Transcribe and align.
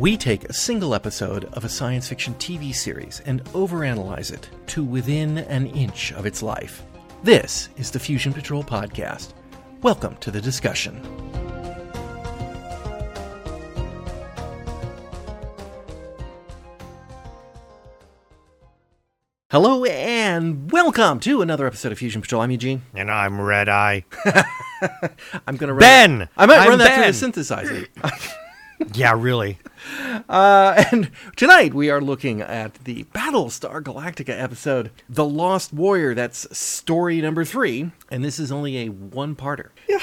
We 0.00 0.16
take 0.16 0.44
a 0.44 0.54
single 0.54 0.94
episode 0.94 1.44
of 1.52 1.66
a 1.66 1.68
science 1.68 2.08
fiction 2.08 2.32
TV 2.36 2.74
series 2.74 3.20
and 3.26 3.44
overanalyze 3.52 4.32
it 4.32 4.48
to 4.68 4.82
within 4.82 5.36
an 5.36 5.66
inch 5.66 6.12
of 6.12 6.24
its 6.24 6.42
life. 6.42 6.82
This 7.22 7.68
is 7.76 7.90
the 7.90 7.98
Fusion 7.98 8.32
Patrol 8.32 8.64
Podcast. 8.64 9.34
Welcome 9.82 10.16
to 10.20 10.30
the 10.30 10.40
discussion. 10.40 11.02
Hello 19.50 19.84
and 19.84 20.72
welcome 20.72 21.20
to 21.20 21.42
another 21.42 21.66
episode 21.66 21.92
of 21.92 21.98
Fusion 21.98 22.22
Patrol. 22.22 22.40
I'm 22.40 22.50
Eugene. 22.50 22.80
And 22.94 23.10
I'm 23.10 23.38
Red 23.38 23.68
Eye. 23.68 24.06
I'm 25.46 25.58
gonna 25.58 25.74
run 25.74 25.80
Ben! 25.80 26.28
I 26.38 26.46
might 26.46 26.60
I'm 26.60 26.70
run 26.70 26.78
that 26.78 26.88
Ben. 26.88 27.12
through 27.12 27.32
the 27.32 27.40
synthesizer. 27.42 28.36
yeah, 28.94 29.14
really. 29.16 29.58
Uh, 30.28 30.84
and 30.92 31.10
tonight 31.36 31.74
we 31.74 31.90
are 31.90 32.00
looking 32.00 32.40
at 32.40 32.74
the 32.84 33.04
Battlestar 33.14 33.82
Galactica 33.82 34.38
episode, 34.40 34.90
The 35.08 35.24
Lost 35.24 35.72
Warrior. 35.72 36.14
That's 36.14 36.56
story 36.56 37.20
number 37.20 37.44
three, 37.44 37.90
and 38.10 38.24
this 38.24 38.38
is 38.38 38.52
only 38.52 38.78
a 38.78 38.88
one-parter. 38.88 39.70
Yeah, 39.88 39.98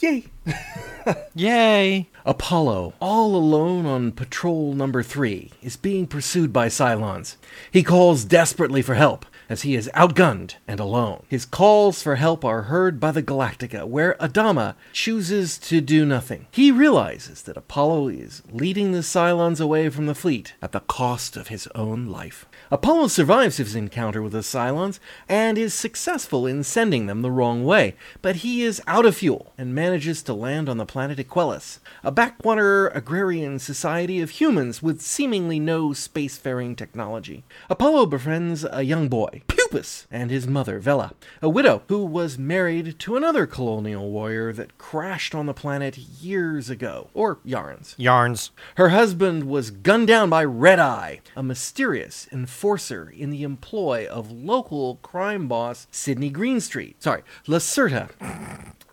yay! 0.00 0.24
Yay. 1.34 2.08
Apollo, 2.24 2.94
all 3.00 3.34
alone 3.34 3.86
on 3.86 4.12
patrol 4.12 4.72
number 4.74 5.02
three, 5.02 5.50
is 5.62 5.76
being 5.76 6.06
pursued 6.06 6.52
by 6.52 6.68
Cylons. 6.68 7.36
He 7.70 7.82
calls 7.82 8.24
desperately 8.24 8.82
for 8.82 8.94
help 8.94 9.26
as 9.52 9.62
he 9.62 9.74
is 9.74 9.90
outgunned 9.92 10.54
and 10.66 10.80
alone. 10.80 11.22
His 11.28 11.44
calls 11.44 12.02
for 12.02 12.16
help 12.16 12.42
are 12.42 12.62
heard 12.62 12.98
by 12.98 13.12
the 13.12 13.22
Galactica, 13.22 13.86
where 13.86 14.14
Adama 14.14 14.76
chooses 14.94 15.58
to 15.58 15.82
do 15.82 16.06
nothing. 16.06 16.46
He 16.50 16.70
realizes 16.70 17.42
that 17.42 17.58
Apollo 17.58 18.08
is 18.08 18.42
leading 18.50 18.92
the 18.92 19.00
Cylons 19.00 19.60
away 19.60 19.90
from 19.90 20.06
the 20.06 20.14
fleet 20.14 20.54
at 20.62 20.72
the 20.72 20.80
cost 20.80 21.36
of 21.36 21.48
his 21.48 21.68
own 21.74 22.06
life. 22.06 22.46
Apollo 22.72 23.08
survives 23.08 23.58
his 23.58 23.74
encounter 23.74 24.22
with 24.22 24.32
the 24.32 24.38
Cylons 24.38 24.98
and 25.28 25.58
is 25.58 25.74
successful 25.74 26.46
in 26.46 26.64
sending 26.64 27.04
them 27.04 27.20
the 27.20 27.30
wrong 27.30 27.64
way, 27.64 27.94
but 28.22 28.36
he 28.36 28.62
is 28.62 28.80
out 28.86 29.04
of 29.04 29.14
fuel 29.14 29.52
and 29.58 29.74
manages 29.74 30.22
to 30.22 30.32
land 30.32 30.70
on 30.70 30.78
the 30.78 30.86
planet 30.86 31.18
Equellus, 31.18 31.80
a 32.02 32.10
backwater 32.10 32.88
agrarian 32.88 33.58
society 33.58 34.22
of 34.22 34.30
humans 34.30 34.82
with 34.82 35.02
seemingly 35.02 35.60
no 35.60 35.90
spacefaring 35.90 36.74
technology. 36.74 37.44
Apollo 37.68 38.06
befriends 38.06 38.64
a 38.72 38.80
young 38.80 39.06
boy, 39.06 39.42
Puppis, 39.48 40.06
and 40.10 40.30
his 40.30 40.46
mother, 40.46 40.78
Vella, 40.78 41.12
a 41.42 41.50
widow 41.50 41.82
who 41.88 42.02
was 42.02 42.38
married 42.38 42.98
to 43.00 43.16
another 43.16 43.46
colonial 43.46 44.10
warrior 44.10 44.50
that 44.50 44.78
crashed 44.78 45.34
on 45.34 45.44
the 45.44 45.52
planet 45.52 45.98
years 45.98 46.70
ago, 46.70 47.10
or 47.12 47.38
Yarns. 47.44 47.94
Yarns. 47.98 48.50
Her 48.76 48.88
husband 48.88 49.44
was 49.44 49.70
gunned 49.70 50.08
down 50.08 50.30
by 50.30 50.42
Red 50.44 50.78
Eye, 50.78 51.20
a 51.36 51.42
mysterious 51.42 52.26
enforcer 52.62 53.12
in 53.12 53.30
the 53.30 53.42
employ 53.42 54.06
of 54.06 54.30
local 54.30 54.94
crime 55.02 55.48
boss 55.48 55.88
Sydney 55.90 56.30
Greenstreet. 56.30 57.02
Sorry, 57.02 57.24
Lacerta. 57.48 58.10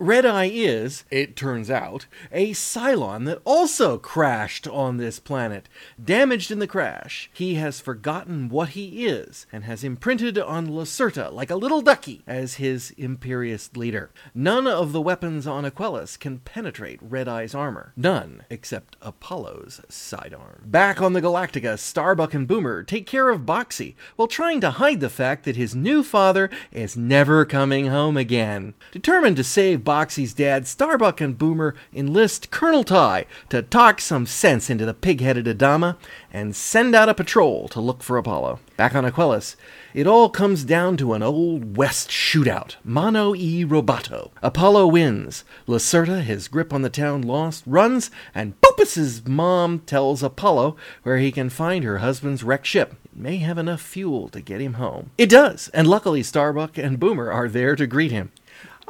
Red 0.02 0.24
Eye 0.24 0.50
is, 0.50 1.04
it 1.10 1.36
turns 1.36 1.70
out, 1.70 2.06
a 2.32 2.52
Cylon 2.52 3.26
that 3.26 3.42
also 3.44 3.98
crashed 3.98 4.66
on 4.66 4.96
this 4.96 5.20
planet. 5.20 5.68
Damaged 6.02 6.50
in 6.50 6.58
the 6.58 6.66
crash, 6.66 7.28
he 7.34 7.56
has 7.56 7.82
forgotten 7.82 8.48
what 8.48 8.70
he 8.70 9.06
is 9.06 9.46
and 9.52 9.64
has 9.64 9.84
imprinted 9.84 10.38
on 10.38 10.68
Lacerta 10.68 11.30
like 11.30 11.50
a 11.50 11.54
little 11.54 11.82
ducky 11.82 12.22
as 12.26 12.54
his 12.54 12.92
imperious 12.92 13.68
leader. 13.76 14.10
None 14.34 14.66
of 14.66 14.92
the 14.92 15.02
weapons 15.02 15.46
on 15.46 15.66
Equellus 15.66 16.18
can 16.18 16.38
penetrate 16.38 16.98
Red 17.02 17.28
Eye's 17.28 17.54
armor. 17.54 17.92
None 17.94 18.44
except 18.48 18.96
Apollo's 19.02 19.82
sidearm. 19.90 20.62
Back 20.64 21.02
on 21.02 21.12
the 21.12 21.20
Galactica, 21.20 21.78
Starbuck 21.78 22.32
and 22.32 22.48
Boomer 22.48 22.82
take 22.84 23.04
care 23.06 23.28
of 23.28 23.44
Boxey 23.44 23.96
while 24.16 24.28
trying 24.28 24.62
to 24.62 24.70
hide 24.70 25.00
the 25.00 25.10
fact 25.10 25.44
that 25.44 25.56
his 25.56 25.74
new 25.74 26.02
father 26.02 26.48
is 26.72 26.96
never 26.96 27.44
coming 27.44 27.88
home 27.88 28.16
again. 28.16 28.72
Determined 28.92 29.36
to 29.36 29.44
save 29.44 29.89
Boxey's 29.90 30.34
dad, 30.34 30.68
Starbuck 30.68 31.20
and 31.20 31.36
Boomer 31.36 31.74
enlist 31.92 32.52
Colonel 32.52 32.84
Tigh 32.84 33.26
to 33.48 33.60
talk 33.60 34.00
some 34.00 34.24
sense 34.24 34.70
into 34.70 34.86
the 34.86 34.94
pig-headed 34.94 35.46
Adama 35.46 35.96
and 36.32 36.54
send 36.54 36.94
out 36.94 37.08
a 37.08 37.14
patrol 37.14 37.66
to 37.66 37.80
look 37.80 38.00
for 38.00 38.16
Apollo. 38.16 38.60
Back 38.76 38.94
on 38.94 39.04
Equellus, 39.04 39.56
it 39.92 40.06
all 40.06 40.28
comes 40.28 40.62
down 40.62 40.96
to 40.98 41.12
an 41.12 41.24
old 41.24 41.76
West 41.76 42.08
shootout. 42.08 42.76
Mano 42.84 43.34
e 43.34 43.64
robato. 43.64 44.30
Apollo 44.44 44.86
wins. 44.86 45.42
Lacerta, 45.66 46.22
his 46.22 46.46
grip 46.46 46.72
on 46.72 46.82
the 46.82 46.88
town 46.88 47.22
lost, 47.22 47.64
runs, 47.66 48.12
and 48.32 48.54
Boopus's 48.60 49.26
mom 49.26 49.80
tells 49.80 50.22
Apollo 50.22 50.76
where 51.02 51.18
he 51.18 51.32
can 51.32 51.50
find 51.50 51.82
her 51.82 51.98
husband's 51.98 52.44
wrecked 52.44 52.68
ship. 52.68 52.94
It 53.06 53.16
may 53.16 53.38
have 53.38 53.58
enough 53.58 53.82
fuel 53.82 54.28
to 54.28 54.40
get 54.40 54.60
him 54.60 54.74
home. 54.74 55.10
It 55.18 55.28
does, 55.28 55.68
and 55.74 55.88
luckily 55.88 56.22
Starbuck 56.22 56.78
and 56.78 57.00
Boomer 57.00 57.32
are 57.32 57.48
there 57.48 57.74
to 57.74 57.88
greet 57.88 58.12
him. 58.12 58.30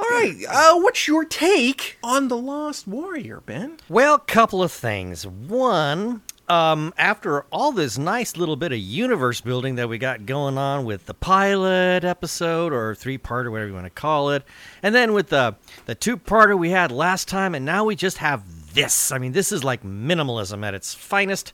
All 0.01 0.07
right, 0.19 0.37
uh, 0.49 0.81
what's 0.81 1.07
your 1.07 1.25
take 1.25 1.99
on 2.03 2.29
the 2.29 2.37
Lost 2.37 2.87
Warrior, 2.89 3.43
Ben? 3.45 3.77
Well, 3.89 4.19
couple 4.19 4.63
of 4.63 4.73
things. 4.73 5.27
One, 5.27 6.23
um, 6.49 6.95
after 6.97 7.43
all 7.53 7.71
this 7.73 7.99
nice 7.99 8.37
little 8.37 8.57
bit 8.57 8.73
of 8.73 8.79
universe 8.79 9.43
building 9.43 9.75
that 9.75 9.89
we 9.91 9.99
got 9.99 10.25
going 10.25 10.57
on 10.57 10.85
with 10.87 11.05
the 11.05 11.13
pilot 11.15 12.03
episode 12.05 12.73
or 12.73 12.95
three 12.95 13.19
part 13.19 13.47
or 13.47 13.51
whatever 13.51 13.69
you 13.69 13.75
want 13.75 13.85
to 13.87 13.91
call 13.91 14.31
it, 14.31 14.43
and 14.83 14.95
then 14.95 15.13
with 15.13 15.29
the 15.29 15.55
the 15.85 15.95
two 15.95 16.17
parter 16.17 16.59
we 16.59 16.71
had 16.71 16.91
last 16.91 17.29
time, 17.29 17.55
and 17.55 17.65
now 17.67 17.85
we 17.85 17.95
just 17.95 18.17
have 18.19 18.75
this. 18.75 19.13
I 19.13 19.19
mean, 19.19 19.33
this 19.33 19.53
is 19.53 19.63
like 19.65 19.83
minimalism 19.83 20.65
at 20.65 20.73
its 20.75 20.95
finest. 20.95 21.53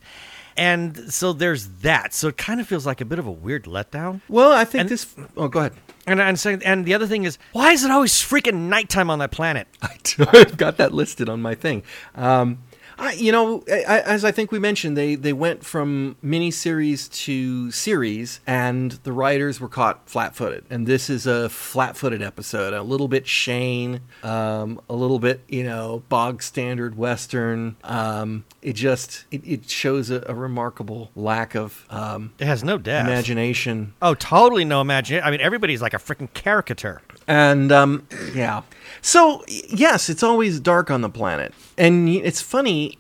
And 0.59 1.13
so 1.13 1.35
there's 1.35 1.69
that. 1.83 2.15
So 2.15 2.29
it 2.29 2.39
kind 2.39 2.63
of 2.63 2.67
feels 2.67 2.87
like 2.87 3.03
a 3.03 3.05
bit 3.05 3.19
of 3.19 3.27
a 3.27 3.31
weird 3.31 3.65
letdown. 3.65 4.23
Well, 4.27 4.53
I 4.53 4.65
think 4.65 4.81
And- 4.83 4.89
this. 4.89 5.07
Oh, 5.37 5.49
go 5.49 5.59
ahead. 5.61 5.75
And 6.07 6.21
and, 6.21 6.63
and 6.63 6.85
the 6.85 6.95
other 6.95 7.07
thing 7.07 7.25
is, 7.25 7.39
why 7.53 7.73
is 7.73 7.85
it 7.85 7.91
always 7.91 8.13
freaking 8.13 8.69
nighttime 8.69 9.11
on 9.11 9.19
that 9.19 9.33
planet? 9.33 9.67
I've 9.83 10.57
got 10.57 10.77
that 10.77 10.93
listed 10.93 11.29
on 11.29 11.43
my 11.43 11.55
thing. 11.55 11.83
Um, 12.15 12.59
I, 12.99 13.13
you 13.13 13.33
know, 13.33 13.63
I, 13.69 14.01
as 14.01 14.25
I 14.25 14.33
think 14.33 14.53
we 14.53 14.59
mentioned, 14.59 14.97
they 14.97 15.15
they 15.15 15.33
went 15.33 15.65
from 15.65 16.17
miniseries 16.25 17.13
to 17.25 17.71
series, 17.71 18.41
and 18.47 18.93
the 19.03 19.13
writers 19.13 19.61
were 19.61 19.69
caught 19.69 20.09
flat-footed. 20.09 20.65
And 20.71 20.87
this 20.87 21.11
is 21.11 21.27
a 21.27 21.49
flat-footed 21.49 22.23
episode, 22.23 22.73
a 22.73 22.83
little 22.83 23.09
bit 23.09 23.27
Shane, 23.27 24.01
um, 24.23 24.81
a 24.89 24.95
little 24.95 25.19
bit 25.19 25.43
you 25.49 25.65
know 25.65 26.03
bog 26.09 26.43
standard 26.43 26.97
Western. 26.97 27.77
Um, 27.85 28.45
it 28.63 28.75
just 28.75 29.25
it, 29.31 29.43
it 29.47 29.71
shows 29.71 30.11
a, 30.11 30.25
a 30.27 30.35
remarkable 30.35 31.11
lack 31.15 31.55
of 31.55 31.85
um, 31.91 32.33
It 32.39 32.47
has 32.47 32.65
no 32.65 32.79
depth. 32.79 33.09
imagination 33.09 33.95
Oh, 34.03 34.15
totally 34.15 34.65
no 34.65 34.81
imagination. 34.81 35.27
I 35.27 35.31
mean, 35.31 35.41
everybody's 35.41 35.83
like 35.83 35.95
a 35.95 35.99
freaking 35.99 36.33
caricature. 36.33 37.03
And 37.29 37.73
um, 37.73 38.07
yeah, 38.35 38.63
so 39.03 39.45
yes, 39.49 40.09
it's 40.09 40.23
always 40.23 40.61
dark 40.61 40.91
on 40.91 41.01
the 41.01 41.11
planet, 41.11 41.53
and 41.77 42.09
it's 42.09 42.41
funny. 42.41 42.99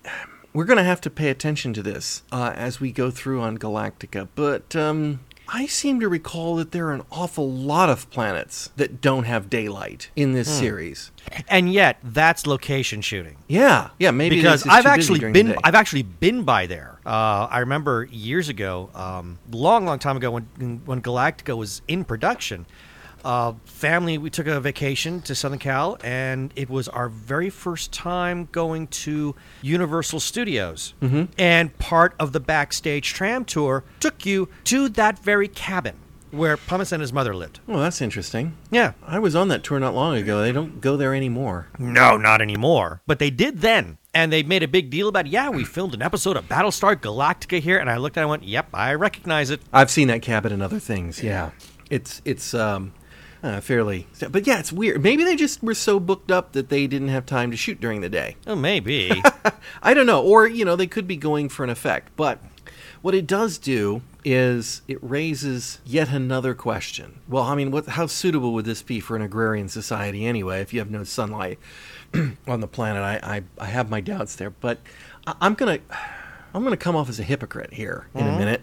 We're 0.52 0.64
gonna 0.64 0.84
have 0.84 1.00
to 1.02 1.10
pay 1.10 1.28
attention 1.28 1.72
to 1.74 1.82
this 1.82 2.22
uh, 2.32 2.52
as 2.54 2.80
we 2.80 2.90
go 2.90 3.10
through 3.10 3.42
on 3.42 3.58
Galactica, 3.58 4.26
but 4.34 4.74
um, 4.74 5.20
I 5.48 5.66
seem 5.66 6.00
to 6.00 6.08
recall 6.08 6.56
that 6.56 6.72
there 6.72 6.88
are 6.88 6.92
an 6.92 7.04
awful 7.12 7.50
lot 7.50 7.88
of 7.88 8.10
planets 8.10 8.70
that 8.76 9.00
don't 9.00 9.24
have 9.24 9.48
daylight 9.48 10.10
in 10.16 10.32
this 10.32 10.48
series. 10.48 11.12
And 11.48 11.72
yet, 11.72 11.98
that's 12.02 12.46
location 12.46 13.00
shooting. 13.00 13.36
Yeah, 13.46 13.90
yeah, 13.98 14.10
maybe 14.10 14.36
because 14.36 14.62
it's 14.62 14.74
I've 14.74 14.86
actually 14.86 15.20
been. 15.20 15.56
I've 15.62 15.76
actually 15.76 16.02
been 16.02 16.42
by 16.42 16.66
there. 16.66 16.98
Uh, 17.06 17.46
I 17.48 17.58
remember 17.60 18.08
years 18.10 18.48
ago, 18.48 18.90
um, 18.94 19.38
long, 19.52 19.84
long 19.84 20.00
time 20.00 20.16
ago, 20.16 20.32
when 20.32 20.80
when 20.84 21.00
Galactica 21.00 21.56
was 21.56 21.82
in 21.86 22.04
production. 22.04 22.66
Uh, 23.26 23.54
family, 23.64 24.18
we 24.18 24.30
took 24.30 24.46
a 24.46 24.60
vacation 24.60 25.20
to 25.20 25.34
Southern 25.34 25.58
Cal, 25.58 25.98
and 26.04 26.52
it 26.54 26.70
was 26.70 26.86
our 26.86 27.08
very 27.08 27.50
first 27.50 27.90
time 27.90 28.48
going 28.52 28.86
to 28.86 29.34
Universal 29.62 30.20
Studios. 30.20 30.94
Mm-hmm. 31.02 31.24
And 31.36 31.76
part 31.78 32.14
of 32.20 32.32
the 32.32 32.38
backstage 32.38 33.12
tram 33.12 33.44
tour 33.44 33.82
took 33.98 34.24
you 34.24 34.48
to 34.64 34.88
that 34.90 35.18
very 35.18 35.48
cabin 35.48 35.96
where 36.30 36.56
Pumice 36.56 36.92
and 36.92 37.00
his 37.00 37.12
mother 37.12 37.34
lived. 37.34 37.58
Well, 37.66 37.80
that's 37.80 38.00
interesting. 38.00 38.56
Yeah, 38.70 38.92
I 39.04 39.18
was 39.18 39.34
on 39.34 39.48
that 39.48 39.64
tour 39.64 39.80
not 39.80 39.92
long 39.92 40.16
ago. 40.16 40.40
They 40.40 40.52
don't 40.52 40.80
go 40.80 40.96
there 40.96 41.12
anymore. 41.12 41.66
No, 41.80 42.16
not 42.16 42.40
anymore. 42.40 43.02
But 43.06 43.18
they 43.18 43.30
did 43.30 43.60
then. 43.60 43.98
And 44.14 44.32
they 44.32 44.44
made 44.44 44.62
a 44.62 44.68
big 44.68 44.88
deal 44.88 45.08
about, 45.08 45.26
yeah, 45.26 45.50
we 45.50 45.64
filmed 45.64 45.94
an 45.94 46.02
episode 46.02 46.36
of 46.36 46.48
Battlestar 46.48 46.94
Galactica 46.94 47.58
here. 47.58 47.78
And 47.78 47.90
I 47.90 47.96
looked 47.96 48.16
at 48.16 48.20
it 48.20 48.24
and 48.24 48.30
went, 48.30 48.44
yep, 48.44 48.68
I 48.72 48.94
recognize 48.94 49.50
it. 49.50 49.62
I've 49.72 49.90
seen 49.90 50.06
that 50.08 50.22
cabin 50.22 50.52
and 50.52 50.62
other 50.62 50.78
things. 50.78 51.24
Yeah, 51.24 51.50
it's 51.90 52.22
it's 52.24 52.54
um, 52.54 52.92
uh, 53.46 53.60
fairly. 53.60 54.06
But 54.28 54.46
yeah, 54.46 54.58
it's 54.58 54.72
weird. 54.72 55.02
Maybe 55.02 55.22
they 55.22 55.36
just 55.36 55.62
were 55.62 55.74
so 55.74 56.00
booked 56.00 56.30
up 56.30 56.52
that 56.52 56.68
they 56.68 56.86
didn't 56.86 57.08
have 57.08 57.26
time 57.26 57.50
to 57.52 57.56
shoot 57.56 57.80
during 57.80 58.00
the 58.00 58.08
day. 58.08 58.36
Oh, 58.46 58.56
maybe. 58.56 59.22
I 59.82 59.94
don't 59.94 60.06
know, 60.06 60.22
or 60.22 60.48
you 60.48 60.64
know, 60.64 60.74
they 60.74 60.88
could 60.88 61.06
be 61.06 61.16
going 61.16 61.48
for 61.48 61.62
an 61.62 61.70
effect. 61.70 62.10
But 62.16 62.40
what 63.02 63.14
it 63.14 63.26
does 63.26 63.58
do 63.58 64.02
is 64.24 64.82
it 64.88 64.98
raises 65.00 65.78
yet 65.86 66.08
another 66.08 66.54
question. 66.54 67.20
Well, 67.28 67.44
I 67.44 67.54
mean, 67.54 67.70
what? 67.70 67.86
How 67.86 68.06
suitable 68.06 68.52
would 68.54 68.64
this 68.64 68.82
be 68.82 68.98
for 68.98 69.14
an 69.14 69.22
agrarian 69.22 69.68
society 69.68 70.26
anyway? 70.26 70.60
If 70.60 70.72
you 70.72 70.80
have 70.80 70.90
no 70.90 71.04
sunlight 71.04 71.60
on 72.48 72.60
the 72.60 72.68
planet, 72.68 73.02
I 73.02 73.36
I, 73.36 73.42
I 73.58 73.66
have 73.66 73.88
my 73.88 74.00
doubts 74.00 74.34
there. 74.34 74.50
But 74.50 74.80
I, 75.26 75.34
I'm 75.40 75.54
gonna. 75.54 75.78
I'm 76.54 76.62
going 76.62 76.72
to 76.72 76.78
come 76.78 76.96
off 76.96 77.10
as 77.10 77.20
a 77.20 77.22
hypocrite 77.22 77.74
here 77.74 78.06
in 78.14 78.26
a 78.26 78.38
minute. 78.38 78.62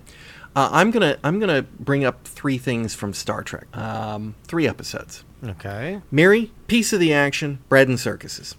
Uh, 0.56 0.70
I'm 0.72 0.92
gonna 0.92 1.18
I'm 1.24 1.40
gonna 1.40 1.64
bring 1.64 2.06
up 2.06 2.28
three 2.28 2.58
things 2.58 2.94
from 2.94 3.14
Star 3.14 3.42
Trek. 3.44 3.76
Um, 3.76 4.36
three 4.44 4.68
episodes. 4.68 5.24
Okay. 5.44 6.02
Miri, 6.12 6.52
piece 6.68 6.94
of 6.94 7.00
the 7.00 7.14
action, 7.14 7.60
bread 7.70 7.88
and 7.88 8.00
circuses. 8.00 8.56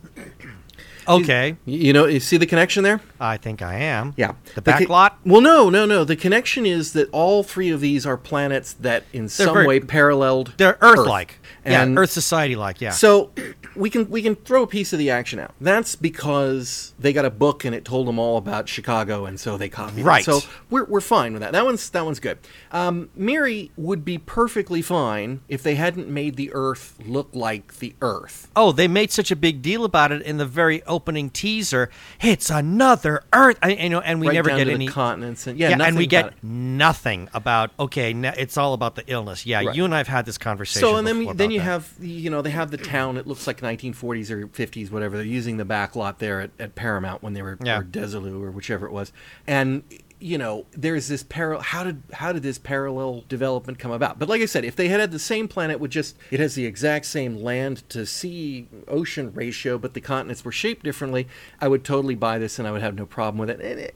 Okay. 1.08 1.56
You, 1.64 1.92
know, 1.92 2.06
you 2.06 2.20
see 2.20 2.36
the 2.36 2.46
connection 2.46 2.82
there? 2.84 3.00
I 3.20 3.36
think 3.36 3.62
I 3.62 3.74
am. 3.76 4.14
Yeah. 4.16 4.32
The 4.54 4.60
co- 4.60 4.60
back 4.62 4.88
lot? 4.88 5.18
Well, 5.24 5.40
no, 5.40 5.70
no, 5.70 5.86
no. 5.86 6.04
The 6.04 6.16
connection 6.16 6.66
is 6.66 6.92
that 6.94 7.08
all 7.12 7.42
three 7.42 7.70
of 7.70 7.80
these 7.80 8.06
are 8.06 8.16
planets 8.16 8.72
that 8.74 9.04
in 9.12 9.28
some 9.28 9.54
very- 9.54 9.66
way 9.66 9.80
paralleled 9.80 10.54
They're 10.56 10.78
Earth-like. 10.80 11.38
yeah, 11.64 11.82
And- 11.82 11.98
Earth 11.98 12.10
society-like. 12.10 12.80
Yeah. 12.80 12.90
So 12.90 13.30
we 13.76 13.90
can 13.90 14.08
we 14.10 14.22
can 14.22 14.34
throw 14.36 14.62
a 14.62 14.66
piece 14.66 14.92
of 14.92 14.98
the 14.98 15.10
action 15.10 15.38
out. 15.38 15.52
That's 15.60 15.96
because 15.96 16.94
they 16.98 17.12
got 17.12 17.24
a 17.24 17.30
book 17.30 17.64
and 17.64 17.74
it 17.74 17.84
told 17.84 18.06
them 18.06 18.18
all 18.18 18.36
about 18.36 18.68
Chicago, 18.68 19.24
and 19.26 19.38
so 19.40 19.56
they 19.56 19.68
copied 19.68 20.00
it. 20.00 20.04
Right. 20.04 20.24
So 20.24 20.40
we're, 20.70 20.84
we're 20.84 21.00
fine 21.00 21.32
with 21.32 21.42
that. 21.42 21.52
That 21.52 21.64
one's 21.64 21.90
that 21.90 22.04
one's 22.04 22.20
good. 22.20 22.38
Um, 22.72 23.10
Miri 23.16 23.70
would 23.76 24.04
be 24.04 24.18
perfectly 24.18 24.82
fine 24.82 25.40
if 25.48 25.62
they 25.62 25.74
hadn't 25.74 26.08
made 26.08 26.36
the 26.36 26.50
Earth 26.52 26.94
look 27.04 27.28
like 27.32 27.78
the 27.78 27.94
Earth. 28.00 28.48
oh, 28.56 28.70
they 28.72 28.86
made 28.88 29.10
such 29.10 29.30
a 29.30 29.36
big 29.36 29.60
deal 29.62 29.84
about 29.84 30.12
it 30.12 30.22
in 30.22 30.36
the 30.38 30.46
very 30.46 30.82
opening 30.94 31.30
teaser. 31.30 31.90
It's 32.20 32.50
another 32.50 33.22
Earth. 33.32 33.58
I, 33.62 33.70
you 33.72 33.88
know, 33.90 34.00
and 34.00 34.20
we 34.20 34.28
right 34.28 34.34
never 34.34 34.50
get 34.50 34.68
any 34.68 34.86
continents 34.86 35.46
and 35.46 35.58
yeah, 35.58 35.70
Yeah, 35.70 35.82
and 35.84 35.96
we 35.96 36.06
get 36.06 36.26
it. 36.28 36.34
nothing 36.42 37.28
about 37.34 37.70
okay. 37.78 38.12
it's 38.12 38.56
all 38.56 38.74
about 38.74 38.94
the 38.94 39.04
illness. 39.06 39.44
Yeah, 39.46 39.64
Right. 39.64 39.74
you 39.76 39.84
and 39.84 39.94
I've 39.94 40.08
had 40.08 40.24
this 40.26 40.38
conversation. 40.38 40.80
So 40.88 40.96
and 40.96 41.06
then 41.06 41.18
we, 41.18 41.32
then 41.32 41.50
you 41.50 41.58
that. 41.58 41.64
have 41.64 41.92
you 42.00 42.30
know 42.30 42.42
they 42.42 42.50
have 42.50 42.70
the 42.70 42.76
town. 42.78 43.16
It 43.16 43.26
looks 43.26 43.46
like 43.46 43.60
1940s 43.60 44.30
or 44.30 44.46
50s, 44.46 44.90
whatever. 44.90 45.16
They're 45.16 45.26
using 45.26 45.56
the 45.56 45.64
back 45.64 45.96
lot 45.96 46.18
there 46.18 46.40
at, 46.40 46.50
at 46.58 46.74
Paramount 46.74 47.22
when 47.22 47.32
they 47.34 47.42
were 47.42 47.58
Yeah. 47.62 47.80
or 47.80 47.82
Desilu 47.84 48.40
or 48.42 48.50
whichever 48.50 48.86
it 48.86 48.92
was. 48.92 49.12
And 49.46 49.82
you 50.24 50.38
know 50.38 50.64
there's 50.72 51.08
this 51.08 51.22
parallel. 51.22 51.60
How 51.60 51.84
did 51.84 52.02
how 52.14 52.32
did 52.32 52.42
this 52.42 52.56
parallel 52.56 53.24
development 53.28 53.78
come 53.78 53.90
about? 53.90 54.18
But 54.18 54.30
like 54.30 54.40
I 54.40 54.46
said, 54.46 54.64
if 54.64 54.74
they 54.74 54.88
had 54.88 54.98
had 54.98 55.12
the 55.12 55.18
same 55.18 55.48
planet 55.48 55.78
with 55.78 55.90
just 55.90 56.16
it 56.30 56.40
has 56.40 56.54
the 56.54 56.64
exact 56.64 57.04
same 57.04 57.36
land 57.36 57.86
to 57.90 58.06
sea 58.06 58.66
ocean 58.88 59.34
ratio, 59.34 59.76
but 59.76 59.92
the 59.92 60.00
continents 60.00 60.42
were 60.42 60.50
shaped 60.50 60.82
differently, 60.82 61.28
I 61.60 61.68
would 61.68 61.84
totally 61.84 62.14
buy 62.14 62.38
this 62.38 62.58
and 62.58 62.66
I 62.66 62.70
would 62.70 62.80
have 62.80 62.94
no 62.94 63.04
problem 63.04 63.38
with 63.38 63.50
it. 63.50 63.92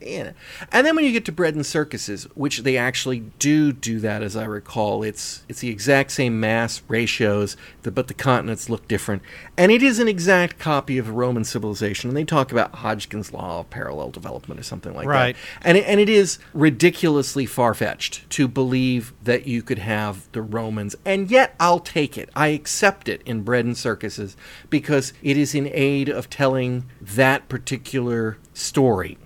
And, 0.70 0.86
then 0.86 0.94
when 0.94 1.06
you 1.06 1.12
get 1.12 1.24
to 1.24 1.32
bread 1.32 1.54
and 1.54 1.64
circuses, 1.64 2.24
which 2.34 2.58
they 2.58 2.76
actually 2.76 3.20
do 3.38 3.72
do 3.72 3.98
that, 4.00 4.22
as 4.22 4.36
I 4.36 4.44
recall, 4.44 5.02
it's 5.02 5.46
it's 5.48 5.60
the 5.60 5.70
exact 5.70 6.10
same 6.10 6.38
mass 6.38 6.82
ratios, 6.88 7.56
but 7.82 8.06
the 8.06 8.12
continents 8.12 8.68
look 8.68 8.86
different, 8.86 9.22
and 9.56 9.72
it 9.72 9.82
is 9.82 9.98
an 9.98 10.08
exact 10.08 10.58
copy 10.58 10.98
of 10.98 11.08
Roman 11.08 11.44
civilization. 11.44 12.10
And 12.10 12.16
they 12.18 12.24
talk 12.24 12.52
about 12.52 12.74
Hodgkin's 12.74 13.32
law 13.32 13.60
of 13.60 13.70
parallel 13.70 14.10
development 14.10 14.60
or 14.60 14.64
something 14.64 14.92
like 14.92 15.06
Right. 15.06 15.34
that. 15.34 15.66
And 15.66 15.78
it, 15.78 15.86
and 15.86 16.00
it 16.00 16.10
is 16.10 16.17
ridiculously 16.52 17.46
far 17.46 17.74
fetched 17.74 18.28
to 18.30 18.48
believe 18.48 19.12
that 19.22 19.46
you 19.46 19.62
could 19.62 19.78
have 19.78 20.30
the 20.32 20.42
Romans, 20.42 20.96
and 21.04 21.30
yet 21.30 21.54
I'll 21.60 21.80
take 21.80 22.18
it. 22.18 22.28
I 22.34 22.48
accept 22.48 23.08
it 23.08 23.22
in 23.24 23.42
bread 23.42 23.64
and 23.64 23.76
circuses 23.76 24.36
because 24.70 25.12
it 25.22 25.36
is 25.36 25.54
in 25.54 25.70
aid 25.72 26.08
of 26.08 26.28
telling 26.28 26.84
that 27.00 27.48
particular 27.48 28.38
story. 28.54 29.18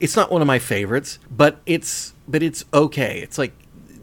It's 0.00 0.16
not 0.16 0.30
one 0.30 0.42
of 0.42 0.46
my 0.46 0.58
favorites, 0.58 1.18
but 1.30 1.60
it's 1.66 2.14
but 2.26 2.42
it's 2.42 2.64
okay. 2.72 3.20
It's 3.20 3.38
like 3.38 3.52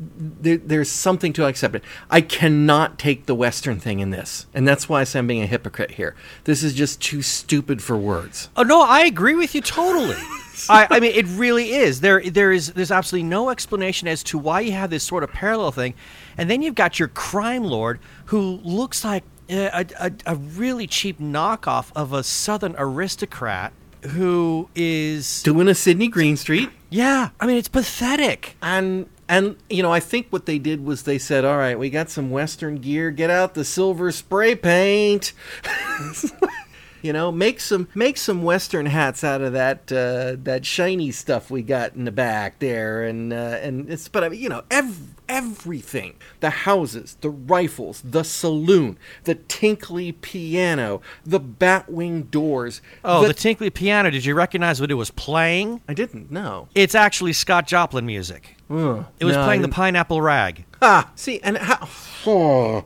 there, 0.01 0.57
there's 0.57 0.89
something 0.89 1.31
to 1.33 1.45
accept 1.45 1.75
it. 1.75 1.83
I 2.09 2.21
cannot 2.21 2.97
take 2.97 3.27
the 3.27 3.35
Western 3.35 3.79
thing 3.79 3.99
in 3.99 4.09
this, 4.09 4.47
and 4.53 4.67
that's 4.67 4.89
why 4.89 5.01
I 5.01 5.03
say 5.03 5.19
I'm 5.19 5.27
being 5.27 5.43
a 5.43 5.47
hypocrite 5.47 5.91
here. 5.91 6.15
This 6.45 6.63
is 6.63 6.73
just 6.73 7.01
too 7.01 7.21
stupid 7.21 7.83
for 7.83 7.95
words. 7.95 8.49
Oh 8.57 8.63
no, 8.63 8.81
I 8.81 9.01
agree 9.01 9.35
with 9.35 9.53
you 9.53 9.61
totally. 9.61 10.17
I, 10.69 10.87
I 10.89 10.99
mean, 10.99 11.13
it 11.13 11.25
really 11.27 11.71
is. 11.71 12.01
There, 12.01 12.21
there 12.21 12.51
is. 12.51 12.73
There's 12.73 12.91
absolutely 12.91 13.29
no 13.29 13.49
explanation 13.49 14.07
as 14.07 14.23
to 14.23 14.37
why 14.37 14.61
you 14.61 14.71
have 14.71 14.89
this 14.89 15.03
sort 15.03 15.23
of 15.23 15.31
parallel 15.31 15.71
thing, 15.71 15.93
and 16.37 16.49
then 16.49 16.61
you've 16.61 16.75
got 16.75 16.99
your 16.99 17.07
crime 17.07 17.63
lord 17.63 17.99
who 18.25 18.59
looks 18.63 19.03
like 19.03 19.23
a, 19.49 19.85
a, 19.99 20.11
a 20.25 20.35
really 20.35 20.87
cheap 20.87 21.19
knockoff 21.19 21.91
of 21.95 22.13
a 22.13 22.23
Southern 22.23 22.75
aristocrat 22.77 23.73
who 24.03 24.67
is. 24.75 25.43
Doing 25.43 25.67
a 25.67 25.75
Sydney 25.75 26.07
Greenstreet. 26.07 26.69
Yeah, 26.89 27.29
I 27.39 27.45
mean, 27.45 27.57
it's 27.57 27.69
pathetic. 27.69 28.57
and 28.61 29.07
and 29.31 29.55
you 29.69 29.81
know 29.81 29.91
i 29.91 29.99
think 29.99 30.27
what 30.29 30.45
they 30.45 30.59
did 30.59 30.83
was 30.83 31.03
they 31.03 31.17
said 31.17 31.45
all 31.45 31.57
right 31.57 31.79
we 31.79 31.89
got 31.89 32.09
some 32.09 32.29
western 32.29 32.75
gear. 32.75 33.09
Get 33.11 33.29
out 33.29 33.53
the 33.53 33.63
silver 33.63 34.11
spray 34.11 34.55
paint 34.55 35.31
you 37.01 37.13
know 37.13 37.31
make 37.31 37.59
some 37.59 37.87
make 37.95 38.17
some 38.17 38.43
western 38.43 38.85
hats 38.85 39.23
out 39.23 39.41
of 39.41 39.53
that 39.53 39.91
uh, 39.91 40.35
that 40.43 40.65
shiny 40.65 41.11
stuff 41.11 41.49
we 41.51 41.61
got 41.61 41.93
in 41.95 42.05
the 42.05 42.11
back 42.11 42.59
there 42.59 43.03
and 43.03 43.31
uh, 43.33 43.35
and 43.61 43.89
it's 43.89 44.07
but 44.07 44.23
I 44.23 44.29
mean, 44.29 44.39
you 44.39 44.49
know 44.49 44.63
ev- 44.71 45.15
everything 45.29 46.15
the 46.41 46.49
houses 46.49 47.17
the 47.21 47.29
rifles 47.29 48.01
the 48.03 48.23
saloon 48.23 48.97
the 49.23 49.35
tinkly 49.35 50.11
piano 50.11 51.01
the 51.25 51.39
batwing 51.39 52.29
doors 52.29 52.81
Oh, 53.03 53.25
the, 53.27 53.33
tinkly 53.33 53.69
piano. 53.69 54.11
Did 54.11 54.25
you 54.25 54.35
recognize 54.35 54.79
what 54.81 54.91
it 54.91 54.95
was 54.95 55.09
playing? 55.11 55.81
i 55.87 55.93
didn't 55.93 56.31
know 56.31 56.67
It's 56.75 56.95
actually 56.95 57.33
Scott 57.33 57.65
Joplin 57.67 58.05
music. 58.05 58.55
Ugh. 58.69 59.05
It 59.19 59.25
was 59.25 59.35
No, 59.35 59.43
playing 59.45 59.61
the 59.61 59.67
Pineapple 59.69 60.21
Rag. 60.21 60.65
Ah, 60.81 61.11
see, 61.15 61.39
and 61.43 61.57
how? 61.57 61.87
Oh, 62.25 62.85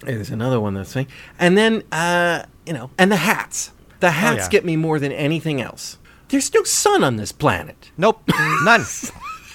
there's 0.00 0.30
another 0.30 0.60
one 0.60 0.74
that's 0.74 0.92
thing, 0.92 1.06
and 1.38 1.56
then 1.56 1.82
uh, 1.92 2.44
you 2.66 2.72
know, 2.72 2.90
and 2.98 3.10
the 3.10 3.16
hats. 3.16 3.72
The 4.00 4.08
oh, 4.08 4.10
hats 4.10 4.44
yeah. 4.44 4.48
get 4.48 4.64
me 4.64 4.76
more 4.76 4.98
than 4.98 5.12
anything 5.12 5.60
else. 5.60 5.98
There's 6.28 6.52
no 6.52 6.62
sun 6.64 7.04
on 7.04 7.16
this 7.16 7.32
planet. 7.32 7.90
Nope, 7.96 8.22
none. 8.64 8.84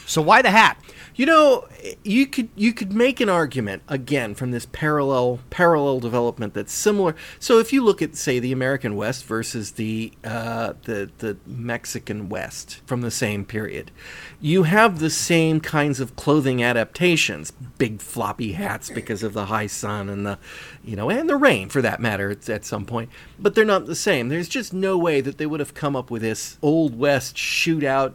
So 0.06 0.22
why 0.22 0.42
the 0.42 0.52
hat? 0.52 0.78
You 1.20 1.26
know, 1.26 1.68
you 2.06 2.26
could 2.28 2.48
you 2.56 2.72
could 2.72 2.94
make 2.94 3.20
an 3.20 3.28
argument 3.28 3.84
again 3.90 4.36
from 4.36 4.52
this 4.52 4.66
parallel 4.66 5.40
parallel 5.50 6.00
development 6.00 6.54
that's 6.54 6.72
similar. 6.72 7.14
So 7.40 7.60
if 7.60 7.74
you 7.74 7.84
look 7.84 8.02
at 8.02 8.16
say 8.16 8.40
the 8.40 8.54
American 8.54 8.96
West 8.96 9.26
versus 9.26 9.72
the 9.72 10.14
uh, 10.24 10.76
the 10.84 11.12
the 11.18 11.36
Mexican 11.46 12.30
West 12.30 12.80
from 12.86 13.02
the 13.02 13.12
same 13.12 13.44
period, 13.44 13.92
you 14.40 14.64
have 14.64 15.00
the 15.00 15.10
same 15.10 15.60
kinds 15.60 16.00
of 16.00 16.16
clothing 16.16 16.64
adaptations, 16.64 17.52
big 17.52 18.00
floppy 18.00 18.54
hats 18.54 18.90
because 18.90 19.22
of 19.22 19.34
the 19.34 19.48
high 19.48 19.68
sun 19.68 20.08
and 20.08 20.26
the 20.26 20.40
you 20.86 20.96
know 20.96 21.10
and 21.10 21.30
the 21.30 21.36
rain 21.36 21.68
for 21.68 21.82
that 21.82 22.00
matter 22.00 22.30
at, 22.32 22.48
at 22.48 22.64
some 22.64 22.86
point, 22.86 23.10
but 23.38 23.56
they're 23.56 23.66
not 23.66 23.88
the 23.88 23.94
same. 23.94 24.30
There's 24.30 24.48
just 24.48 24.72
no 24.72 24.98
way 24.98 25.20
that 25.20 25.38
they 25.38 25.46
would 25.46 25.60
have 25.60 25.74
come 25.74 25.98
up 25.98 26.10
with 26.10 26.22
this 26.22 26.58
old 26.62 26.98
west 26.98 27.36
shootout 27.36 28.14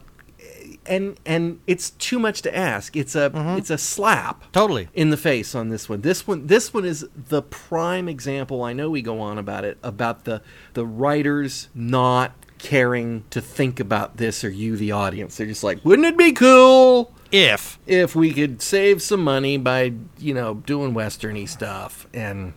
and 0.87 1.19
and 1.25 1.61
it's 1.67 1.91
too 1.91 2.19
much 2.19 2.43
to 2.43 2.57
ask. 2.57 2.97
It's 2.97 3.15
a 3.15 3.31
mm-hmm. 3.31 3.59
it's 3.59 3.71
a 3.71 3.79
slap 3.79 4.51
Totally. 4.53 4.89
in 4.95 5.11
the 5.11 5.17
face 5.17 5.55
on 5.55 5.69
this 5.69 5.89
one. 5.89 6.01
This 6.03 6.27
one 6.27 6.47
this 6.47 6.73
one 6.75 6.85
is 6.85 7.07
the 7.15 7.43
prime 7.43 8.09
example. 8.09 8.63
I 8.63 8.73
know 8.73 8.91
we 8.91 9.03
go 9.03 9.21
on 9.21 9.39
about 9.39 9.65
it 9.65 9.79
about 9.83 10.25
the 10.25 10.43
the 10.75 10.87
writers 10.87 11.69
not 11.75 12.33
caring 12.59 13.25
to 13.29 13.41
think 13.43 13.79
about 13.79 14.17
this 14.17 14.43
or 14.43 14.49
you 14.51 14.77
the 14.77 14.91
audience. 14.93 15.37
They're 15.37 15.47
just 15.47 15.63
like, 15.65 15.85
wouldn't 15.85 16.07
it 16.07 16.17
be 16.17 16.33
cool 16.33 17.13
If 17.31 17.79
if 17.87 18.15
we 18.17 18.33
could 18.33 18.63
save 18.63 19.03
some 19.03 19.23
money 19.23 19.59
by 19.59 19.93
you 20.19 20.33
know 20.35 20.55
doing 20.55 20.95
westerny 20.95 21.49
stuff 21.49 22.07
and 22.15 22.55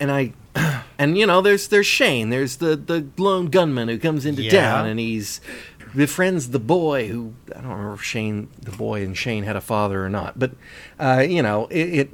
and 0.00 0.10
I 0.10 0.32
and 0.98 1.16
you 1.16 1.26
know 1.26 1.40
there's 1.40 1.68
there's 1.68 1.86
Shane 1.86 2.30
there's 2.30 2.56
the 2.56 2.74
the 2.76 3.06
lone 3.16 3.46
gunman 3.46 3.88
who 3.88 3.98
comes 3.98 4.26
into 4.26 4.42
Yeah. 4.42 4.72
town 4.72 4.86
and 4.86 4.98
he's 4.98 5.40
befriends 5.94 6.50
the 6.50 6.58
boy 6.58 7.08
who 7.08 7.34
I 7.54 7.60
don't 7.60 7.70
remember 7.70 7.94
if 7.94 8.02
Shane 8.02 8.48
the 8.60 8.72
boy 8.72 9.02
and 9.02 9.16
Shane 9.16 9.44
had 9.44 9.56
a 9.56 9.60
father 9.60 10.04
or 10.04 10.08
not 10.08 10.38
but 10.38 10.52
uh, 10.98 11.24
you 11.28 11.42
know 11.42 11.66
it, 11.66 11.94
it 11.94 12.10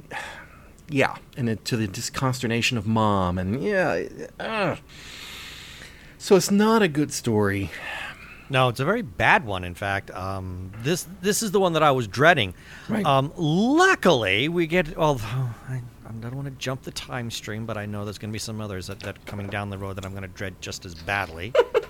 yeah 0.89 1.15
and 1.37 1.49
it, 1.49 1.65
to 1.65 1.77
the 1.77 1.87
disconsternation 1.87 2.77
of 2.77 2.85
mom 2.85 3.37
and 3.37 3.63
yeah 3.63 4.03
uh. 4.39 4.75
so 6.17 6.35
it's 6.35 6.51
not 6.51 6.81
a 6.81 6.87
good 6.87 7.11
story 7.11 7.71
no, 8.49 8.69
it's 8.69 8.79
a 8.79 8.85
very 8.85 9.01
bad 9.01 9.45
one. 9.45 9.63
In 9.63 9.73
fact, 9.73 10.11
um, 10.11 10.71
this 10.83 11.07
this 11.21 11.41
is 11.41 11.51
the 11.51 11.59
one 11.59 11.73
that 11.73 11.83
I 11.83 11.91
was 11.91 12.07
dreading. 12.07 12.53
Right. 12.87 13.05
Um, 13.05 13.33
luckily, 13.35 14.49
we 14.49 14.67
get. 14.67 14.95
Although 14.97 15.25
I, 15.67 15.81
I 16.07 16.11
don't 16.19 16.35
want 16.35 16.47
to 16.47 16.51
jump 16.51 16.83
the 16.83 16.91
time 16.91 17.31
stream, 17.31 17.65
but 17.65 17.77
I 17.77 17.85
know 17.85 18.05
there's 18.05 18.17
going 18.17 18.29
to 18.29 18.33
be 18.33 18.39
some 18.39 18.61
others 18.61 18.87
that, 18.87 18.99
that 19.01 19.25
coming 19.25 19.47
down 19.47 19.69
the 19.69 19.77
road 19.77 19.95
that 19.95 20.05
I'm 20.05 20.11
going 20.11 20.23
to 20.23 20.27
dread 20.27 20.55
just 20.61 20.85
as 20.85 20.93
badly. 20.93 21.53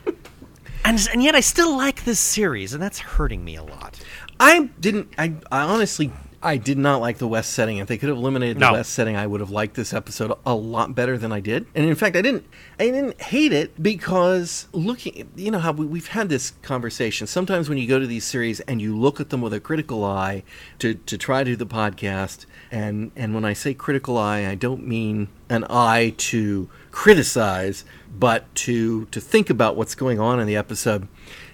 and 0.85 1.07
and 1.11 1.23
yet, 1.23 1.35
I 1.35 1.39
still 1.41 1.75
like 1.75 2.05
this 2.05 2.19
series, 2.19 2.73
and 2.73 2.81
that's 2.81 2.99
hurting 2.99 3.43
me 3.43 3.55
a 3.55 3.63
lot. 3.63 3.99
I 4.39 4.69
didn't. 4.79 5.09
I, 5.17 5.33
I 5.51 5.61
honestly, 5.61 6.11
I 6.43 6.57
did 6.57 6.77
not 6.77 7.01
like 7.01 7.17
the 7.17 7.27
West 7.27 7.53
setting. 7.53 7.77
If 7.77 7.87
they 7.87 7.97
could 7.97 8.09
have 8.09 8.17
eliminated 8.17 8.57
the 8.57 8.61
No. 8.61 8.73
West 8.73 8.93
setting, 8.93 9.15
I 9.15 9.25
would 9.25 9.39
have 9.39 9.49
liked 9.49 9.75
this 9.75 9.93
episode 9.93 10.37
a 10.45 10.53
lot 10.53 10.93
better 10.93 11.17
than 11.17 11.31
I 11.31 11.39
did. 11.39 11.65
And 11.73 11.85
in 11.85 11.95
fact, 11.95 12.15
I 12.15 12.21
didn't. 12.21 12.45
I 12.79 12.85
didn't 12.85 13.19
hate 13.21 13.51
it 13.51 13.81
because 13.81 14.67
looking, 14.73 15.29
you 15.35 15.51
know 15.51 15.59
how 15.59 15.71
we, 15.71 15.85
we've 15.85 16.09
had 16.09 16.29
this 16.29 16.51
conversation. 16.61 17.27
Sometimes 17.27 17.67
when 17.67 17.77
you 17.77 17.87
go 17.87 17.99
to 17.99 18.07
these 18.07 18.25
series 18.25 18.59
and 18.61 18.81
you 18.81 18.95
look 18.97 19.19
at 19.19 19.29
them 19.29 19.41
with 19.41 19.53
a 19.53 19.59
critical 19.59 20.03
eye 20.03 20.43
to 20.79 20.93
to 20.93 21.17
try 21.17 21.43
to 21.43 21.51
do 21.51 21.55
the 21.55 21.65
podcast, 21.65 22.45
and 22.75 23.11
and 23.15 23.33
when 23.33 23.45
I 23.45 23.53
say 23.53 23.73
critical 23.73 24.17
eye, 24.17 24.45
I 24.45 24.55
don't 24.55 24.85
mean 24.85 25.29
an 25.49 25.65
eye 25.69 26.13
to 26.17 26.69
criticize, 26.91 27.85
but 28.13 28.53
to 28.55 29.05
to 29.05 29.21
think 29.21 29.49
about 29.49 29.77
what's 29.77 29.95
going 29.95 30.19
on 30.19 30.41
in 30.41 30.45
the 30.45 30.57
episode 30.57 31.07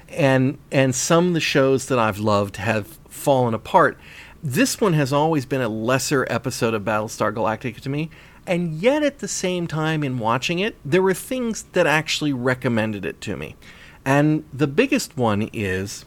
and 0.10 0.58
and 0.72 0.96
some 0.96 1.28
of 1.28 1.34
the 1.36 1.40
shows 1.40 1.86
that 1.88 2.00
I've 2.00 2.18
loved 2.18 2.58
have 2.58 2.88
fallen 3.08 3.54
apart. 3.54 4.00
This 4.42 4.82
one 4.82 4.94
has 4.94 5.14
always 5.14 5.46
been 5.46 5.62
a 5.62 5.70
lesser 5.70 6.26
episode 6.28 6.74
of 6.74 6.82
Battlestar 6.82 7.32
Galactica 7.32 7.80
to 7.82 7.90
me, 7.90 8.10
and 8.48 8.74
yet 8.74 9.04
at 9.04 9.20
the 9.20 9.28
same 9.28 9.68
time 9.68 10.04
in 10.04 10.18
watching 10.18 10.58
it, 10.58 10.76
there 10.84 11.04
were 11.04 11.14
things 11.14 11.64
that 11.74 11.86
actually 11.86 12.34
recommended 12.34 13.06
it 13.06 13.22
to 13.22 13.38
me. 13.38 13.56
And 14.04 14.44
the 14.52 14.66
biggest 14.66 15.16
one 15.16 15.52
is 15.54 16.06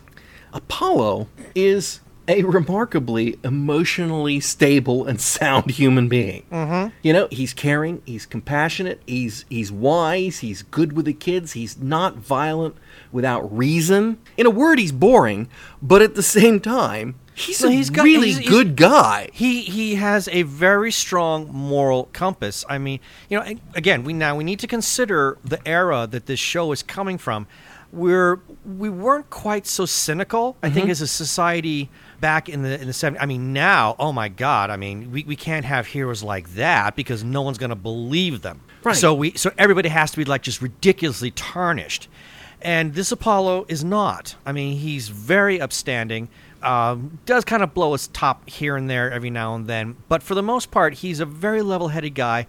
Apollo 0.52 1.28
is 1.54 2.00
a 2.26 2.42
remarkably 2.42 3.38
emotionally 3.44 4.40
stable 4.40 5.06
and 5.06 5.20
sound 5.20 5.70
human 5.72 6.08
being. 6.08 6.42
Mm-hmm. 6.50 6.94
You 7.02 7.12
know, 7.12 7.28
he's 7.30 7.52
caring, 7.52 8.02
he's 8.06 8.26
compassionate, 8.26 9.02
he's 9.06 9.44
he's 9.48 9.70
wise, 9.70 10.38
he's 10.38 10.62
good 10.62 10.92
with 10.94 11.04
the 11.06 11.12
kids, 11.12 11.52
he's 11.52 11.78
not 11.78 12.16
violent 12.16 12.76
without 13.12 13.54
reason. 13.56 14.18
In 14.36 14.46
a 14.46 14.50
word, 14.50 14.78
he's 14.78 14.92
boring, 14.92 15.48
but 15.82 16.00
at 16.02 16.14
the 16.14 16.22
same 16.22 16.60
time, 16.60 17.16
he's 17.34 17.62
No, 17.62 17.68
a 17.68 17.72
he's 17.72 17.90
got- 17.90 18.04
really 18.04 18.28
he's- 18.28 18.38
he's- 18.38 18.50
good 18.50 18.76
guy. 18.76 19.28
he 19.32 19.60
he 19.62 19.96
has 19.96 20.28
a 20.28 20.42
very 20.42 20.90
strong 20.92 21.50
moral 21.52 22.08
compass. 22.12 22.64
I 22.68 22.78
mean, 22.78 23.00
you 23.28 23.38
know, 23.38 23.44
again, 23.74 24.02
we 24.04 24.12
now 24.14 24.34
we 24.36 24.44
need 24.44 24.60
to 24.60 24.66
consider 24.66 25.36
the 25.44 25.60
era 25.68 26.06
that 26.10 26.26
this 26.26 26.40
show 26.40 26.72
is 26.72 26.82
coming 26.82 27.18
from. 27.18 27.46
We're 27.92 28.40
we 28.64 28.88
weren't 28.88 29.30
quite 29.30 29.66
so 29.66 29.84
cynical. 29.86 30.56
I 30.62 30.66
Mm-hmm. 30.66 30.74
think 30.74 30.88
as 30.90 31.00
a 31.00 31.06
society 31.06 31.90
back 32.20 32.48
in 32.48 32.62
the 32.62 32.80
in 32.80 32.86
the 32.86 32.92
70s. 32.92 33.16
I 33.20 33.26
mean, 33.26 33.52
now, 33.52 33.96
oh 33.98 34.12
my 34.12 34.28
god, 34.28 34.70
I 34.70 34.76
mean, 34.76 35.10
we, 35.12 35.24
we 35.24 35.36
can't 35.36 35.64
have 35.64 35.86
heroes 35.86 36.22
like 36.22 36.54
that 36.54 36.96
because 36.96 37.24
no 37.24 37.42
one's 37.42 37.58
going 37.58 37.70
to 37.70 37.76
believe 37.76 38.42
them. 38.42 38.60
Right. 38.82 38.96
So 38.96 39.14
we 39.14 39.32
so 39.32 39.52
everybody 39.58 39.88
has 39.88 40.10
to 40.12 40.16
be 40.16 40.24
like 40.24 40.42
just 40.42 40.60
ridiculously 40.60 41.30
tarnished. 41.30 42.08
And 42.62 42.94
this 42.94 43.12
Apollo 43.12 43.66
is 43.68 43.84
not. 43.84 44.36
I 44.46 44.52
mean, 44.52 44.78
he's 44.78 45.08
very 45.08 45.60
upstanding. 45.60 46.28
Um, 46.62 47.18
does 47.26 47.44
kind 47.44 47.62
of 47.62 47.74
blow 47.74 47.92
his 47.92 48.08
top 48.08 48.48
here 48.48 48.74
and 48.74 48.88
there 48.88 49.10
every 49.12 49.28
now 49.28 49.54
and 49.54 49.66
then, 49.66 49.96
but 50.08 50.22
for 50.22 50.34
the 50.34 50.42
most 50.42 50.70
part, 50.70 50.94
he's 50.94 51.20
a 51.20 51.26
very 51.26 51.60
level-headed 51.60 52.14
guy. 52.14 52.46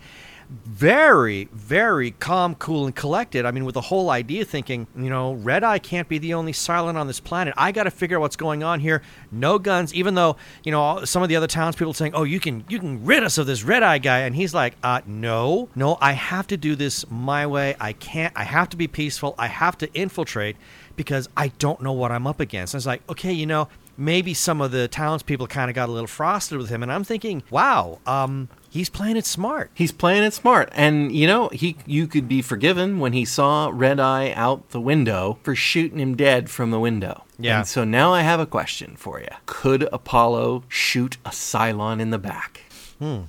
Very, 0.49 1.45
very 1.53 2.11
calm, 2.11 2.53
cool, 2.55 2.85
and 2.85 2.95
collected. 2.95 3.45
I 3.45 3.51
mean, 3.51 3.65
with 3.65 3.73
the 3.73 3.81
whole 3.81 4.09
idea 4.11 4.45
thinking, 4.45 4.85
you 4.95 5.09
know, 5.09 5.33
Red 5.33 5.63
Eye 5.63 5.79
can't 5.79 6.07
be 6.07 6.17
the 6.17 6.35
only 6.35 6.51
Cylon 6.51 6.95
on 6.95 7.07
this 7.07 7.19
planet. 7.19 7.53
I 7.57 7.71
got 7.71 7.83
to 7.83 7.91
figure 7.91 8.17
out 8.17 8.21
what's 8.21 8.35
going 8.35 8.61
on 8.63 8.79
here. 8.79 9.01
No 9.31 9.57
guns, 9.57 9.93
even 9.93 10.13
though 10.13 10.35
you 10.63 10.71
know 10.71 11.03
some 11.03 11.23
of 11.23 11.29
the 11.29 11.35
other 11.35 11.47
townspeople 11.47 11.93
saying, 11.93 12.13
"Oh, 12.13 12.23
you 12.23 12.39
can 12.39 12.63
you 12.69 12.79
can 12.79 13.03
rid 13.05 13.23
us 13.23 13.37
of 13.37 13.47
this 13.47 13.63
Red 13.63 13.81
Eye 13.81 13.97
guy," 13.97 14.19
and 14.19 14.35
he's 14.35 14.53
like, 14.53 14.75
"Uh, 14.83 15.01
no, 15.05 15.69
no, 15.75 15.97
I 15.99 16.11
have 16.11 16.45
to 16.47 16.57
do 16.57 16.75
this 16.75 17.09
my 17.09 17.47
way. 17.47 17.75
I 17.79 17.93
can't. 17.93 18.33
I 18.35 18.43
have 18.43 18.69
to 18.69 18.77
be 18.77 18.87
peaceful. 18.87 19.33
I 19.39 19.47
have 19.47 19.77
to 19.79 19.91
infiltrate 19.93 20.57
because 20.95 21.27
I 21.35 21.47
don't 21.57 21.81
know 21.81 21.93
what 21.93 22.11
I'm 22.11 22.27
up 22.27 22.39
against." 22.39 22.73
And 22.73 22.79
it's 22.79 22.87
like, 22.87 23.01
okay, 23.09 23.33
you 23.33 23.47
know, 23.47 23.67
maybe 23.97 24.33
some 24.33 24.61
of 24.61 24.71
the 24.71 24.87
townspeople 24.87 25.47
kind 25.47 25.69
of 25.69 25.75
got 25.75 25.89
a 25.89 25.91
little 25.91 26.07
frosted 26.07 26.57
with 26.57 26.69
him, 26.69 26.83
and 26.83 26.91
I'm 26.91 27.03
thinking, 27.03 27.43
wow, 27.49 27.99
um, 28.05 28.49
he's 28.75 28.89
playing 28.89 29.15
it 29.15 29.25
smart. 29.25 29.71
He's 29.73 29.91
playing 29.93 30.23
it 30.23 30.33
smart, 30.33 30.69
and 30.73 31.11
you 31.11 31.25
know 31.25 31.47
he. 31.49 31.77
You 31.85 32.07
could 32.07 32.27
be 32.27 32.41
forgiven 32.41 32.99
when 32.99 33.13
he 33.13 33.25
saw 33.25 33.71
Red 33.73 33.99
Eye 33.99 34.33
out 34.33 34.69
the 34.69 34.81
window 34.81 35.39
for 35.41 35.55
shooting 35.55 35.99
him 35.99 36.15
dead 36.15 36.49
from 36.49 36.71
the 36.71 36.79
window. 36.79 37.23
Yeah. 37.39 37.59
And 37.59 37.67
so 37.67 37.83
now 37.83 38.13
I 38.13 38.21
have 38.21 38.39
a 38.39 38.45
question 38.45 38.95
for 38.97 39.19
you: 39.19 39.29
Could 39.45 39.87
Apollo 39.91 40.65
shoot 40.67 41.17
a 41.25 41.29
Cylon 41.29 41.99
in 41.99 42.11
the 42.11 42.19
back? 42.19 42.61
Hmm. 42.99 43.21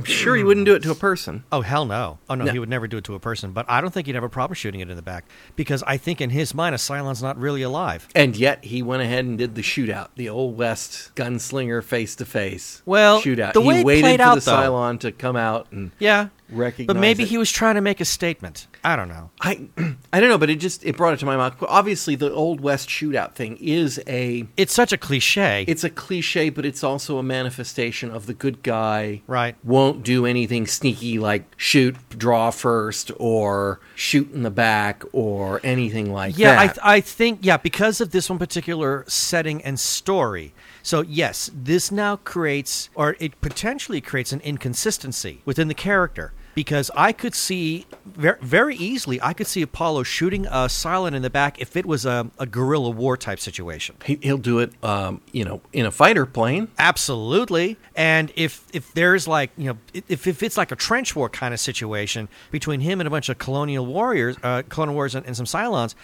I'm 0.00 0.04
sure 0.04 0.36
he 0.36 0.44
wouldn't 0.44 0.66
do 0.66 0.74
it 0.74 0.82
to 0.82 0.90
a 0.90 0.94
person. 0.94 1.44
Oh 1.52 1.60
hell 1.60 1.84
no! 1.84 2.18
Oh 2.28 2.34
no, 2.34 2.44
No. 2.46 2.52
he 2.52 2.58
would 2.58 2.68
never 2.68 2.86
do 2.88 2.96
it 2.96 3.04
to 3.04 3.14
a 3.14 3.20
person. 3.20 3.52
But 3.52 3.66
I 3.68 3.80
don't 3.80 3.92
think 3.92 4.06
he'd 4.06 4.14
have 4.14 4.24
a 4.24 4.28
problem 4.28 4.54
shooting 4.54 4.80
it 4.80 4.90
in 4.90 4.96
the 4.96 5.02
back 5.02 5.24
because 5.56 5.82
I 5.86 5.96
think 5.96 6.20
in 6.20 6.30
his 6.30 6.54
mind 6.54 6.74
a 6.74 6.78
Cylon's 6.78 7.22
not 7.22 7.38
really 7.38 7.62
alive. 7.62 8.08
And 8.14 8.36
yet 8.36 8.64
he 8.64 8.82
went 8.82 9.02
ahead 9.02 9.24
and 9.24 9.38
did 9.38 9.54
the 9.54 9.62
shootout, 9.62 10.08
the 10.16 10.28
old 10.28 10.56
west 10.56 11.12
gunslinger 11.14 11.82
face 11.84 12.16
to 12.16 12.24
face. 12.24 12.82
Well, 12.86 13.20
shootout. 13.20 13.52
the 13.52 13.60
way 13.60 13.74
he 13.76 13.80
it 13.80 13.86
waited 13.86 14.02
played 14.02 14.20
for 14.20 14.26
out, 14.26 14.34
the 14.36 14.40
though- 14.40 14.52
Cylon 14.56 15.00
to 15.00 15.12
come 15.12 15.36
out 15.36 15.66
and 15.72 15.90
Yeah, 15.98 16.28
recognize. 16.52 16.86
but 16.86 16.96
maybe 17.00 17.22
it. 17.24 17.28
he 17.28 17.38
was 17.38 17.50
trying 17.50 17.74
to 17.76 17.80
make 17.80 18.00
a 18.00 18.04
statement. 18.04 18.66
I 18.82 18.96
don't 18.96 19.08
know. 19.08 19.30
I 19.40 19.68
I 20.12 20.20
don't 20.20 20.28
know, 20.28 20.38
but 20.38 20.50
it 20.50 20.56
just 20.56 20.84
it 20.84 20.96
brought 20.96 21.14
it 21.14 21.20
to 21.20 21.26
my 21.26 21.36
mind. 21.36 21.54
Obviously, 21.62 22.14
the 22.16 22.32
old 22.32 22.60
west 22.60 22.88
shootout 22.88 23.34
thing 23.34 23.56
is 23.60 24.00
a 24.06 24.46
It's 24.56 24.72
such 24.74 24.92
a 24.92 24.96
cliche. 24.96 25.64
it's 25.68 25.84
a 25.84 25.90
cliche, 25.90 26.50
but 26.50 26.64
it's 26.64 26.82
also 26.82 27.18
a 27.18 27.22
manifestation 27.22 28.10
of 28.10 28.26
the 28.26 28.34
good 28.34 28.62
guy. 28.62 29.22
Right. 29.26 29.56
Won't 29.64 30.02
do 30.02 30.26
anything 30.26 30.66
sneaky 30.66 31.18
like 31.18 31.44
shoot, 31.56 31.96
draw 32.10 32.50
first, 32.50 33.10
or 33.18 33.80
shoot 33.94 34.32
in 34.32 34.42
the 34.42 34.50
back, 34.50 35.02
or 35.12 35.60
anything 35.62 36.12
like 36.12 36.36
yeah, 36.38 36.60
I, 36.60 36.66
that. 36.66 36.74
th- 36.74 36.84
I 36.86 37.00
think 37.00 37.40
yeah 37.42 37.56
because 37.56 38.00
of 38.00 38.10
this 38.10 38.28
one 38.30 38.38
particular 38.38 39.04
setting 39.08 39.62
and 39.62 39.78
story. 39.78 40.52
So 40.82 41.02
yes, 41.02 41.50
this 41.54 41.92
now 41.92 42.16
creates 42.16 42.88
or 42.94 43.14
it 43.20 43.38
potentially 43.42 44.00
creates 44.00 44.32
an 44.32 44.40
inconsistency 44.40 45.42
within 45.44 45.68
the 45.68 45.74
character 45.74 46.32
because 46.54 46.90
I 46.94 47.12
could 47.12 47.34
see 47.34 47.86
very, 48.04 48.38
very 48.40 48.76
easily 48.76 49.20
I 49.22 49.32
could 49.32 49.46
see 49.46 49.62
Apollo 49.62 50.04
shooting 50.04 50.46
a 50.46 50.68
Cylon 50.68 51.14
in 51.14 51.22
the 51.22 51.30
back 51.30 51.60
if 51.60 51.76
it 51.76 51.86
was 51.86 52.04
a, 52.04 52.30
a 52.38 52.46
guerrilla 52.46 52.90
war 52.90 53.16
type 53.16 53.40
situation. 53.40 53.96
he, 54.04 54.18
he'll 54.22 54.38
do 54.38 54.58
it, 54.58 54.72
um, 54.84 55.20
you 55.32 55.44
know, 55.44 55.60
in 55.72 55.86
a 55.86 55.90
fighter 55.90 56.26
plane. 56.26 56.68
Absolutely. 56.78 57.76
And 57.94 58.32
if 58.36 58.64
if 58.72 58.92
there's 58.94 59.28
like 59.28 59.50
you 59.56 59.66
know 59.66 59.78
if 59.94 60.26
if 60.26 60.42
it's 60.42 60.56
like 60.56 60.72
a 60.72 60.76
trench 60.76 61.14
war 61.14 61.28
kind 61.28 61.54
of 61.54 61.60
situation 61.60 62.28
between 62.50 62.80
him 62.80 63.00
and 63.00 63.06
a 63.06 63.10
bunch 63.10 63.28
of 63.28 63.38
colonial 63.38 63.86
warriors, 63.86 64.36
uh, 64.42 64.62
colonial 64.68 64.94
warriors 64.94 65.14
and, 65.14 65.26
and 65.26 65.36
some 65.36 65.46
Cylons. 65.46 65.94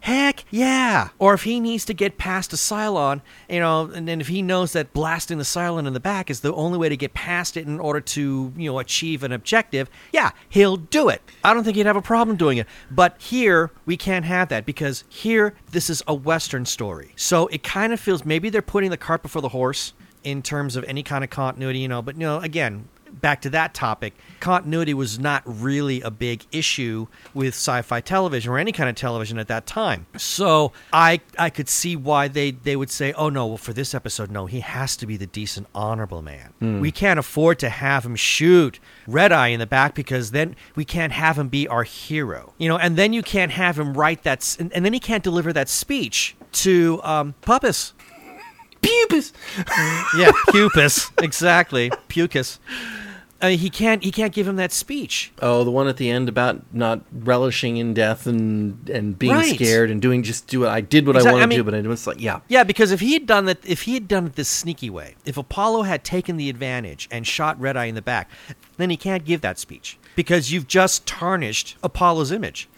Heck 0.00 0.44
yeah! 0.50 1.08
Or 1.18 1.34
if 1.34 1.44
he 1.44 1.60
needs 1.60 1.84
to 1.84 1.94
get 1.94 2.16
past 2.16 2.52
a 2.52 2.56
Cylon, 2.56 3.20
you 3.48 3.60
know, 3.60 3.90
and 3.94 4.08
then 4.08 4.20
if 4.20 4.28
he 4.28 4.40
knows 4.40 4.72
that 4.72 4.92
blasting 4.92 5.38
the 5.38 5.44
Cylon 5.44 5.86
in 5.86 5.92
the 5.92 6.00
back 6.00 6.30
is 6.30 6.40
the 6.40 6.54
only 6.54 6.78
way 6.78 6.88
to 6.88 6.96
get 6.96 7.12
past 7.12 7.56
it 7.56 7.66
in 7.66 7.78
order 7.78 8.00
to, 8.00 8.52
you 8.56 8.70
know, 8.70 8.78
achieve 8.78 9.22
an 9.22 9.32
objective, 9.32 9.90
yeah, 10.12 10.30
he'll 10.48 10.78
do 10.78 11.08
it. 11.08 11.22
I 11.44 11.52
don't 11.52 11.64
think 11.64 11.76
he'd 11.76 11.86
have 11.86 11.96
a 11.96 12.02
problem 12.02 12.36
doing 12.36 12.58
it. 12.58 12.66
But 12.90 13.20
here, 13.20 13.70
we 13.84 13.96
can't 13.96 14.24
have 14.24 14.48
that 14.48 14.64
because 14.64 15.04
here, 15.08 15.54
this 15.70 15.90
is 15.90 16.02
a 16.06 16.14
Western 16.14 16.64
story. 16.64 17.12
So 17.16 17.46
it 17.48 17.62
kind 17.62 17.92
of 17.92 18.00
feels 18.00 18.24
maybe 18.24 18.48
they're 18.48 18.62
putting 18.62 18.90
the 18.90 18.96
cart 18.96 19.22
before 19.22 19.42
the 19.42 19.50
horse 19.50 19.92
in 20.24 20.42
terms 20.42 20.76
of 20.76 20.84
any 20.84 21.02
kind 21.02 21.24
of 21.24 21.30
continuity, 21.30 21.80
you 21.80 21.88
know, 21.88 22.02
but, 22.02 22.14
you 22.14 22.20
know, 22.20 22.38
again, 22.38 22.88
back 23.12 23.42
to 23.42 23.50
that 23.50 23.74
topic, 23.74 24.14
continuity 24.40 24.94
was 24.94 25.18
not 25.18 25.42
really 25.44 26.00
a 26.00 26.10
big 26.10 26.44
issue 26.52 27.06
with 27.34 27.54
sci-fi 27.54 28.00
television 28.00 28.52
or 28.52 28.58
any 28.58 28.72
kind 28.72 28.88
of 28.88 28.96
television 28.96 29.38
at 29.38 29.48
that 29.48 29.66
time. 29.66 30.06
So 30.16 30.72
I 30.92 31.20
I 31.38 31.50
could 31.50 31.68
see 31.68 31.96
why 31.96 32.28
they 32.28 32.50
they 32.52 32.76
would 32.76 32.90
say, 32.90 33.12
"Oh 33.14 33.28
no, 33.28 33.46
well 33.46 33.56
for 33.56 33.72
this 33.72 33.94
episode, 33.94 34.30
no, 34.30 34.46
he 34.46 34.60
has 34.60 34.96
to 34.96 35.06
be 35.06 35.16
the 35.16 35.26
decent, 35.26 35.66
honorable 35.74 36.22
man. 36.22 36.52
We 36.80 36.90
can't 36.90 37.18
afford 37.18 37.58
to 37.60 37.68
have 37.68 38.04
him 38.04 38.16
shoot 38.16 38.78
Red 39.06 39.32
Eye 39.32 39.48
in 39.48 39.60
the 39.60 39.66
back 39.66 39.94
because 39.94 40.30
then 40.30 40.56
we 40.76 40.84
can't 40.84 41.12
have 41.12 41.38
him 41.38 41.48
be 41.48 41.66
our 41.68 41.84
hero, 41.84 42.52
you 42.58 42.68
know. 42.68 42.78
And 42.78 42.96
then 42.96 43.12
you 43.12 43.22
can't 43.22 43.52
have 43.52 43.78
him 43.78 43.94
write 43.94 44.22
that, 44.24 44.56
and, 44.58 44.72
and 44.72 44.84
then 44.84 44.92
he 44.92 45.00
can't 45.00 45.24
deliver 45.24 45.52
that 45.52 45.68
speech 45.68 46.36
to 46.52 47.00
um, 47.02 47.34
Puppis. 47.42 47.92
Pubis. 48.82 49.32
Yeah, 50.16 50.32
Pupus, 50.48 51.10
exactly, 51.22 51.90
Pucus. 52.08 52.58
I 53.42 53.50
mean, 53.50 53.58
he 53.58 53.70
can't 53.70 54.04
he 54.04 54.10
can't 54.10 54.32
give 54.34 54.46
him 54.46 54.56
that 54.56 54.70
speech. 54.70 55.32
Oh, 55.40 55.64
the 55.64 55.70
one 55.70 55.88
at 55.88 55.96
the 55.96 56.10
end 56.10 56.28
about 56.28 56.62
not 56.74 57.00
relishing 57.10 57.78
in 57.78 57.94
death 57.94 58.26
and 58.26 58.88
and 58.90 59.18
being 59.18 59.32
Right. 59.32 59.54
scared 59.54 59.90
and 59.90 60.00
doing 60.02 60.22
just 60.22 60.46
do 60.46 60.64
it. 60.64 60.68
I 60.68 60.80
did 60.82 61.06
what 61.06 61.16
Exact- 61.16 61.28
I 61.30 61.32
wanted 61.32 61.42
I 61.44 61.46
mean- 61.46 61.58
to 61.58 61.64
do, 61.64 61.70
but 61.70 61.74
it 61.74 61.86
was 61.86 62.06
like, 62.06 62.20
yeah, 62.20 62.40
Yeah, 62.48 62.64
because 62.64 62.90
if 62.90 63.00
he 63.00 63.14
had 63.14 63.26
done 63.26 63.46
that, 63.46 63.58
if 63.64 63.82
he 63.82 63.94
had 63.94 64.08
done 64.08 64.26
it 64.26 64.34
this 64.36 64.48
sneaky 64.48 64.90
way, 64.90 65.14
if 65.24 65.36
Apollo 65.38 65.82
had 65.84 66.04
taken 66.04 66.36
the 66.36 66.50
advantage 66.50 67.08
and 67.10 67.26
shot 67.26 67.58
Red 67.58 67.76
Eye 67.78 67.86
in 67.86 67.94
the 67.94 68.02
back, 68.02 68.30
then 68.76 68.90
he 68.90 68.96
can't 68.98 69.24
give 69.24 69.40
that 69.40 69.58
speech 69.58 69.96
because 70.16 70.52
you've 70.52 70.66
just 70.68 71.06
tarnished 71.06 71.76
Apollo's 71.82 72.30
image. 72.32 72.68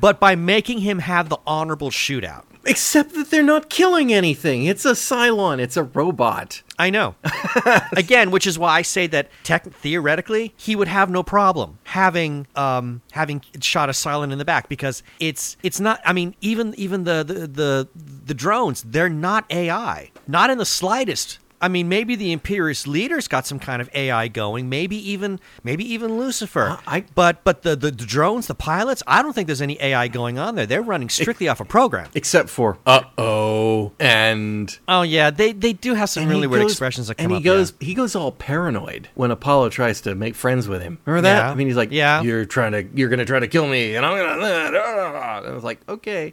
But 0.00 0.20
by 0.20 0.36
making 0.36 0.78
him 0.78 1.00
have 1.00 1.28
the 1.30 1.38
honorable 1.46 1.90
shootout, 1.90 2.44
except 2.64 3.14
that 3.14 3.30
they're 3.30 3.42
not 3.42 3.68
killing 3.68 4.12
anything. 4.12 4.64
It's 4.64 4.84
a 4.84 4.92
Cylon. 4.92 5.58
It's 5.58 5.76
a 5.76 5.84
robot. 5.84 6.62
I 6.78 6.90
know. 6.90 7.14
Again, 7.96 8.30
which 8.30 8.46
is 8.46 8.58
why 8.58 8.76
I 8.76 8.82
say 8.82 9.06
that 9.08 9.28
tech, 9.44 9.64
theoretically 9.64 10.52
he 10.56 10.74
would 10.74 10.88
have 10.88 11.10
no 11.10 11.22
problem 11.22 11.78
having 11.84 12.46
um, 12.56 13.02
having 13.12 13.42
shot 13.60 13.88
a 13.88 13.92
Cylon 13.92 14.32
in 14.32 14.38
the 14.38 14.44
back 14.44 14.68
because 14.68 15.02
it's 15.20 15.56
it's 15.62 15.80
not. 15.80 16.00
I 16.04 16.12
mean, 16.12 16.34
even 16.40 16.74
even 16.76 17.04
the 17.04 17.22
the 17.22 17.46
the, 17.46 17.88
the 18.26 18.34
drones 18.34 18.82
they're 18.82 19.08
not 19.08 19.44
AI, 19.50 20.10
not 20.26 20.50
in 20.50 20.58
the 20.58 20.66
slightest. 20.66 21.38
I 21.62 21.68
mean, 21.68 21.88
maybe 21.88 22.16
the 22.16 22.32
Imperious 22.32 22.86
leaders 22.86 23.28
got 23.28 23.46
some 23.46 23.58
kind 23.60 23.80
of 23.80 23.88
AI 23.94 24.28
going. 24.28 24.68
Maybe 24.68 24.96
even 25.10 25.40
maybe 25.62 25.84
even 25.94 26.18
Lucifer. 26.18 26.70
Uh, 26.70 26.76
I- 26.86 27.04
but 27.14 27.44
but 27.44 27.62
the, 27.62 27.76
the 27.76 27.90
the 27.92 28.04
drones, 28.04 28.48
the 28.48 28.54
pilots, 28.54 29.02
I 29.06 29.22
don't 29.22 29.32
think 29.32 29.46
there's 29.46 29.62
any 29.62 29.80
AI 29.80 30.08
going 30.08 30.38
on 30.38 30.56
there. 30.56 30.66
They're 30.66 30.82
running 30.82 31.08
strictly 31.08 31.48
off 31.48 31.60
a 31.60 31.64
program. 31.64 32.10
Except 32.14 32.48
for 32.50 32.78
uh 32.84 33.02
oh, 33.18 33.92
and 34.00 34.76
Oh 34.88 35.02
yeah, 35.02 35.30
they 35.30 35.52
they 35.52 35.72
do 35.72 35.94
have 35.94 36.10
some 36.10 36.24
and 36.24 36.32
he 36.32 36.36
really 36.36 36.46
weird 36.48 36.64
expressions 36.64 37.06
that 37.08 37.14
come 37.16 37.26
and 37.26 37.32
he 37.32 37.38
up. 37.38 37.44
goes 37.44 37.72
yeah. 37.80 37.86
he 37.86 37.94
goes 37.94 38.16
all 38.16 38.32
paranoid 38.32 39.08
when 39.14 39.30
Apollo 39.30 39.68
tries 39.70 40.00
to 40.02 40.14
make 40.14 40.34
friends 40.34 40.66
with 40.68 40.82
him. 40.82 40.98
Remember 41.04 41.22
that? 41.28 41.36
Yeah. 41.46 41.50
I 41.50 41.54
mean, 41.54 41.68
he's 41.68 41.76
like, 41.76 41.92
Yeah. 41.92 42.22
you're 42.22 42.44
trying 42.44 42.72
to 42.72 42.84
you're 42.94 43.08
gonna 43.08 43.24
try 43.24 43.38
to 43.38 43.48
kill 43.48 43.68
me, 43.68 43.94
and 43.94 44.04
I'm 44.04 44.16
gonna." 44.16 44.32
And 44.72 45.48
I 45.48 45.52
was 45.52 45.64
like, 45.64 45.80
okay. 45.88 46.32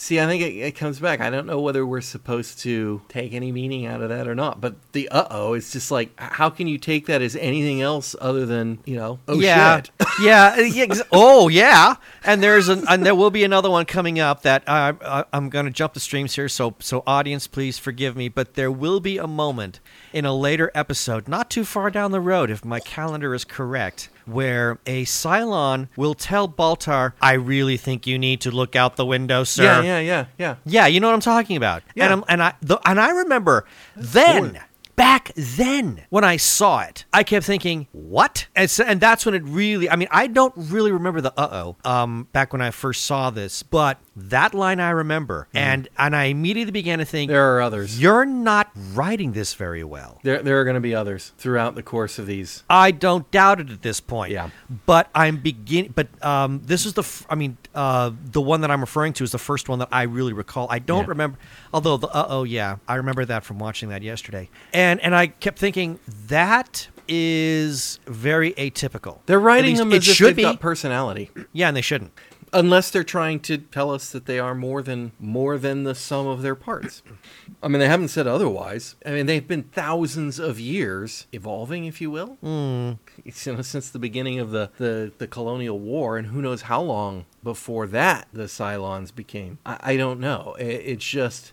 See, 0.00 0.20
I 0.20 0.26
think 0.26 0.44
it, 0.44 0.54
it 0.56 0.76
comes 0.76 1.00
back. 1.00 1.20
I 1.20 1.28
don't 1.28 1.44
know 1.44 1.60
whether 1.60 1.84
we're 1.84 2.00
supposed 2.00 2.60
to 2.60 3.02
take 3.08 3.32
any 3.32 3.50
meaning 3.50 3.84
out 3.84 4.00
of 4.00 4.10
that 4.10 4.28
or 4.28 4.34
not. 4.36 4.60
But 4.60 4.76
the 4.92 5.08
uh 5.08 5.26
oh, 5.28 5.54
it's 5.54 5.72
just 5.72 5.90
like, 5.90 6.12
how 6.20 6.50
can 6.50 6.68
you 6.68 6.78
take 6.78 7.06
that 7.06 7.20
as 7.20 7.34
anything 7.34 7.82
else 7.82 8.14
other 8.20 8.46
than 8.46 8.78
you 8.84 8.94
know, 8.94 9.18
oh 9.26 9.40
yeah, 9.40 9.78
shit. 9.78 9.90
yeah, 10.22 10.56
yeah. 10.60 10.84
ex- 10.84 11.02
Oh, 11.10 11.48
yeah. 11.48 11.96
And 12.22 12.40
there's 12.40 12.68
an, 12.68 12.84
and 12.88 13.04
there 13.04 13.14
will 13.16 13.30
be 13.30 13.42
another 13.42 13.70
one 13.70 13.86
coming 13.86 14.20
up 14.20 14.42
that 14.42 14.62
I, 14.68 14.94
I, 15.04 15.24
I'm 15.32 15.48
going 15.50 15.64
to 15.64 15.72
jump 15.72 15.94
the 15.94 16.00
streams 16.00 16.36
here. 16.36 16.48
So, 16.48 16.76
so 16.78 17.02
audience, 17.04 17.48
please 17.48 17.76
forgive 17.76 18.16
me, 18.16 18.28
but 18.28 18.54
there 18.54 18.70
will 18.70 19.00
be 19.00 19.18
a 19.18 19.26
moment 19.26 19.80
in 20.12 20.24
a 20.24 20.34
later 20.34 20.70
episode, 20.74 21.28
not 21.28 21.50
too 21.50 21.64
far 21.64 21.90
down 21.90 22.10
the 22.12 22.20
road, 22.20 22.50
if 22.50 22.64
my 22.64 22.80
calendar 22.80 23.34
is 23.34 23.44
correct, 23.44 24.08
where 24.26 24.78
a 24.86 25.04
Cylon 25.04 25.88
will 25.96 26.14
tell 26.14 26.48
Baltar, 26.48 27.12
"I 27.20 27.32
really 27.34 27.76
think 27.76 28.06
you 28.06 28.18
need 28.18 28.40
to 28.42 28.50
look 28.50 28.76
out 28.76 28.96
the 28.96 29.06
window, 29.06 29.44
sir." 29.44 29.64
Yeah, 29.64 29.82
yeah, 29.82 29.98
yeah, 30.00 30.24
yeah. 30.38 30.54
Yeah, 30.64 30.86
you 30.86 31.00
know 31.00 31.08
what 31.08 31.14
I'm 31.14 31.20
talking 31.20 31.56
about. 31.56 31.82
Yeah. 31.94 32.04
And, 32.04 32.12
I'm, 32.12 32.24
and 32.28 32.42
I 32.42 32.54
the, 32.60 32.78
and 32.84 33.00
I 33.00 33.10
remember 33.10 33.64
then. 33.96 34.60
Back 34.96 35.30
then, 35.36 36.02
when 36.10 36.24
I 36.24 36.38
saw 36.38 36.80
it, 36.80 37.04
I 37.12 37.22
kept 37.22 37.46
thinking, 37.46 37.86
"What?" 37.92 38.48
And, 38.56 38.68
so, 38.68 38.82
and 38.82 39.00
that's 39.00 39.24
when 39.24 39.32
it 39.36 39.44
really. 39.44 39.88
I 39.88 39.94
mean, 39.94 40.08
I 40.10 40.26
don't 40.26 40.52
really 40.56 40.90
remember 40.90 41.20
the 41.20 41.32
"uh 41.38 41.74
oh" 41.84 41.88
um, 41.88 42.26
back 42.32 42.52
when 42.52 42.60
I 42.60 42.72
first 42.72 43.04
saw 43.04 43.30
this, 43.30 43.62
but 43.62 43.98
that 44.30 44.54
line 44.54 44.80
I 44.80 44.90
remember, 44.90 45.48
and 45.54 45.88
and 45.96 46.14
I 46.16 46.24
immediately 46.24 46.72
began 46.72 46.98
to 46.98 47.04
think, 47.04 47.28
Mm-hmm. 47.28 47.34
There 47.34 47.56
are 47.56 47.60
others. 47.62 48.00
"You're 48.00 48.24
not 48.24 48.70
writing 48.94 49.32
this 49.32 49.54
very 49.54 49.84
well." 49.84 50.18
There, 50.22 50.42
there 50.42 50.60
are 50.60 50.64
going 50.64 50.74
to 50.74 50.80
be 50.80 50.94
others 50.94 51.32
throughout 51.38 51.74
the 51.74 51.82
course 51.82 52.18
of 52.18 52.26
these. 52.26 52.64
I 52.70 52.90
don't 52.90 53.30
doubt 53.30 53.60
it 53.60 53.70
at 53.70 53.82
this 53.82 54.00
point. 54.00 54.32
Yeah. 54.32 54.50
But 54.86 55.08
I'm 55.14 55.36
beginning. 55.38 55.92
But 55.94 56.08
um, 56.24 56.60
this 56.64 56.86
is 56.86 56.94
the. 56.94 57.02
F- 57.02 57.26
I 57.30 57.34
mean, 57.34 57.56
uh, 57.74 58.10
the 58.32 58.40
one 58.40 58.60
that 58.62 58.70
I'm 58.70 58.80
referring 58.80 59.12
to 59.14 59.24
is 59.24 59.32
the 59.32 59.38
first 59.38 59.68
one 59.68 59.78
that 59.80 59.88
I 59.92 60.02
really 60.02 60.32
recall. 60.32 60.66
I 60.70 60.78
don't 60.78 61.04
Yeah. 61.04 61.08
remember. 61.10 61.38
Although 61.72 61.96
the 61.98 62.08
uh 62.08 62.26
oh 62.28 62.44
yeah, 62.44 62.76
I 62.86 62.94
remember 62.96 63.24
that 63.24 63.44
from 63.44 63.58
watching 63.58 63.88
that 63.90 64.02
yesterday. 64.02 64.48
And 64.72 65.00
and 65.00 65.14
I 65.14 65.28
kept 65.28 65.58
thinking 65.58 65.98
that 66.28 66.88
is 67.08 67.98
very 68.06 68.52
atypical. 68.52 69.18
They're 69.26 69.40
writing 69.40 69.76
them 69.76 69.92
it 69.92 69.96
if 69.96 70.04
should 70.04 70.28
they've 70.28 70.36
be. 70.36 70.42
got 70.42 70.60
personality, 70.60 71.30
yeah, 71.52 71.68
and 71.68 71.76
they 71.76 71.80
shouldn't. 71.82 72.12
Unless 72.52 72.90
they're 72.90 73.04
trying 73.04 73.40
to 73.40 73.58
tell 73.58 73.90
us 73.90 74.10
that 74.10 74.26
they 74.26 74.38
are 74.38 74.54
more 74.54 74.82
than 74.82 75.12
more 75.18 75.58
than 75.58 75.84
the 75.84 75.94
sum 75.94 76.26
of 76.26 76.42
their 76.42 76.54
parts. 76.54 77.02
I 77.62 77.68
mean, 77.68 77.80
they 77.80 77.88
haven't 77.88 78.08
said 78.08 78.26
otherwise. 78.26 78.96
I 79.04 79.10
mean, 79.10 79.26
they've 79.26 79.46
been 79.46 79.64
thousands 79.64 80.38
of 80.38 80.60
years 80.60 81.26
evolving, 81.32 81.84
if 81.86 82.00
you 82.00 82.10
will, 82.10 82.38
It's, 83.24 83.46
you 83.46 83.54
know, 83.54 83.62
since 83.62 83.90
the 83.90 83.98
beginning 83.98 84.38
of 84.38 84.50
the, 84.50 84.70
the, 84.78 85.12
the 85.18 85.26
colonial 85.26 85.78
war, 85.78 86.16
and 86.16 86.28
who 86.28 86.40
knows 86.42 86.62
how 86.62 86.80
long 86.80 87.26
before 87.42 87.86
that 87.88 88.28
the 88.32 88.44
Cylons 88.44 89.14
became. 89.14 89.58
I, 89.66 89.78
I 89.82 89.96
don't 89.96 90.20
know. 90.20 90.56
It, 90.58 90.66
it's 90.66 91.06
just. 91.06 91.52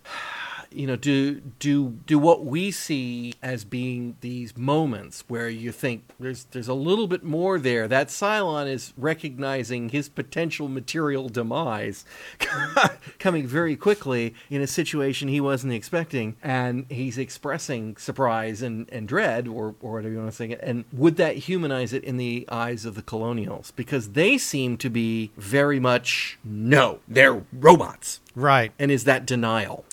You 0.76 0.88
know, 0.88 0.96
do 0.96 1.42
do 1.60 2.00
do 2.06 2.20
what 2.20 2.46
we 2.46 2.72
see 2.72 3.34
as 3.42 3.64
being 3.64 4.18
these 4.22 4.58
moments 4.58 5.24
where 5.28 5.50
you 5.50 5.72
think 5.72 6.04
there's 6.20 6.46
there's 6.46 6.68
a 6.68 6.74
little 6.74 7.08
bit 7.08 7.24
more 7.24 7.58
there. 7.60 7.88
That 7.88 8.10
Cylon 8.10 8.68
is 8.68 8.94
recognizing 8.98 9.90
his 9.90 10.10
potential 10.10 10.68
material 10.68 11.30
demise 11.30 12.06
coming 13.20 13.48
very 13.48 13.76
quickly 13.76 14.34
in 14.50 14.62
a 14.62 14.68
situation 14.68 15.28
he 15.28 15.42
wasn't 15.42 15.74
expecting, 15.74 16.36
and 16.44 16.86
he's 16.90 17.18
expressing 17.18 17.98
surprise 17.98 18.62
and, 18.62 18.90
and 18.92 19.08
dread, 19.08 19.48
or, 19.48 19.76
or 19.82 19.94
whatever 19.94 20.14
you 20.14 20.20
want 20.20 20.32
to 20.32 20.36
say. 20.36 20.58
And 20.62 20.86
would 20.92 21.18
that 21.18 21.36
humanize 21.36 21.94
it 21.94 22.04
in 22.04 22.18
the 22.18 22.46
eyes 22.52 22.86
of 22.86 22.96
the 22.96 23.02
colonials? 23.02 23.72
Because 23.72 24.10
they 24.10 24.38
seem 24.38 24.78
to 24.78 24.90
be 24.90 25.32
very 25.38 25.80
much 25.80 26.38
no, 26.44 27.00
they're 27.08 27.44
robots. 27.54 28.20
Right. 28.36 28.72
And 28.78 28.92
is 28.92 29.06
that 29.06 29.26
denial? 29.26 29.86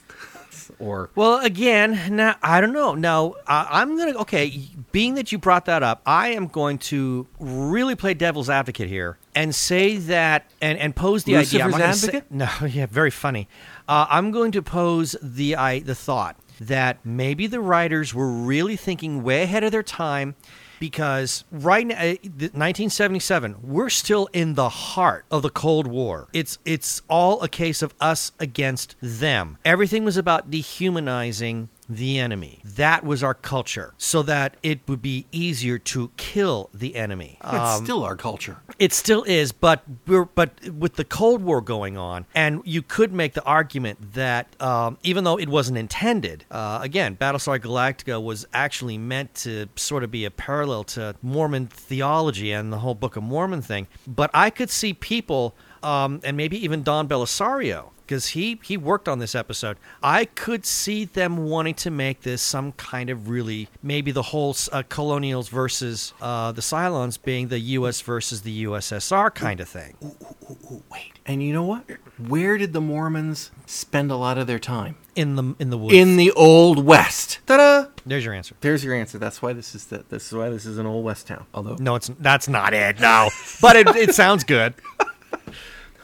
Or 0.82 1.10
Well, 1.14 1.38
again, 1.40 2.16
now 2.16 2.34
I 2.42 2.60
don't 2.60 2.72
know. 2.72 2.94
Now 2.94 3.34
I 3.46 3.80
I'm 3.80 3.96
gonna 3.96 4.18
okay. 4.20 4.68
Being 4.90 5.14
that 5.14 5.32
you 5.32 5.38
brought 5.38 5.64
that 5.66 5.82
up, 5.82 6.02
I 6.04 6.28
am 6.28 6.48
going 6.48 6.78
to 6.78 7.26
really 7.38 7.94
play 7.94 8.14
devil's 8.14 8.50
advocate 8.50 8.88
here 8.88 9.18
and 9.34 9.54
say 9.54 9.96
that 9.96 10.50
and 10.60 10.78
and 10.78 10.94
pose 10.94 11.24
the 11.24 11.36
idea. 11.36 11.66
Lucifer's 11.66 12.00
say- 12.00 12.08
advocate? 12.08 12.30
no, 12.30 12.50
yeah, 12.68 12.86
very 12.86 13.10
funny. 13.10 13.48
Uh, 13.88 14.06
I'm 14.10 14.30
going 14.30 14.52
to 14.52 14.62
pose 14.62 15.16
the 15.22 15.56
I 15.56 15.78
the 15.80 15.94
thought 15.94 16.36
that 16.60 16.98
maybe 17.04 17.46
the 17.46 17.60
writers 17.60 18.12
were 18.14 18.30
really 18.30 18.76
thinking 18.76 19.22
way 19.22 19.42
ahead 19.42 19.64
of 19.64 19.72
their 19.72 19.82
time. 19.82 20.34
Because 20.82 21.44
right 21.52 21.86
now, 21.86 21.94
uh, 21.94 22.16
1977, 22.24 23.58
we're 23.62 23.88
still 23.88 24.28
in 24.32 24.54
the 24.54 24.68
heart 24.68 25.24
of 25.30 25.42
the 25.42 25.48
Cold 25.48 25.86
War. 25.86 26.26
It's 26.32 26.58
it's 26.64 27.02
all 27.08 27.40
a 27.40 27.48
case 27.48 27.82
of 27.82 27.94
us 28.00 28.32
against 28.40 28.96
them. 29.00 29.58
Everything 29.64 30.04
was 30.04 30.16
about 30.16 30.50
dehumanizing 30.50 31.68
the 31.96 32.18
enemy. 32.18 32.60
That 32.64 33.04
was 33.04 33.22
our 33.22 33.34
culture, 33.34 33.94
so 33.98 34.22
that 34.22 34.56
it 34.62 34.80
would 34.88 35.02
be 35.02 35.26
easier 35.32 35.78
to 35.78 36.10
kill 36.16 36.70
the 36.72 36.96
enemy. 36.96 37.38
it's 37.42 37.52
Um, 37.54 37.84
still 37.84 38.02
our 38.04 38.16
culture. 38.16 38.58
it 38.78 38.92
still 38.92 39.22
is, 39.24 39.52
but 39.52 39.82
we're 40.06 40.24
but 40.24 40.50
with 40.70 40.94
the 40.96 41.04
Cold 41.04 41.42
War 41.42 41.60
going 41.60 41.96
on, 41.96 42.26
and 42.34 42.60
you 42.64 42.82
could 42.82 43.12
make 43.12 43.34
the 43.34 43.44
argument 43.44 44.14
that 44.14 44.60
um, 44.60 44.98
even 45.02 45.24
though 45.24 45.38
it 45.38 45.48
wasn't 45.48 45.78
intended, 45.78 46.44
uh, 46.50 46.78
again, 46.82 47.16
Battlestar 47.16 47.58
Galactica 47.60 48.22
was 48.22 48.46
actually 48.52 48.98
meant 48.98 49.34
to 49.36 49.68
sort 49.76 50.04
of 50.04 50.10
be 50.10 50.24
a 50.24 50.30
parallel 50.30 50.84
to 50.84 51.14
Mormon 51.22 51.66
theology 51.68 52.52
and 52.52 52.72
the 52.72 52.78
whole 52.78 52.94
Book 52.94 53.16
of 53.16 53.22
Mormon 53.22 53.62
thing. 53.62 53.86
But 54.06 54.30
I 54.34 54.50
could 54.50 54.70
see 54.70 54.94
people, 54.94 55.54
um, 55.82 56.20
and 56.24 56.36
maybe 56.36 56.62
even 56.64 56.82
Don 56.82 57.08
Bellisario. 57.08 57.90
Because 58.12 58.26
he, 58.26 58.60
he 58.62 58.76
worked 58.76 59.08
on 59.08 59.20
this 59.20 59.34
episode. 59.34 59.78
I 60.02 60.26
could 60.26 60.66
see 60.66 61.06
them 61.06 61.48
wanting 61.48 61.72
to 61.76 61.90
make 61.90 62.20
this 62.20 62.42
some 62.42 62.72
kind 62.72 63.08
of 63.08 63.30
really, 63.30 63.70
maybe 63.82 64.10
the 64.10 64.20
whole 64.20 64.54
uh, 64.70 64.82
colonials 64.90 65.48
versus 65.48 66.12
uh, 66.20 66.52
the 66.52 66.60
Cylons 66.60 67.16
being 67.22 67.48
the 67.48 67.58
U.S. 67.58 68.02
versus 68.02 68.42
the 68.42 68.64
USSR 68.64 69.34
kind 69.34 69.60
of 69.60 69.68
thing. 69.70 69.96
Ooh, 70.04 70.82
wait. 70.92 71.12
And 71.24 71.42
you 71.42 71.54
know 71.54 71.64
what? 71.64 71.84
Where 72.18 72.58
did 72.58 72.74
the 72.74 72.82
Mormons 72.82 73.50
spend 73.64 74.10
a 74.10 74.16
lot 74.16 74.36
of 74.36 74.46
their 74.46 74.58
time? 74.58 74.96
In 75.14 75.36
the 75.36 75.54
in 75.58 75.70
the 75.70 75.76
woods. 75.76 75.94
In 75.94 76.16
the 76.16 76.30
Old 76.32 76.84
West. 76.84 77.40
Ta-da! 77.46 77.88
There's 78.06 78.24
your 78.24 78.32
answer. 78.32 78.56
There's 78.60 78.82
your 78.82 78.94
answer. 78.94 79.18
That's 79.18 79.42
why 79.42 79.52
this 79.52 79.74
is 79.74 79.84
the, 79.86 80.04
this 80.08 80.26
is 80.26 80.32
why 80.32 80.48
this 80.48 80.64
is 80.64 80.78
an 80.78 80.86
Old 80.86 81.04
West 81.04 81.26
town. 81.26 81.44
Although 81.52 81.76
No, 81.78 81.96
it's 81.96 82.10
that's 82.18 82.48
not 82.48 82.72
it. 82.72 82.98
No, 82.98 83.28
but 83.60 83.76
it, 83.76 83.88
it 83.88 84.14
sounds 84.14 84.42
good. 84.42 84.74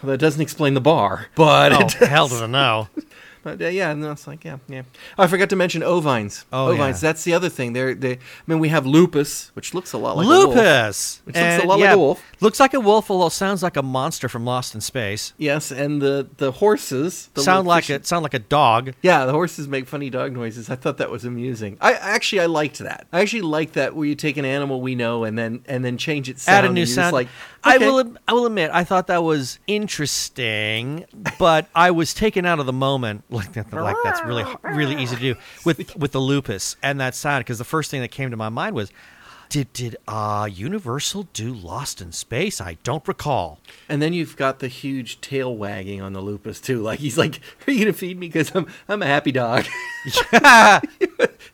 That 0.03 0.19
doesn't 0.19 0.41
explain 0.41 0.75
the 0.75 0.81
bar. 0.81 1.27
But 1.35 1.73
Oh, 1.73 1.81
it 1.81 1.93
hell 1.93 2.29
to 2.29 2.37
the 2.37 2.49
no. 2.49 2.89
But 3.43 3.63
uh, 3.63 3.69
yeah, 3.69 3.95
no, 3.95 4.13
it's 4.13 4.27
like 4.27 4.45
yeah, 4.45 4.59
yeah. 4.69 4.83
Oh, 5.17 5.23
I 5.23 5.27
forgot 5.27 5.49
to 5.51 5.57
mention 5.57 5.83
ovines. 5.83 6.45
Oh, 6.53 6.69
ovines. 6.69 7.03
yeah. 7.03 7.09
That's 7.09 7.25
the 7.25 7.35
other 7.35 7.49
thing. 7.49 7.73
They're 7.73 7.95
they. 7.95 8.13
I 8.15 8.19
mean, 8.47 8.59
we 8.59 8.69
have 8.69 8.85
lupus, 8.85 9.51
which 9.55 9.75
looks 9.75 9.93
a 9.93 9.99
lot 9.99 10.17
like 10.17 10.27
a 10.27 10.29
wolf. 10.29 10.55
Lupus, 10.57 11.23
Which 11.25 11.37
looks 11.37 11.65
a 11.65 11.67
lot 11.67 11.79
like 11.79 11.95
a 11.95 11.99
wolf. 11.99 12.23
Looks 12.41 12.61
like 12.61 12.75
a 12.75 12.81
wolf, 12.81 13.11
although 13.11 13.29
sounds 13.29 13.63
like 13.63 13.77
a 13.77 13.83
monster 13.83 14.29
from 14.29 14.45
Lost 14.45 14.75
in 14.75 14.81
Space. 14.81 15.33
Yes, 15.39 15.71
and 15.71 16.03
the 16.03 16.29
the 16.39 16.53
horses 16.53 17.31
the 17.35 17.43
sound 17.43 17.67
like 17.67 17.89
it. 17.91 18.07
Sound 18.07 18.23
like 18.23 18.35
a 18.35 18.39
dog. 18.41 18.93
Yeah, 19.03 19.25
the 19.25 19.33
horses 19.33 19.69
make 19.69 19.87
funny 19.87 20.11
dog 20.11 20.33
noises. 20.33 20.69
I 20.69 20.75
thought 20.77 20.99
that 20.99 21.11
was 21.11 21.25
amusing. 21.25 21.79
I 21.81 21.93
actually 21.95 22.41
I 22.41 22.47
liked 22.47 22.81
that. 22.81 23.07
I 23.13 23.21
actually 23.21 23.43
like 23.43 23.73
that 23.75 23.95
where 23.95 24.07
you 24.07 24.15
take 24.17 24.37
an 24.37 24.45
animal 24.45 24.81
we 24.81 24.95
know 24.95 25.25
and 25.25 25.39
then 25.39 25.63
and 25.67 25.85
then 25.85 25.97
change 25.97 26.29
its 26.29 26.43
sound. 26.43 26.65
Add 26.67 26.71
a 26.71 26.73
new 26.75 26.87
sound. 26.87 27.13
Like 27.13 27.29
I 27.65 27.79
will. 27.79 28.15
I 28.27 28.33
will 28.33 28.47
admit, 28.47 28.71
I 28.73 28.85
thought 28.85 29.09
that 29.09 29.23
was 29.23 29.59
interesting, 29.67 31.05
but 31.39 31.67
I 31.75 31.91
was 31.91 32.15
taken 32.15 32.47
out 32.47 32.61
of 32.61 32.67
the 32.67 32.73
moment. 32.73 33.25
Like 33.31 33.53
that. 33.53 33.73
Like 33.73 33.97
that's 34.03 34.23
really 34.25 34.45
really 34.65 35.01
easy 35.01 35.15
to 35.17 35.21
do 35.21 35.35
with 35.65 35.97
with 35.97 36.13
the 36.13 36.19
lupus 36.19 36.77
and 36.83 37.01
that 37.01 37.15
sound. 37.15 37.45
Because 37.45 37.59
the 37.59 37.65
first 37.65 37.91
thing 37.91 38.01
that 38.01 38.09
came 38.09 38.31
to 38.31 38.37
my 38.37 38.49
mind 38.49 38.75
was, 38.75 38.91
did 39.49 39.73
did 39.73 39.97
uh 40.09 40.49
Universal 40.51 41.29
do 41.33 41.53
Lost 41.53 42.01
in 42.01 42.13
Space? 42.13 42.61
I 42.61 42.79
don't 42.83 43.07
recall. 43.07 43.61
And 43.89 44.03
then 44.03 44.13
you've 44.13 44.37
got 44.37 44.59
the 44.59 44.69
huge 44.69 45.21
tail 45.21 45.55
wagging 45.55 46.01
on 46.01 46.15
the 46.15 46.21
lupus 46.21 46.61
too. 46.61 46.81
Like 46.81 46.99
he's 46.99 47.17
like, 47.19 47.41
"Are 47.67 47.71
you 47.71 47.79
gonna 47.79 47.93
feed 47.93 48.19
me? 48.19 48.27
Because 48.29 48.51
I'm 48.55 48.67
I'm 48.89 49.03
a 49.03 49.07
happy 49.07 49.33
dog." 49.33 49.67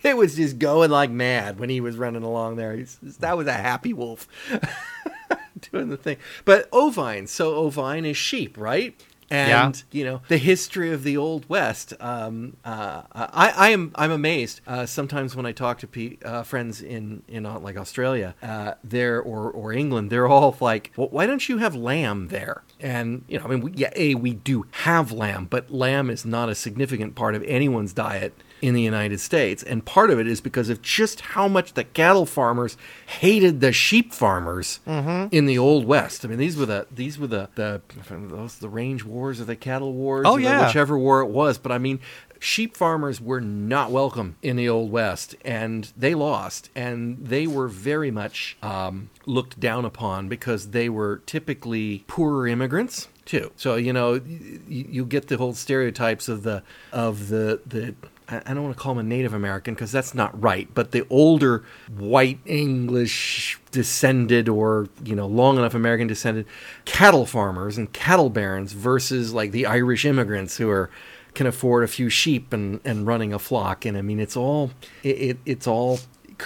it 0.02 0.16
was 0.16 0.36
just 0.36 0.58
going 0.58 0.90
like 0.90 1.10
mad 1.10 1.58
when 1.58 1.70
he 1.70 1.80
was 1.80 1.96
running 1.96 2.22
along 2.22 2.56
there. 2.56 2.74
He's, 2.74 2.98
that 3.18 3.36
was 3.36 3.46
a 3.46 3.52
happy 3.52 3.92
wolf 3.92 4.26
doing 5.72 5.88
the 5.88 5.96
thing. 5.96 6.16
But 6.44 6.68
ovine, 6.72 7.26
so 7.26 7.54
ovine 7.54 8.04
is 8.04 8.16
sheep, 8.16 8.56
right? 8.58 9.00
And 9.30 9.82
you 9.90 10.04
know 10.04 10.20
the 10.28 10.36
history 10.36 10.92
of 10.92 11.02
the 11.02 11.16
old 11.16 11.48
west. 11.48 11.94
Um, 11.98 12.56
uh, 12.64 13.02
I, 13.12 13.52
I 13.56 13.68
am 13.70 13.90
I'm 13.94 14.10
amazed. 14.10 14.60
Uh, 14.66 14.84
sometimes 14.86 15.34
when 15.34 15.46
I 15.46 15.52
talk 15.52 15.78
to 15.78 15.86
pe- 15.86 16.18
uh, 16.24 16.42
friends 16.42 16.82
in 16.82 17.22
in 17.26 17.46
uh, 17.46 17.58
like 17.58 17.76
Australia, 17.76 18.34
uh, 18.42 18.74
there 18.84 19.20
or 19.20 19.50
or 19.50 19.72
England, 19.72 20.10
they're 20.10 20.28
all 20.28 20.56
like, 20.60 20.92
well, 20.96 21.08
"Why 21.10 21.26
don't 21.26 21.48
you 21.48 21.58
have 21.58 21.74
lamb 21.74 22.28
there?" 22.28 22.62
And 22.80 23.24
you 23.26 23.38
know, 23.38 23.46
I 23.46 23.48
mean, 23.48 23.60
we, 23.62 23.72
yeah, 23.72 23.90
a 23.96 24.14
we 24.14 24.34
do 24.34 24.66
have 24.70 25.10
lamb, 25.10 25.46
but 25.48 25.70
lamb 25.70 26.10
is 26.10 26.26
not 26.26 26.50
a 26.50 26.54
significant 26.54 27.14
part 27.14 27.34
of 27.34 27.42
anyone's 27.44 27.94
diet 27.94 28.34
in 28.64 28.72
the 28.74 28.80
United 28.80 29.20
States. 29.20 29.62
And 29.62 29.84
part 29.84 30.08
of 30.10 30.18
it 30.18 30.26
is 30.26 30.40
because 30.40 30.70
of 30.70 30.80
just 30.80 31.20
how 31.20 31.48
much 31.48 31.74
the 31.74 31.84
cattle 31.84 32.24
farmers 32.24 32.76
hated 33.06 33.60
the 33.60 33.72
sheep 33.72 34.12
farmers 34.14 34.80
Mm-hmm. 34.86 35.28
in 35.34 35.44
the 35.46 35.58
old 35.58 35.84
West. 35.84 36.24
I 36.24 36.28
mean, 36.28 36.38
these 36.38 36.56
were 36.56 36.66
the 36.66 36.86
these 36.90 37.18
were 37.18 37.26
the 37.26 37.48
the 37.56 37.82
those 38.10 38.58
the 38.58 38.68
range 38.68 39.04
wars 39.04 39.40
or 39.40 39.44
the 39.44 39.56
cattle 39.56 39.92
wars. 39.92 40.24
Oh, 40.26 40.36
yeah. 40.38 40.66
whichever 40.66 40.98
war 40.98 41.20
it 41.20 41.28
was. 41.28 41.58
But 41.58 41.72
I 41.72 41.78
mean, 41.78 42.00
sheep 42.38 42.74
farmers 42.76 43.20
were 43.20 43.40
not 43.40 43.90
welcome 43.90 44.36
in 44.42 44.56
the 44.56 44.68
old 44.68 44.90
West, 44.90 45.34
and 45.44 45.92
they 45.96 46.14
lost, 46.14 46.70
and 46.74 47.18
they 47.26 47.46
were 47.46 47.68
very 47.68 48.10
much 48.10 48.56
um, 48.62 49.10
looked 49.26 49.60
down 49.60 49.84
upon 49.84 50.28
because 50.28 50.70
they 50.70 50.88
were 50.88 51.20
typically 51.26 52.04
poorer 52.06 52.46
immigrants 52.48 53.08
too. 53.26 53.50
So 53.56 53.76
you 53.76 53.92
know, 53.92 54.14
you, 54.14 54.86
you 54.88 55.04
get 55.04 55.28
the 55.28 55.36
whole 55.36 55.52
stereotypes 55.54 56.28
of 56.28 56.42
the 56.44 56.62
of 56.92 57.28
the 57.28 57.60
the. 57.66 57.94
I 58.28 58.54
don't 58.54 58.62
want 58.62 58.74
to 58.74 58.82
call 58.82 58.92
him 58.92 58.98
a 58.98 59.02
Native 59.02 59.34
American 59.34 59.74
because 59.74 59.92
that's 59.92 60.14
not 60.14 60.40
right, 60.40 60.68
but 60.72 60.92
the 60.92 61.06
older 61.10 61.64
white 61.94 62.38
English 62.46 63.60
descended 63.70 64.48
or, 64.48 64.88
you 65.04 65.14
know, 65.14 65.26
long 65.26 65.58
enough 65.58 65.74
American 65.74 66.06
descended 66.06 66.46
cattle 66.86 67.26
farmers 67.26 67.76
and 67.76 67.92
cattle 67.92 68.30
barons 68.30 68.72
versus 68.72 69.34
like 69.34 69.50
the 69.50 69.66
Irish 69.66 70.04
immigrants 70.06 70.56
who 70.56 70.70
are 70.70 70.90
can 71.34 71.46
afford 71.46 71.84
a 71.84 71.88
few 71.88 72.08
sheep 72.08 72.52
and, 72.52 72.80
and 72.84 73.06
running 73.06 73.34
a 73.34 73.38
flock. 73.38 73.84
And 73.84 73.98
I 73.98 74.02
mean, 74.02 74.20
it's 74.20 74.36
all 74.36 74.70
it, 75.02 75.08
it 75.08 75.38
it's 75.44 75.66
all 75.66 75.98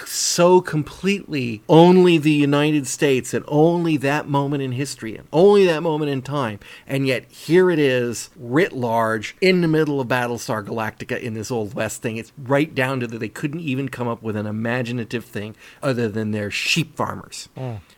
so 0.05 0.61
completely 0.61 1.61
only 1.67 2.17
the 2.17 2.31
United 2.31 2.87
States 2.87 3.33
and 3.33 3.43
only 3.47 3.97
that 3.97 4.27
moment 4.27 4.63
in 4.63 4.71
history 4.73 5.15
and 5.15 5.27
only 5.31 5.65
that 5.65 5.81
moment 5.81 6.11
in 6.11 6.21
time. 6.21 6.59
And 6.87 7.07
yet 7.07 7.29
here 7.31 7.69
it 7.69 7.79
is, 7.79 8.29
writ 8.35 8.73
large, 8.73 9.35
in 9.41 9.61
the 9.61 9.67
middle 9.67 9.99
of 9.99 10.07
Battlestar 10.07 10.65
Galactica 10.65 11.19
in 11.19 11.33
this 11.33 11.51
Old 11.51 11.73
West 11.73 12.01
thing. 12.01 12.17
It's 12.17 12.31
right 12.37 12.73
down 12.73 12.99
to 13.01 13.07
that 13.07 13.19
they 13.19 13.29
couldn't 13.29 13.61
even 13.61 13.89
come 13.89 14.07
up 14.07 14.21
with 14.21 14.35
an 14.35 14.45
imaginative 14.45 15.25
thing 15.25 15.55
other 15.81 16.07
than 16.07 16.31
their 16.31 16.51
sheep 16.51 16.95
farmers. 16.95 17.49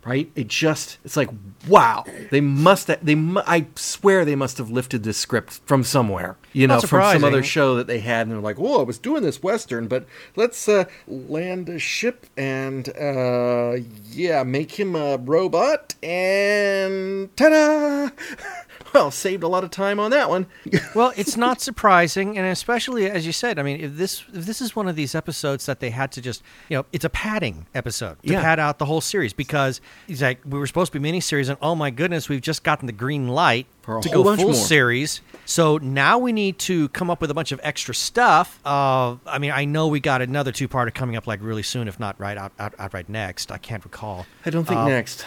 Right? 0.06 0.32
It 0.36 0.47
just, 0.47 0.97
it's 1.04 1.17
like, 1.17 1.30
wow. 1.67 2.06
They 2.32 2.41
must, 2.41 2.88
have, 2.88 3.06
they, 3.06 3.15
mu- 3.15 3.41
I 3.45 3.67
swear 3.75 4.25
they 4.25 4.36
must 4.36 4.58
have 4.58 4.69
lifted 4.69 5.04
this 5.04 5.17
script 5.17 5.62
from 5.65 5.84
somewhere. 5.84 6.38
You 6.54 6.67
know, 6.67 6.75
from 6.89 6.99
some 7.13 7.23
other 7.23 7.43
show 7.43 7.75
that 7.75 7.88
they 7.88 7.99
had, 7.99 8.27
and 8.27 8.32
they're 8.32 8.41
like, 8.41 8.58
"Whoa, 8.58 8.82
I 8.82 8.84
was 8.84 8.97
doing 8.97 9.23
this 9.23 9.41
western, 9.41 9.88
but 9.88 10.06
let's 10.36 10.67
uh, 10.67 10.84
land 11.08 11.69
a 11.69 11.80
ship 11.82 12.26
and 12.38 12.88
uh, 12.98 13.78
yeah, 14.12 14.44
make 14.44 14.80
him 14.80 14.96
a 14.96 15.17
robot 15.17 15.96
and 16.02 17.36
ta-da!" 17.36 18.10
well, 18.93 19.12
saved 19.12 19.43
a 19.43 19.47
lot 19.47 19.63
of 19.63 19.71
time 19.71 19.99
on 19.99 20.12
that 20.12 20.30
one. 20.30 20.47
well, 20.95 21.13
it's 21.15 21.38
not 21.38 21.62
surprising, 21.62 22.38
and 22.38 22.47
especially 22.47 23.10
as 23.10 23.25
you 23.25 23.32
said, 23.32 23.58
I 23.60 23.63
mean, 23.63 23.80
if 23.82 23.95
this 23.97 24.23
if 24.34 24.45
this 24.45 24.62
is 24.62 24.75
one 24.75 24.88
of 24.88 24.95
these 24.95 25.15
episodes 25.15 25.65
that 25.65 25.80
they 25.80 25.89
had 25.89 26.12
to 26.13 26.21
just, 26.21 26.43
you 26.69 26.77
know, 26.77 26.86
it's 26.91 27.06
a 27.06 27.10
padding 27.10 27.65
episode 27.73 28.21
to 28.23 28.32
Yeah. 28.34 28.41
pad 28.41 28.60
out 28.60 28.80
the 28.80 28.86
whole 28.86 29.01
series 29.01 29.34
because 29.34 29.82
he's 30.08 30.21
like, 30.21 30.39
we 30.45 30.58
were 30.60 30.67
supposed 30.67 30.91
to 30.93 30.99
be 30.99 31.12
miniseries, 31.12 31.49
and 31.49 31.58
oh 31.62 31.75
my 31.75 31.89
goodness, 31.89 32.30
we've 32.30 32.41
just 32.41 32.63
gotten 32.63 32.86
the 32.88 32.91
green 32.93 33.27
light 33.27 33.67
For 33.82 33.97
a 33.97 34.01
to 34.01 34.10
whole 34.10 34.23
go 34.23 34.30
bunch 34.30 34.41
full 34.41 34.51
more. 34.51 34.60
series. 34.60 35.21
So 35.45 35.77
now 35.77 36.17
we 36.19 36.32
need 36.32 36.60
to 36.60 36.89
come 36.89 37.10
up 37.10 37.21
with 37.21 37.32
a 37.32 37.34
bunch 37.34 37.51
of 37.51 37.60
extra 37.63 37.93
stuff. 37.95 38.60
Uh, 38.65 39.15
I 39.25 39.39
mean, 39.39 39.51
I 39.51 39.65
know 39.65 39.88
we 39.88 39.99
got 39.99 40.21
another 40.21 40.51
two 40.51 40.67
parter 40.67 40.93
coming 40.93 41.15
up 41.15 41.27
like 41.27 41.39
really 41.41 41.63
soon, 41.63 41.88
if 41.88 41.99
not 41.99 42.19
right 42.19 42.38
out, 42.38 42.51
out, 42.60 42.73
out 42.80 42.93
right 42.93 43.08
next. 43.10 43.51
I 43.51 43.58
can't 43.58 43.84
recall. 43.84 44.25
I 44.45 44.49
don't 44.49 44.65
think 44.65 44.80
Uh, 44.80 44.88
next. 44.88 45.25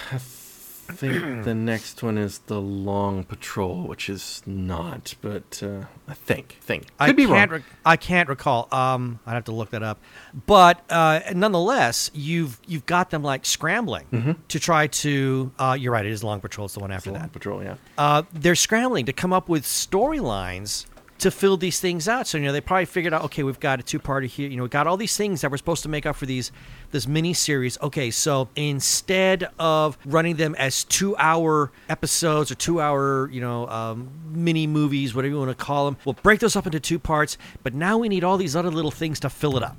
I 0.88 0.92
think 0.92 1.14
the 1.44 1.54
next 1.54 2.02
one 2.02 2.18
is 2.18 2.38
the 2.40 2.60
Long 2.60 3.24
Patrol, 3.24 3.82
which 3.86 4.08
is 4.08 4.42
not, 4.46 5.14
but 5.20 5.62
uh, 5.62 5.84
I 6.08 6.14
think 6.14 6.58
think 6.60 6.82
could 6.84 6.92
I 6.98 7.12
be 7.12 7.26
can't 7.26 7.50
wrong. 7.50 7.60
Re- 7.60 7.66
I 7.84 7.96
can't 7.96 8.28
recall. 8.28 8.68
Um, 8.72 9.18
I'd 9.26 9.34
have 9.34 9.44
to 9.44 9.52
look 9.52 9.70
that 9.70 9.82
up. 9.82 10.00
But 10.46 10.82
uh, 10.90 11.20
nonetheless, 11.34 12.10
you've 12.14 12.58
you've 12.66 12.86
got 12.86 13.10
them 13.10 13.22
like 13.22 13.44
scrambling 13.46 14.36
to 14.48 14.60
try 14.60 14.86
to. 14.88 15.52
Uh, 15.58 15.76
you're 15.78 15.92
right. 15.92 16.04
It 16.06 16.12
is 16.12 16.22
Long 16.24 16.40
Patrol. 16.40 16.66
It's 16.66 16.74
the 16.74 16.80
one 16.80 16.92
after 16.92 17.10
Long 17.10 17.20
that. 17.20 17.32
Patrol, 17.32 17.62
yeah. 17.62 17.76
Uh, 17.96 18.22
they're 18.32 18.54
scrambling 18.54 19.06
to 19.06 19.12
come 19.12 19.32
up 19.32 19.48
with 19.48 19.64
storylines 19.64 20.86
to 21.24 21.30
fill 21.30 21.56
these 21.56 21.80
things 21.80 22.08
out. 22.08 22.26
So 22.26 22.38
you 22.38 22.44
know 22.44 22.52
they 22.52 22.60
probably 22.60 22.84
figured 22.86 23.12
out, 23.12 23.24
okay, 23.24 23.42
we've 23.42 23.60
got 23.60 23.80
a 23.80 23.82
two-parter 23.82 24.26
here. 24.26 24.48
You 24.48 24.56
know, 24.56 24.62
we 24.62 24.68
got 24.68 24.86
all 24.86 24.96
these 24.96 25.16
things 25.16 25.40
that 25.42 25.50
we're 25.50 25.56
supposed 25.56 25.82
to 25.82 25.88
make 25.88 26.06
up 26.06 26.16
for 26.16 26.26
these 26.26 26.52
this 26.92 27.06
mini 27.06 27.34
series. 27.34 27.76
Okay, 27.82 28.10
so 28.10 28.48
instead 28.56 29.48
of 29.58 29.98
running 30.04 30.36
them 30.36 30.54
as 30.56 30.84
two-hour 30.84 31.72
episodes 31.88 32.50
or 32.50 32.54
two-hour, 32.54 33.28
you 33.32 33.40
know, 33.40 33.66
um, 33.68 34.08
mini 34.30 34.66
movies, 34.66 35.14
whatever 35.14 35.32
you 35.34 35.38
want 35.38 35.50
to 35.56 35.64
call 35.64 35.86
them, 35.86 35.96
we'll 36.04 36.12
break 36.22 36.40
those 36.40 36.56
up 36.56 36.66
into 36.66 36.80
two 36.80 36.98
parts. 36.98 37.36
But 37.62 37.74
now 37.74 37.98
we 37.98 38.08
need 38.08 38.22
all 38.24 38.36
these 38.36 38.54
other 38.54 38.70
little 38.70 38.90
things 38.90 39.18
to 39.20 39.30
fill 39.30 39.56
it 39.56 39.62
up. 39.62 39.76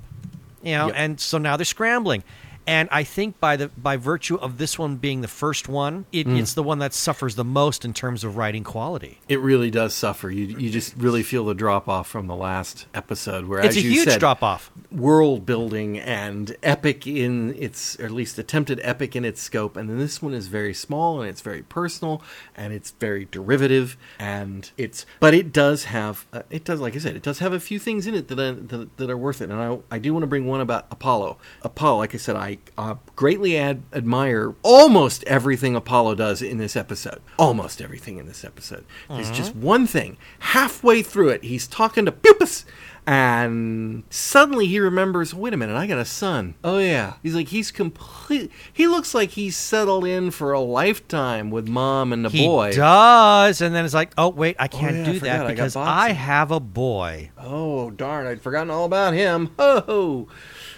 You 0.62 0.72
know, 0.72 0.86
Yep. 0.88 0.94
and 0.98 1.20
so 1.20 1.38
now 1.38 1.56
they're 1.56 1.64
scrambling. 1.64 2.24
And 2.66 2.88
I 2.90 3.04
think 3.04 3.38
by 3.38 3.56
the 3.56 3.68
by 3.68 3.96
virtue 3.96 4.36
of 4.36 4.58
this 4.58 4.78
one 4.78 4.96
being 4.96 5.20
the 5.20 5.28
first 5.28 5.68
one, 5.68 6.06
it, 6.12 6.26
Mm. 6.26 6.40
it's 6.40 6.54
the 6.54 6.62
one 6.62 6.78
that 6.80 6.92
suffers 6.92 7.36
the 7.36 7.44
most 7.44 7.84
in 7.84 7.92
terms 7.94 8.24
of 8.24 8.36
writing 8.36 8.64
quality. 8.64 9.20
It 9.28 9.38
really 9.40 9.70
does 9.70 9.94
suffer. 9.94 10.30
You 10.30 10.46
you 10.58 10.70
just 10.70 10.96
really 10.96 11.22
feel 11.22 11.44
the 11.44 11.54
drop 11.54 11.88
off 11.88 12.08
from 12.08 12.26
the 12.26 12.34
last 12.34 12.86
episode, 12.94 13.46
where 13.46 13.60
It's 13.60 13.76
a 13.76 13.80
huge 13.80 14.08
said, 14.08 14.18
drop 14.20 14.42
off. 14.42 14.70
world 14.90 15.46
building 15.46 15.98
and 15.98 16.56
epic 16.62 17.06
in 17.06 17.54
its, 17.56 17.98
or 18.00 18.06
at 18.06 18.10
least 18.10 18.38
attempted 18.38 18.80
epic 18.82 19.14
in 19.14 19.24
its 19.24 19.40
scope. 19.40 19.76
And 19.76 19.88
then 19.88 19.98
this 19.98 20.20
one 20.20 20.34
is 20.34 20.48
very 20.48 20.74
small 20.74 21.20
and 21.20 21.28
it's 21.30 21.40
very 21.42 21.62
personal 21.62 22.22
and 22.56 22.72
it's 22.72 22.90
very 22.92 23.26
derivative 23.30 23.96
and 24.18 24.70
it's, 24.76 25.06
but 25.20 25.34
it 25.34 25.52
does 25.52 25.84
have, 25.84 26.26
uh, 26.32 26.42
it 26.50 26.64
does, 26.64 26.80
like 26.80 26.96
I 26.96 26.98
said, 26.98 27.14
it 27.16 27.22
does 27.22 27.38
have 27.40 27.52
a 27.52 27.60
few 27.60 27.78
things 27.78 28.06
in 28.06 28.14
it 28.14 28.28
that 28.28 28.38
are, 28.40 28.52
that, 28.54 28.96
that 28.96 29.10
are 29.10 29.16
worth 29.16 29.40
it. 29.40 29.50
And 29.50 29.60
I, 29.60 29.78
I 29.90 29.98
do 29.98 30.12
want 30.12 30.22
to 30.22 30.26
bring 30.28 30.46
one 30.46 30.60
about 30.60 30.86
Apollo. 30.90 31.38
Apollo, 31.62 31.98
like 31.98 32.14
I 32.14 32.18
said, 32.18 32.36
I 32.36 32.55
uh, 32.78 32.94
greatly 33.14 33.56
ad- 33.56 33.82
admire 33.92 34.54
almost 34.62 35.24
everything 35.24 35.74
Apollo 35.76 36.16
does 36.16 36.42
in 36.42 36.58
this 36.58 36.76
episode. 36.76 37.20
Almost 37.38 37.80
everything 37.80 38.18
in 38.18 38.26
this 38.26 38.44
episode. 38.44 38.84
There's 39.08 39.30
just 39.30 39.54
one 39.54 39.86
thing. 39.86 40.16
Halfway 40.40 41.02
through 41.02 41.30
it, 41.30 41.44
he's 41.44 41.66
talking 41.66 42.04
to 42.06 42.12
Puppis 42.12 42.64
and 43.08 44.02
suddenly 44.10 44.66
he 44.66 44.80
remembers 44.80 45.32
wait 45.32 45.54
a 45.54 45.56
minute 45.56 45.76
i 45.76 45.86
got 45.86 45.96
a 45.98 46.04
son 46.04 46.56
oh 46.64 46.78
yeah 46.78 47.14
he's 47.22 47.36
like 47.36 47.46
he's 47.48 47.70
complete 47.70 48.50
he 48.72 48.88
looks 48.88 49.14
like 49.14 49.30
he's 49.30 49.56
settled 49.56 50.04
in 50.04 50.28
for 50.32 50.52
a 50.52 50.58
lifetime 50.58 51.48
with 51.48 51.68
mom 51.68 52.12
and 52.12 52.24
the 52.24 52.28
He 52.30 52.44
boy 52.44 52.72
does, 52.72 53.60
and 53.60 53.72
then 53.72 53.84
it's 53.84 53.94
like, 53.94 54.12
oh 54.18 54.30
wait, 54.30 54.56
I 54.58 54.66
can't 54.66 54.96
yeah, 54.96 55.02
I 55.02 55.04
do 55.04 55.18
forgot, 55.20 55.34
I 55.34 55.38
that 55.38 55.42
got 55.44 55.48
because 55.50 55.74
boxing. 55.74 55.92
I 56.10 56.12
have 56.14 56.50
a 56.50 56.58
boy. 56.58 57.30
oh 57.38 57.90
darn 57.92 58.26
i'd 58.26 58.42
forgotten 58.42 58.70
all 58.70 58.84
about 58.86 59.14
him 59.14 59.54
oh 59.58 60.26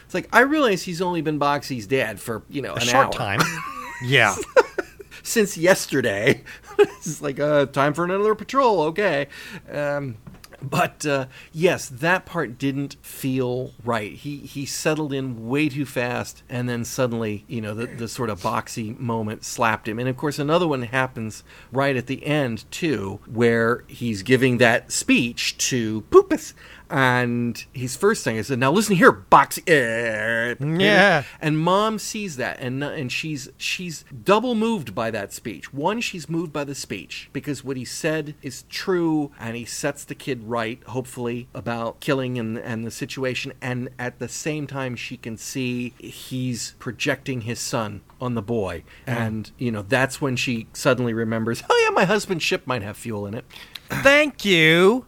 it's 0.08 0.14
like 0.14 0.26
i 0.32 0.40
realize 0.40 0.84
he's 0.84 1.02
only 1.02 1.20
been 1.20 1.36
boxey's 1.38 1.86
dad 1.86 2.18
for 2.18 2.42
you 2.48 2.62
know 2.62 2.72
A 2.72 2.76
an 2.76 2.80
short 2.80 3.06
hour. 3.08 3.12
time. 3.12 3.40
yeah. 4.02 4.34
since 5.22 5.58
yesterday. 5.58 6.42
it's 6.78 7.20
like 7.20 7.38
uh, 7.38 7.66
time 7.66 7.92
for 7.92 8.04
another 8.04 8.34
patrol. 8.34 8.80
Okay, 8.84 9.26
um, 9.70 10.16
but 10.62 11.04
uh, 11.04 11.26
yes, 11.52 11.88
that 11.90 12.24
part 12.24 12.56
didn't 12.56 12.96
feel 13.02 13.72
right. 13.84 14.12
He 14.12 14.38
he 14.38 14.64
settled 14.64 15.12
in 15.12 15.46
way 15.48 15.68
too 15.68 15.84
fast, 15.84 16.42
and 16.48 16.68
then 16.68 16.84
suddenly, 16.86 17.44
you 17.46 17.60
know, 17.60 17.74
the, 17.74 17.86
the 17.86 18.08
sort 18.08 18.30
of 18.30 18.40
boxey 18.40 18.98
moment 18.98 19.44
slapped 19.44 19.86
him. 19.86 19.98
And 19.98 20.08
of 20.08 20.16
course, 20.16 20.38
another 20.38 20.66
one 20.66 20.82
happens 20.82 21.44
right 21.70 21.96
at 21.96 22.06
the 22.06 22.24
end 22.24 22.64
too, 22.70 23.20
where 23.26 23.84
he's 23.86 24.22
giving 24.22 24.58
that 24.58 24.90
speech 24.90 25.58
to 25.68 26.02
Poopus. 26.10 26.54
And 26.90 27.62
his 27.72 27.96
first 27.96 28.24
thing 28.24 28.36
is, 28.36 28.50
"Now 28.50 28.70
listen 28.72 28.96
here, 28.96 29.12
boxey." 29.12 29.62
eh, 29.68 30.54
Yeah. 30.60 31.24
and 31.40 31.58
mom 31.58 31.98
sees 31.98 32.36
that 32.36 32.58
and 32.60 32.82
and 32.82 33.12
she's 33.12 33.48
she's 33.58 34.04
double 34.24 34.54
moved 34.54 34.94
by 34.94 35.10
that 35.10 35.32
speech 35.32 35.72
one 35.72 36.00
she's 36.00 36.28
moved 36.28 36.52
by 36.52 36.64
the 36.64 36.74
speech 36.74 37.28
because 37.32 37.62
what 37.62 37.76
he 37.76 37.84
said 37.84 38.34
is 38.42 38.62
true 38.70 39.30
and 39.38 39.56
he 39.56 39.64
sets 39.64 40.04
the 40.04 40.14
kid 40.14 40.42
right 40.44 40.82
hopefully 40.88 41.48
about 41.54 42.00
killing 42.00 42.38
and 42.38 42.56
and 42.58 42.86
the 42.86 42.90
situation 42.90 43.52
and 43.60 43.88
at 43.98 44.18
the 44.18 44.28
same 44.28 44.66
time 44.66 44.96
she 44.96 45.16
can 45.16 45.36
see 45.36 45.92
he's 45.98 46.74
projecting 46.78 47.42
his 47.42 47.58
son 47.60 48.00
on 48.20 48.34
the 48.34 48.42
boy 48.42 48.82
and 49.06 49.50
you 49.58 49.70
know 49.70 49.82
that's 49.82 50.20
when 50.20 50.36
she 50.36 50.66
suddenly 50.72 51.12
remembers 51.12 51.62
oh 51.68 51.84
yeah 51.86 51.92
my 51.94 52.04
husband's 52.04 52.44
ship 52.44 52.66
might 52.66 52.82
have 52.82 52.96
fuel 52.96 53.26
in 53.26 53.34
it 53.34 53.44
Thank 53.90 54.44
you. 54.44 55.06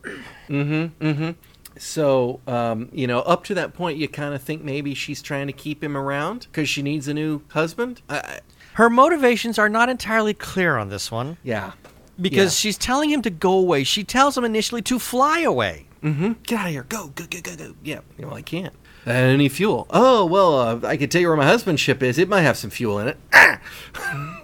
So, 1.82 2.40
um, 2.46 2.90
you 2.92 3.06
know, 3.06 3.20
up 3.20 3.42
to 3.44 3.54
that 3.54 3.72
point, 3.72 3.96
you 3.96 4.06
kind 4.06 4.34
of 4.34 4.42
think 4.42 4.62
maybe 4.62 4.92
she's 4.94 5.22
trying 5.22 5.46
to 5.46 5.52
keep 5.54 5.82
him 5.82 5.96
around 5.96 6.40
because 6.52 6.68
she 6.68 6.82
needs 6.82 7.08
a 7.08 7.14
new 7.14 7.40
husband. 7.48 8.02
I, 8.10 8.40
Her 8.74 8.90
motivations 8.90 9.58
are 9.58 9.70
not 9.70 9.88
entirely 9.88 10.34
clear 10.34 10.76
on 10.76 10.90
this 10.90 11.10
one 11.10 11.38
yeah. 11.42 11.72
because 12.20 12.52
Yeah. 12.52 12.60
she's 12.68 12.76
telling 12.76 13.08
him 13.08 13.22
to 13.22 13.30
go 13.30 13.52
away. 13.52 13.84
She 13.84 14.04
tells 14.04 14.36
him 14.36 14.44
initially 14.44 14.82
to 14.82 14.98
fly 14.98 15.40
away. 15.40 15.86
Mm-hmm. 16.02 16.32
Get 16.42 16.58
out 16.60 16.66
of 16.66 16.72
here. 16.72 16.82
Go, 16.86 17.08
go, 17.14 17.24
go, 17.30 17.40
go, 17.40 17.56
go. 17.56 17.74
Yeah. 17.82 18.00
You 18.18 18.26
know, 18.26 18.32
I 18.34 18.42
can't. 18.42 18.74
Uh, 19.06 19.12
any 19.12 19.48
fuel? 19.48 19.86
Oh, 19.88 20.26
well, 20.26 20.58
uh, 20.60 20.80
I 20.86 20.98
could 20.98 21.10
tell 21.10 21.22
you 21.22 21.28
where 21.28 21.36
my 21.38 21.46
husband's 21.46 21.80
ship 21.80 22.02
is. 22.02 22.18
It 22.18 22.28
might 22.28 22.42
have 22.42 22.58
some 22.58 22.68
fuel 22.68 22.98
in 22.98 23.08
it. 23.08 23.16
Ah! 23.32 23.58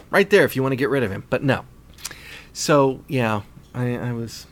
right 0.11 0.31
there 0.31 0.45
if 0.47 0.57
you 0.57 0.63
want 0.63 0.73
to 0.73 0.77
get 0.77 0.89
rid 0.89 1.03
of 1.03 1.11
him. 1.11 1.25
But 1.29 1.43
no. 1.43 1.67
So, 2.55 3.05
yeah, 3.09 3.43
I, 3.75 3.95
I 3.99 4.13
was 4.13 4.47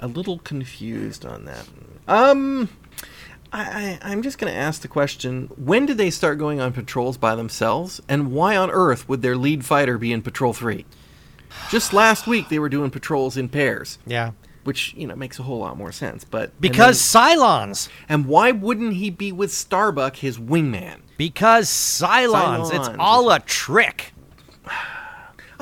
a 0.00 0.08
little 0.08 0.38
confused 0.40 1.24
on 1.24 1.44
that. 1.44 1.68
Um, 2.06 2.68
I, 3.52 3.98
I, 4.02 4.10
I'm 4.10 4.22
just 4.22 4.38
going 4.38 4.52
to 4.52 4.58
ask 4.58 4.82
the 4.82 4.88
question: 4.88 5.48
When 5.56 5.86
did 5.86 5.96
they 5.98 6.10
start 6.10 6.38
going 6.38 6.60
on 6.60 6.72
patrols 6.72 7.16
by 7.16 7.34
themselves, 7.34 8.00
and 8.08 8.32
why 8.32 8.56
on 8.56 8.70
earth 8.70 9.08
would 9.08 9.22
their 9.22 9.36
lead 9.36 9.64
fighter 9.64 9.98
be 9.98 10.12
in 10.12 10.22
Patrol 10.22 10.52
Three? 10.52 10.84
Just 11.70 11.92
last 11.92 12.26
week, 12.26 12.48
they 12.48 12.58
were 12.58 12.68
doing 12.68 12.90
patrols 12.90 13.36
in 13.36 13.48
pairs, 13.48 13.98
Yeah. 14.06 14.32
which 14.64 14.92
you 14.96 15.06
know 15.06 15.14
makes 15.14 15.38
a 15.38 15.44
whole 15.44 15.58
lot 15.60 15.76
more 15.78 15.92
sense. 15.92 16.24
But 16.24 16.50
and 16.50 16.60
Because 16.60 17.12
then- 17.12 17.22
Cylons. 17.38 17.88
and 18.08 18.26
why 18.26 18.50
wouldn't 18.50 18.94
he 18.94 19.08
be 19.10 19.30
with 19.30 19.52
Starbuck, 19.52 20.16
his 20.16 20.36
wingman? 20.38 20.96
Because 21.16 21.68
Cylons. 21.68 22.74
It's 22.74 22.88
all 22.98 23.30
a 23.30 23.38
trick. 23.38 24.13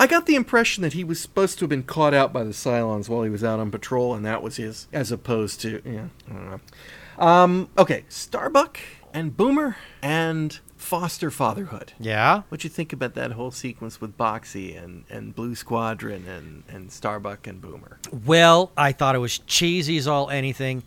I 0.02 0.08
got 0.08 0.26
the 0.26 0.34
impression 0.34 0.82
that 0.82 0.94
he 0.94 1.04
was 1.04 1.20
supposed 1.20 1.60
to 1.60 1.62
have 1.62 1.70
been 1.70 1.84
caught 1.84 2.12
out 2.12 2.32
by 2.32 2.42
the 2.42 2.50
Cylons 2.50 3.08
while 3.08 3.22
he 3.22 3.30
was 3.30 3.44
out 3.44 3.60
on 3.60 3.70
patrol, 3.70 4.14
and 4.14 4.26
that 4.26 4.42
was 4.42 4.56
his, 4.56 4.88
as 4.92 5.12
opposed 5.12 5.60
to 5.60 5.80
yeah. 5.84 6.06
I 6.28 6.32
don't 6.32 6.50
know. 6.50 7.24
Um, 7.24 7.68
okay, 7.78 8.02
Starbuck 8.08 8.80
and 9.14 9.36
Boomer 9.36 9.76
and 10.02 10.58
foster 10.76 11.30
fatherhood. 11.30 11.92
Yeah. 12.00 12.42
What 12.48 12.64
you 12.64 12.70
think 12.70 12.92
about 12.92 13.14
that 13.14 13.30
whole 13.30 13.52
sequence 13.52 14.00
with 14.00 14.16
Boxey 14.16 14.74
and, 14.74 15.04
and 15.08 15.36
Blue 15.36 15.54
Squadron 15.54 16.26
and, 16.26 16.64
and 16.68 16.90
Starbuck 16.90 17.46
and 17.46 17.60
Boomer? 17.60 18.00
Well, 18.26 18.72
I 18.76 18.90
thought 18.90 19.14
it 19.14 19.20
was 19.20 19.38
cheesy 19.38 19.98
as 19.98 20.08
all 20.08 20.30
anything. 20.30 20.82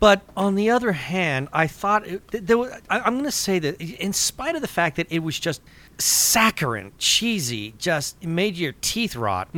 But 0.00 0.22
on 0.36 0.54
the 0.54 0.70
other 0.70 0.92
hand, 0.92 1.48
I 1.52 1.66
thought 1.66 2.06
it, 2.06 2.46
there 2.46 2.58
was, 2.58 2.72
I, 2.90 3.00
I'm 3.00 3.14
going 3.14 3.24
to 3.24 3.30
say 3.30 3.58
that 3.58 3.80
in 3.80 4.12
spite 4.12 4.54
of 4.54 4.60
the 4.60 4.68
fact 4.68 4.96
that 4.96 5.06
it 5.10 5.20
was 5.20 5.38
just 5.38 5.62
saccharine, 5.98 6.92
cheesy, 6.98 7.74
just 7.78 8.22
made 8.24 8.56
your 8.56 8.72
teeth 8.80 9.16
rot. 9.16 9.48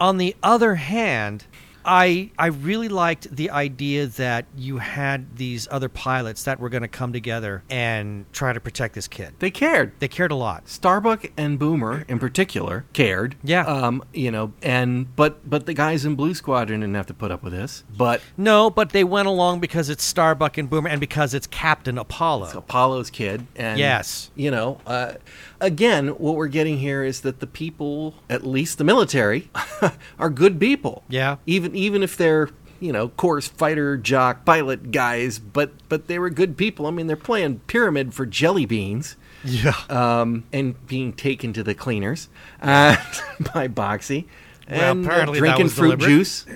On 0.00 0.16
the 0.18 0.36
other 0.42 0.76
hand, 0.76 1.44
I 1.82 2.30
I 2.38 2.48
really 2.48 2.90
liked 2.90 3.34
the 3.34 3.48
idea 3.50 4.06
that 4.06 4.44
you 4.54 4.78
had 4.78 5.38
these 5.38 5.66
other 5.70 5.88
pilots 5.88 6.44
that 6.44 6.60
were 6.60 6.68
going 6.68 6.82
to 6.82 6.88
come 6.88 7.10
together 7.10 7.62
and 7.70 8.30
try 8.34 8.52
to 8.52 8.60
protect 8.60 8.94
this 8.94 9.08
kid. 9.08 9.32
They 9.38 9.50
cared. 9.50 9.92
They 9.98 10.06
cared 10.06 10.30
a 10.30 10.34
lot. 10.34 10.68
Starbuck 10.68 11.32
and 11.38 11.58
Boomer, 11.58 12.04
in 12.06 12.18
particular, 12.18 12.84
cared. 12.92 13.34
Yeah. 13.42 13.64
Um, 13.64 14.04
you 14.12 14.30
know, 14.30 14.52
and 14.62 15.16
but 15.16 15.48
but 15.48 15.64
the 15.64 15.72
guys 15.72 16.04
in 16.04 16.16
Blue 16.16 16.34
Squadron 16.34 16.80
didn't 16.80 16.96
have 16.96 17.06
to 17.06 17.14
put 17.14 17.30
up 17.30 17.42
with 17.42 17.54
this. 17.54 17.82
But 17.96 18.20
No, 18.36 18.68
but 18.68 18.90
they 18.90 19.02
went 19.02 19.28
along 19.28 19.60
because 19.60 19.88
it's 19.88 20.04
Starbuck 20.04 20.58
and 20.58 20.68
Boomer 20.68 20.90
and 20.90 21.00
because 21.00 21.32
it's 21.32 21.46
Captain 21.46 21.96
Apollo. 21.96 22.44
It's 22.48 22.54
Apollo's 22.56 23.08
kid, 23.08 23.46
and 23.56 23.78
Yes. 23.78 24.30
you 24.34 24.50
know, 24.50 24.82
uh, 24.86 25.14
again, 25.60 26.08
what 26.08 26.36
we're 26.36 26.48
getting 26.48 26.78
here 26.78 27.02
is 27.04 27.20
that 27.22 27.40
the 27.40 27.46
people, 27.46 28.14
at 28.28 28.46
least 28.46 28.78
the 28.78 28.84
military, 28.84 29.50
are 30.18 30.30
good 30.30 30.58
people. 30.60 31.02
Yeah. 31.08 31.36
even 31.46 31.74
even 31.74 32.02
if 32.02 32.16
they're 32.16 32.50
you 32.80 32.92
know 32.92 33.08
course 33.08 33.46
fighter 33.46 33.96
jock 33.96 34.44
pilot 34.44 34.90
guys, 34.90 35.38
but 35.38 35.70
but 35.88 36.06
they 36.06 36.18
were 36.18 36.30
good 36.30 36.56
people. 36.56 36.86
I 36.86 36.90
mean, 36.90 37.06
they're 37.06 37.16
playing 37.16 37.60
pyramid 37.66 38.14
for 38.14 38.24
jelly 38.26 38.66
beans. 38.66 39.16
yeah. 39.44 39.74
Um, 39.88 40.44
and 40.52 40.74
being 40.86 41.12
taken 41.12 41.52
to 41.54 41.62
the 41.62 41.74
cleaners 41.74 42.28
uh, 42.60 42.96
by 43.54 43.68
Boxey, 43.68 44.26
Well, 44.70 44.92
and 44.92 45.04
uh, 45.04 45.08
apparently 45.08 45.38
drinking 45.38 45.68
fruit 45.68 45.86
deliberate. 45.98 46.08
juice. 46.08 46.46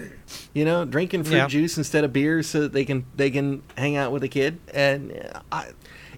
You 0.53 0.65
know, 0.65 0.85
drinking 0.85 1.25
fruit 1.25 1.37
Yeah. 1.37 1.47
juice 1.49 1.77
instead 1.79 2.05
of 2.05 2.13
beer, 2.13 2.43
so 2.43 2.63
that 2.63 2.73
they 2.73 2.85
can 2.85 3.05
they 3.17 3.31
can 3.31 3.63
hang 3.77 3.97
out 3.97 4.13
with 4.13 4.23
a 4.25 4.29
kid. 4.29 4.59
And 4.73 5.13
uh, 5.13 5.41
I, 5.53 5.67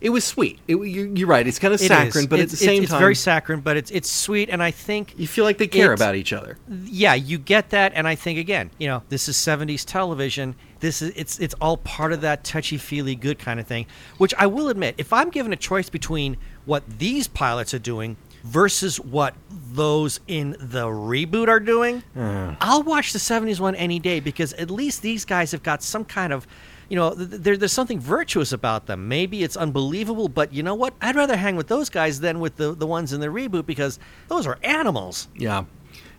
it 0.00 0.10
was 0.10 0.24
sweet. 0.24 0.58
It, 0.68 0.76
you're, 0.76 1.06
you're 1.06 1.28
right. 1.28 1.46
It's 1.46 1.58
kind 1.58 1.72
of 1.74 1.80
It 1.80 1.86
saccharine, 1.88 2.24
is. 2.24 2.26
but 2.26 2.38
It's- 2.40 2.52
at 2.54 2.58
the 2.58 2.64
same 2.64 2.82
it's, 2.82 2.90
time, 2.90 2.96
it's 2.96 3.00
very 3.00 3.14
saccharine, 3.14 3.60
but 3.60 3.76
it's 3.76 3.90
it's 3.90 4.10
sweet, 4.10 4.48
and 4.50 4.62
I 4.62 4.70
think 4.70 5.14
you 5.18 5.26
feel 5.26 5.44
like 5.44 5.58
they 5.58 5.66
care 5.68 5.92
about 5.92 6.14
each 6.14 6.32
other. 6.32 6.58
yeah, 6.84 7.14
you 7.14 7.38
get 7.38 7.70
that, 7.70 7.92
and 7.94 8.06
I 8.08 8.14
think 8.14 8.38
again, 8.38 8.70
you 8.78 8.88
know, 8.88 9.02
this 9.08 9.28
is 9.28 9.36
'70s 9.36 9.84
television. 9.84 10.54
This 10.80 11.00
is 11.02 11.12
it's 11.16 11.38
it's 11.38 11.54
all 11.60 11.78
part 11.78 12.12
of 12.12 12.20
that 12.20 12.44
touchy 12.44 12.76
feely 12.78 13.14
good 13.14 13.38
kind 13.38 13.58
of 13.60 13.66
thing. 13.66 13.86
Which 14.18 14.34
I 14.38 14.46
will 14.46 14.68
admit, 14.68 14.94
if 14.98 15.12
I'm 15.12 15.30
given 15.30 15.52
a 15.52 15.56
choice 15.56 15.88
between 15.90 16.36
what 16.64 16.82
these 16.98 17.28
pilots 17.28 17.72
are 17.74 17.78
doing 17.78 18.16
versus 18.44 19.00
what 19.00 19.34
those 19.72 20.20
in 20.28 20.50
the 20.60 20.84
reboot 20.84 21.48
are 21.48 21.58
doing, 21.60 22.02
mm. 22.16 22.56
I'll 22.60 22.82
watch 22.82 23.12
the 23.12 23.18
'70s 23.18 23.58
one 23.58 23.74
any 23.74 23.98
day 23.98 24.20
because 24.20 24.52
at 24.54 24.70
least 24.70 25.02
these 25.02 25.24
guys 25.24 25.52
have 25.52 25.62
got 25.62 25.82
some 25.82 26.04
kind 26.04 26.32
of 26.32 26.46
you 26.88 26.96
know, 26.96 27.14
th- 27.14 27.30
th- 27.30 27.42
there, 27.42 27.56
there's 27.56 27.72
something 27.72 27.98
virtuous 28.00 28.52
about 28.52 28.86
them. 28.86 29.08
Maybe 29.08 29.42
it's 29.42 29.56
unbelievable, 29.56 30.28
but 30.28 30.52
you 30.52 30.62
know 30.62 30.74
what? 30.74 30.94
I'd 31.00 31.16
rather 31.16 31.36
hang 31.36 31.56
with 31.56 31.68
those 31.68 31.88
guys 31.90 32.20
than 32.20 32.40
with 32.40 32.56
the, 32.56 32.74
the 32.74 32.86
ones 32.86 33.12
in 33.12 33.20
the 33.20 33.26
reboot 33.28 33.66
because 33.66 33.98
those 34.28 34.46
are 34.46 34.58
animals. 34.62 35.28
Yeah, 35.36 35.64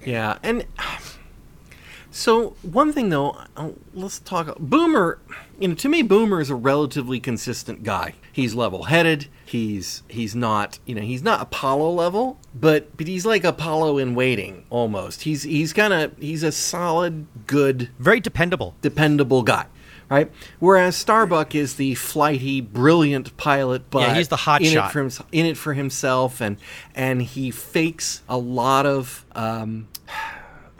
yeah, 0.06 0.38
and 0.44 0.66
so 2.12 2.56
one 2.62 2.94
thing 2.94 3.10
though, 3.10 3.38
uh, 3.56 3.70
let's 3.94 4.20
talk. 4.20 4.58
Boomer, 4.60 5.20
you 5.60 5.70
know, 5.70 5.76
to 5.76 5.90
me, 5.90 6.02
Boomer 6.02 6.40
is 6.42 6.50
a 6.50 6.56
relatively 6.56 7.20
consistent 7.20 7.84
guy. 7.84 8.14
He's 8.32 8.54
level-headed. 8.54 9.28
He's 9.46 10.04
he's 10.08 10.36
not, 10.36 10.80
you 10.86 10.94
know, 10.96 11.02
he's 11.02 11.24
not 11.24 11.42
Apollo 11.42 11.92
level, 11.92 12.38
but 12.54 12.96
but 12.98 13.08
he's 13.08 13.26
like 13.26 13.44
Apollo 13.44 13.98
in 13.98 14.14
waiting 14.16 14.66
almost. 14.70 15.22
He's 15.24 15.44
he's 15.44 15.74
kind 15.74 15.94
of 15.94 16.18
he's 16.20 16.44
a 16.44 16.52
solid, 16.52 17.26
good, 17.48 17.90
Very 18.00 18.20
dependable. 18.20 18.76
dependable 18.82 19.44
guy. 19.44 19.66
Right, 20.10 20.32
whereas 20.60 20.96
Starbuck 20.96 21.54
is 21.54 21.76
the 21.76 21.96
flighty, 21.96 22.62
brilliant 22.62 23.36
pilot, 23.36 23.90
but 23.90 24.04
Yeah, 24.04 24.16
he's 24.16 24.30
the 24.30 24.38
hot 24.38 24.62
in 24.62 24.72
shot. 24.72 24.96
It 24.96 25.12
for 25.12 25.26
in 25.34 25.46
it 25.46 25.58
for 25.58 25.74
himself, 25.74 26.40
and 26.40 26.56
and 26.96 27.22
he 27.22 27.52
fakes 27.52 28.22
a 28.30 28.38
lot 28.38 28.86
of 28.86 29.26
um, 29.36 29.90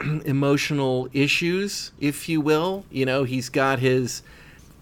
emotional 0.24 1.10
issues, 1.12 1.92
if 2.00 2.28
you 2.28 2.40
will. 2.40 2.86
You 2.90 3.04
know, 3.04 3.24
he's 3.24 3.48
got 3.50 3.80
his. 3.80 4.22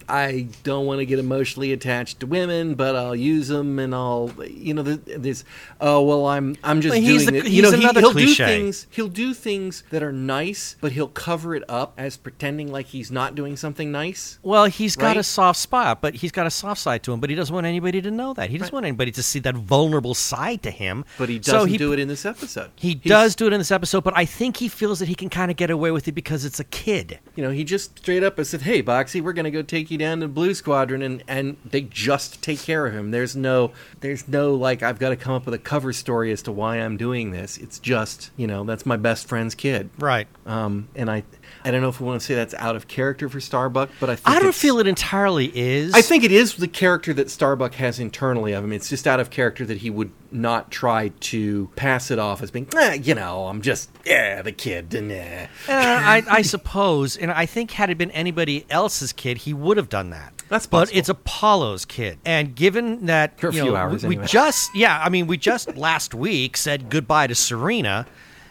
I 0.08 0.48
don't 0.62 0.86
want 0.86 1.00
to 1.00 1.06
get 1.06 1.18
emotionally 1.18 1.72
attached 1.72 2.20
to 2.20 2.26
women, 2.26 2.74
but 2.74 2.94
I'll 2.94 3.16
use 3.16 3.48
them, 3.48 3.78
and 3.78 3.94
I'll, 3.94 4.30
you 4.48 4.74
know, 4.74 4.82
this. 4.82 5.44
Oh 5.80 6.02
well, 6.02 6.26
I'm, 6.26 6.56
I'm 6.62 6.80
just 6.80 6.94
Well, 6.94 7.02
doing 7.04 7.26
the- 7.26 7.36
it. 7.38 7.44
You 7.46 7.62
he's 7.62 7.72
know, 7.72 7.76
he, 7.78 8.12
cliche. 8.12 8.44
do 8.46 8.50
things. 8.52 8.86
He'll 8.90 9.08
do 9.08 9.34
things 9.34 9.82
that 9.90 10.02
are 10.02 10.12
nice, 10.12 10.76
but 10.80 10.92
he'll 10.92 11.08
cover 11.08 11.54
it 11.54 11.64
up 11.68 11.94
as 11.98 12.16
pretending 12.16 12.70
like 12.70 12.86
he's 12.86 13.10
not 13.10 13.34
doing 13.34 13.56
something 13.56 13.90
nice. 13.92 14.38
Well, 14.42 14.66
he's 14.66 14.96
got 14.96 15.06
Right? 15.08 15.16
a 15.18 15.22
soft 15.22 15.58
spot, 15.58 16.00
but 16.00 16.14
he's 16.16 16.32
got 16.32 16.46
a 16.46 16.50
soft 16.50 16.80
side 16.80 17.02
to 17.04 17.12
him. 17.12 17.20
But 17.20 17.30
he 17.30 17.36
doesn't 17.36 17.54
want 17.54 17.66
anybody 17.66 18.00
to 18.02 18.10
know 18.10 18.32
that. 18.34 18.50
He 18.50 18.58
doesn't 18.58 18.72
want 18.72 18.86
anybody 18.86 19.10
to 19.12 19.22
see 19.22 19.38
that 19.40 19.54
vulnerable 19.56 20.14
side 20.14 20.62
to 20.62 20.70
him. 20.70 21.04
But 21.18 21.28
he 21.28 21.38
doesn't 21.38 21.68
he, 21.70 21.76
do 21.78 21.92
it 21.92 21.98
in 21.98 22.08
this 22.08 22.24
episode. 22.24 22.70
He 22.76 22.88
He's- 22.90 23.00
does 23.04 23.34
do 23.36 23.46
it 23.46 23.52
in 23.52 23.58
this 23.60 23.70
episode, 23.70 24.04
but 24.04 24.16
I 24.16 24.24
think 24.24 24.58
he 24.58 24.68
feels 24.68 24.98
that 25.00 25.08
he 25.08 25.14
can 25.14 25.28
kind 25.28 25.50
of 25.50 25.56
get 25.56 25.70
away 25.70 25.90
with 25.90 26.06
it 26.08 26.12
because 26.12 26.44
it's 26.44 26.60
a 26.60 26.64
kid. 26.64 27.18
You 27.34 27.42
know, 27.42 27.50
he 27.50 27.64
just 27.64 27.98
straight 27.98 28.22
up 28.22 28.36
said, 28.44 28.62
"Hey, 28.62 28.82
Boxey, 28.82 29.20
we're 29.20 29.32
going 29.32 29.44
to 29.44 29.50
go 29.50 29.62
take 29.62 29.90
you 29.90 29.95
down 29.96 30.20
to 30.20 30.28
Blue 30.28 30.54
Squadron," 30.54 31.02
and 31.02 31.22
and 31.28 31.56
they 31.64 31.82
just 31.82 32.42
take 32.42 32.60
care 32.60 32.86
of 32.86 32.94
him. 32.94 33.10
There's 33.10 33.36
no, 33.36 33.72
there's 34.00 34.26
no 34.28 34.54
like 34.54 34.82
I've 34.82 34.98
got 34.98 35.10
to 35.10 35.16
come 35.16 35.34
up 35.34 35.46
with 35.46 35.54
a 35.54 35.58
cover 35.58 35.92
story 35.92 36.32
as 36.32 36.42
to 36.42 36.52
why 36.52 36.76
I'm 36.76 36.96
doing 36.96 37.30
this. 37.30 37.58
It's 37.58 37.78
just, 37.78 38.30
you 38.36 38.46
know, 38.46 38.64
that's 38.64 38.86
my 38.86 38.96
best 38.96 39.28
friend's 39.28 39.54
kid. 39.54 39.90
Right. 39.98 40.28
Um, 40.46 40.88
and 40.94 41.10
I, 41.10 41.24
I 41.66 41.72
don't 41.72 41.82
know 41.82 41.88
if 41.88 42.00
we 42.00 42.06
want 42.06 42.20
to 42.20 42.24
say 42.24 42.36
that's 42.36 42.54
out 42.54 42.76
of 42.76 42.86
character 42.86 43.28
for 43.28 43.40
Starbuck, 43.40 43.90
but 43.98 44.08
I 44.08 44.14
think 44.14 44.28
I 44.28 44.38
don't 44.38 44.54
feel 44.54 44.78
it 44.78 44.86
entirely 44.86 45.50
is. 45.52 45.94
I 45.94 46.00
think 46.00 46.22
it 46.22 46.30
is 46.30 46.54
the 46.54 46.68
character 46.68 47.12
that 47.14 47.28
Starbuck 47.28 47.74
has 47.74 47.98
internally 47.98 48.52
of 48.52 48.62
him. 48.62 48.72
It's 48.72 48.88
just 48.88 49.04
out 49.08 49.18
of 49.18 49.30
character 49.30 49.66
that 49.66 49.78
he 49.78 49.90
would 49.90 50.12
not 50.30 50.70
try 50.70 51.08
to 51.08 51.68
pass 51.74 52.12
it 52.12 52.20
off 52.20 52.40
as 52.40 52.52
being, 52.52 52.68
eh, 52.76 52.94
you 53.02 53.16
know, 53.16 53.48
I'm 53.48 53.62
just, 53.62 53.90
yeah, 54.04 54.42
the 54.42 54.52
kid, 54.52 54.94
and 54.94 55.10
eh. 55.10 55.48
Uh, 55.68 55.72
I, 55.72 56.22
I 56.30 56.42
suppose, 56.42 57.16
and 57.16 57.32
I 57.32 57.46
think 57.46 57.72
had 57.72 57.90
it 57.90 57.98
been 57.98 58.12
anybody 58.12 58.64
else's 58.70 59.12
kid, 59.12 59.38
he 59.38 59.52
would 59.52 59.76
have 59.76 59.88
done 59.88 60.10
that. 60.10 60.34
That's 60.48 60.66
but 60.68 60.94
it's 60.94 61.08
Apollo's 61.08 61.84
kid, 61.84 62.18
and 62.24 62.54
given 62.54 63.06
that 63.06 63.40
For 63.40 63.48
a 63.48 63.52
you 63.52 63.62
few 63.62 63.70
know, 63.72 63.76
hours 63.76 64.04
we, 64.04 64.16
we 64.16 64.26
just 64.26 64.70
yeah, 64.76 65.02
I 65.04 65.08
mean, 65.08 65.26
we 65.26 65.36
just 65.36 65.76
last 65.76 66.14
week 66.14 66.56
said 66.56 66.88
goodbye 66.88 67.26
to 67.26 67.34
Serena, 67.34 68.06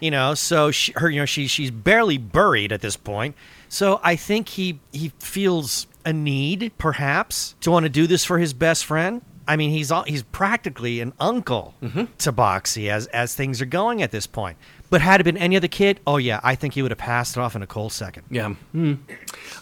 you 0.05 0.11
know, 0.11 0.33
so 0.35 0.71
she, 0.71 0.93
her 0.95 1.09
you 1.09 1.19
know 1.19 1.25
she 1.25 1.47
she's 1.47 1.71
barely 1.71 2.17
buried 2.17 2.71
at 2.71 2.81
this 2.81 2.95
point. 2.95 3.35
So 3.67 3.99
I 4.03 4.15
think 4.15 4.49
he 4.49 4.79
he 4.93 5.11
feels 5.19 5.87
a 6.05 6.13
need, 6.13 6.71
perhaps, 6.77 7.55
to 7.61 7.71
want 7.71 7.83
to 7.83 7.89
do 7.89 8.05
this 8.07 8.23
for 8.23 8.37
his 8.37 8.53
best 8.53 8.85
friend. 8.85 9.21
I 9.47 9.57
mean, 9.57 9.69
he's 9.71 9.91
all, 9.91 10.03
he's 10.03 10.23
practically 10.23 11.01
an 11.01 11.13
uncle 11.19 11.75
Mm-hmm. 11.81 12.05
to 12.19 12.31
Boxey 12.31 12.89
as 12.89 13.07
as 13.07 13.35
things 13.35 13.61
are 13.61 13.65
going 13.65 14.01
at 14.01 14.11
this 14.11 14.27
point. 14.27 14.57
But 14.89 15.01
had 15.01 15.19
it 15.19 15.23
been 15.23 15.37
any 15.37 15.55
other 15.57 15.67
kid, 15.67 15.99
oh 16.05 16.17
yeah, 16.17 16.39
I 16.43 16.55
think 16.55 16.75
he 16.75 16.81
would 16.81 16.91
have 16.91 16.97
passed 16.97 17.35
it 17.37 17.39
off 17.39 17.55
in 17.55 17.61
a 17.61 17.67
cold 17.67 17.91
second. 17.91 18.23
Yeah. 18.29 18.49
Hmm. 18.71 18.93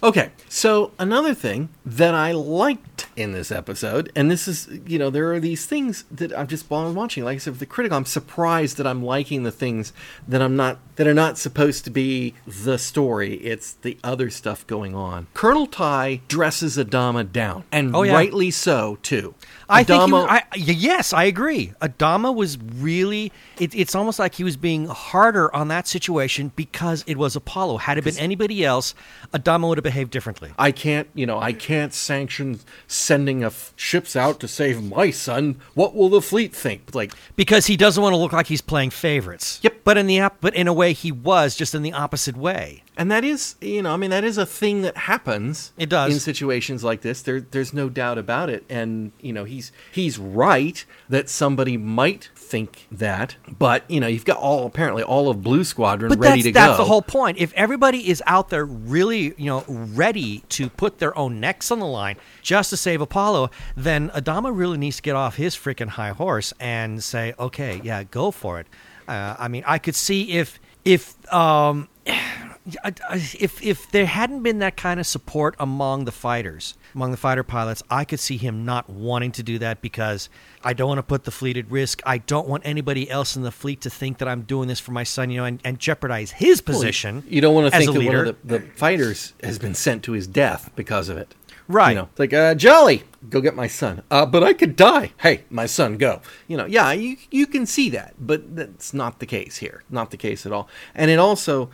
Okay. 0.02 0.32
So 0.50 0.92
another 1.00 1.34
thing 1.34 1.70
that 1.86 2.14
I 2.14 2.32
liked 2.34 3.08
in 3.16 3.32
this 3.32 3.52
episode, 3.52 4.12
and 4.16 4.30
this 4.30 4.48
is, 4.48 4.68
you 4.86 5.00
know, 5.00 5.10
there 5.10 5.32
are 5.34 5.40
these 5.40 5.66
things 5.66 6.04
that 6.12 6.38
I'm 6.38 6.48
just 6.48 6.70
while 6.70 6.88
I'm 6.88 6.96
watching. 6.96 7.24
Like 7.24 7.36
I 7.36 7.38
said, 7.40 7.52
with 7.52 7.60
the 7.60 7.66
critical, 7.66 7.98
I'm 7.98 8.06
surprised 8.06 8.78
that 8.78 8.88
I'm 8.88 9.04
liking 9.04 9.44
the 9.44 9.52
things 9.52 9.94
that 10.28 10.42
I'm 10.42 10.56
not 10.56 10.80
that 10.96 11.08
are 11.08 11.14
not 11.14 11.38
supposed 11.38 11.84
to 11.86 11.90
be 11.90 12.36
the 12.46 12.78
story. 12.78 13.36
It's 13.36 13.74
the 13.74 13.98
other 14.04 14.30
stuff 14.30 14.68
going 14.68 14.94
on. 14.94 15.28
Colonel 15.34 15.66
Tigh 15.68 16.22
dresses 16.28 16.78
Adama 16.78 17.32
down, 17.32 17.64
and 17.72 17.96
Oh, 17.96 18.04
yeah. 18.04 18.14
rightly 18.14 18.52
so 18.52 18.98
too. 19.02 19.34
I 19.74 19.84
think 19.84 20.08
he, 20.08 20.14
I, 20.14 20.44
yes, 20.56 21.14
I 21.14 21.24
agree. 21.26 21.74
Adama 21.82 22.34
was 22.34 22.58
really. 22.58 23.32
It, 23.60 23.76
it's 23.76 23.96
almost 23.96 24.20
like 24.20 24.36
he 24.36 24.44
was 24.44 24.58
being 24.58 24.88
harder 24.88 25.54
on 25.56 25.68
that 25.70 25.88
situation 25.88 26.52
because 26.56 27.04
it 27.08 27.18
was 27.18 27.36
Apollo. 27.36 27.78
Had 27.78 27.98
it 27.98 28.04
been 28.04 28.18
anybody 28.18 28.64
else, 28.64 28.96
Adama 29.34 29.68
would 29.68 29.78
have 29.78 29.84
behaved 29.84 30.12
differently. 30.12 30.52
I 30.58 30.72
can't, 30.72 31.08
you 31.14 31.26
know, 31.26 31.40
I 31.40 31.54
can't 31.54 31.94
sanction 31.94 32.60
sending 32.88 33.44
a 33.44 33.48
f- 33.48 33.74
ships 33.76 34.16
out 34.16 34.40
to 34.42 34.48
save 34.48 34.84
my 34.84 35.12
son. 35.12 35.60
What 35.74 35.96
will 35.96 36.10
the 36.10 36.22
fleet 36.22 36.56
think? 36.56 36.94
Like, 36.94 37.14
because 37.36 37.68
he 37.68 37.78
doesn't 37.78 38.02
want 38.02 38.14
to 38.14 38.18
look 38.18 38.34
like 38.34 38.48
he's 38.48 38.62
playing 38.62 38.92
favorites. 38.92 39.60
Yep. 39.64 39.73
But 39.84 39.98
in 39.98 40.08
the 40.08 40.22
op- 40.22 40.38
but 40.42 40.56
in 40.56 40.68
a 40.68 40.74
way 40.74 40.94
he 40.94 41.12
was 41.12 41.56
just 41.56 41.76
in 41.76 41.82
the 41.82 41.94
opposite 41.94 42.38
way. 42.38 42.84
and 42.96 43.12
that 43.12 43.24
is, 43.24 43.56
you 43.60 43.82
know, 43.82 43.92
I 43.92 43.98
mean, 43.98 44.12
that 44.12 44.24
is 44.24 44.38
a 44.38 44.46
thing 44.46 44.84
that 44.84 44.96
happens. 44.96 45.74
It 45.78 45.90
does. 45.90 46.14
in 46.14 46.20
situations 46.20 46.84
like 46.84 47.02
this. 47.02 47.22
There, 47.24 47.42
there's 47.42 47.74
no 47.74 47.90
doubt 47.90 48.18
about 48.18 48.50
it. 48.50 48.64
And 48.70 49.12
you 49.20 49.34
know, 49.34 49.44
he's 49.46 49.72
he's 49.92 50.20
right 50.20 50.86
that 51.10 51.28
somebody 51.30 51.76
might 51.76 52.30
think 52.36 52.88
that, 52.92 53.36
but 53.48 53.90
you 53.90 54.00
know, 54.00 54.08
you've 54.08 54.26
got 54.26 54.38
all 54.38 54.66
apparently 54.66 55.04
all 55.04 55.30
of 55.30 55.42
Blue 55.44 55.64
Squadron 55.64 56.10
But 56.10 56.20
ready 56.20 56.44
to 56.44 56.52
that's 56.52 56.66
go. 56.66 56.68
That's 56.68 56.78
the 56.78 56.86
whole 56.86 57.02
point. 57.02 57.38
If 57.40 57.52
everybody 57.54 58.10
is 58.10 58.22
out 58.28 58.50
there 58.50 58.66
really, 58.66 59.34
you 59.38 59.48
know, 59.48 59.66
ready 59.68 60.44
to 60.50 60.70
put 60.70 61.00
their 61.00 61.18
own 61.18 61.40
necks 61.40 61.72
on 61.72 61.80
the 61.80 61.88
line 61.88 62.18
just 62.42 62.70
to 62.70 62.78
save 62.78 63.02
Apollo, 63.02 63.50
then 63.76 64.10
Adama 64.12 64.56
really 64.56 64.78
needs 64.78 64.98
to 64.98 65.02
get 65.02 65.16
off 65.16 65.36
his 65.36 65.56
freaking 65.56 65.90
high 65.90 66.12
horse 66.12 66.54
and 66.60 67.04
say, 67.04 67.34
okay, 67.40 67.82
yeah, 67.84 68.04
go 68.04 68.30
for 68.32 68.60
it. 68.60 68.68
Uh, 69.08 69.36
I 69.38 69.48
mean, 69.48 69.64
I 69.66 69.78
could 69.78 69.96
see 69.96 70.34
if 70.34 70.60
if 70.86 71.34
um, 71.34 71.88
if 72.06 73.62
if 73.62 73.92
there 73.92 74.06
hadn't 74.06 74.44
been 74.44 74.60
that 74.60 74.78
kind 74.78 75.00
of 75.00 75.08
support 75.08 75.56
among 75.60 76.06
the 76.06 76.12
fighters, 76.12 76.76
among 76.96 77.12
the 77.12 77.18
fighter 77.18 77.44
pilots, 77.44 77.84
I 77.90 78.06
could 78.06 78.20
see 78.20 78.38
him 78.38 78.66
not 78.66 78.90
wanting 78.90 79.32
to 79.34 79.44
do 79.44 79.60
that 79.60 79.82
because 79.82 80.30
I 80.64 80.74
don't 80.74 80.88
want 80.88 81.00
to 81.00 81.04
put 81.04 81.26
the 81.26 81.32
fleet 81.32 81.58
at 81.58 81.70
risk. 81.70 82.02
I 82.06 82.20
don't 82.20 82.48
want 82.48 82.66
anybody 82.66 83.10
else 83.10 83.36
in 83.36 83.44
the 83.44 83.52
fleet 83.52 83.82
to 83.82 83.90
think 83.90 84.20
that 84.20 84.28
I'm 84.28 84.44
doing 84.44 84.68
this 84.68 84.80
for 84.80 84.92
my 84.92 85.04
son, 85.04 85.30
you 85.30 85.38
know, 85.38 85.46
and, 85.46 85.60
and 85.64 85.80
jeopardize 85.80 86.32
his 86.32 86.62
position. 86.62 87.24
You 87.28 87.42
don't 87.42 87.54
want 87.54 87.72
to 87.72 87.78
think 87.78 87.92
that 87.94 88.06
one 88.06 88.16
of 88.16 88.38
the, 88.44 88.60
the 88.60 88.66
fighters 88.72 89.34
has 89.44 89.60
been 89.60 89.76
sent 89.76 90.04
to 90.04 90.14
his 90.14 90.28
death 90.28 90.72
because 90.76 91.10
of 91.10 91.18
it. 91.18 91.36
Right. 91.68 91.90
You 91.90 91.96
know, 91.96 92.10
it's 92.12 92.20
like, 92.20 92.34
uh, 92.34 92.56
Jolly, 92.56 93.04
go 93.30 93.42
get 93.42 93.56
my 93.56 93.68
son. 93.68 94.04
Uh, 94.12 94.26
but 94.26 94.44
I 94.44 94.54
could 94.54 94.76
die. 94.76 95.12
Hey, 95.18 95.44
my 95.50 95.66
son, 95.66 95.98
go. 95.98 96.22
You 96.48 96.58
know, 96.58 96.66
yeah, 96.66 96.92
you, 96.92 97.18
you 97.32 97.48
can 97.48 97.66
see 97.66 97.90
that, 97.92 98.16
but 98.20 98.56
that's 98.56 98.94
not 98.94 99.20
the 99.20 99.26
case 99.26 99.58
here. 99.58 99.84
Not 99.90 100.12
the 100.12 100.18
case 100.18 100.46
at 100.46 100.52
all. 100.52 100.68
And 100.94 101.10
it 101.10 101.20
also, 101.20 101.70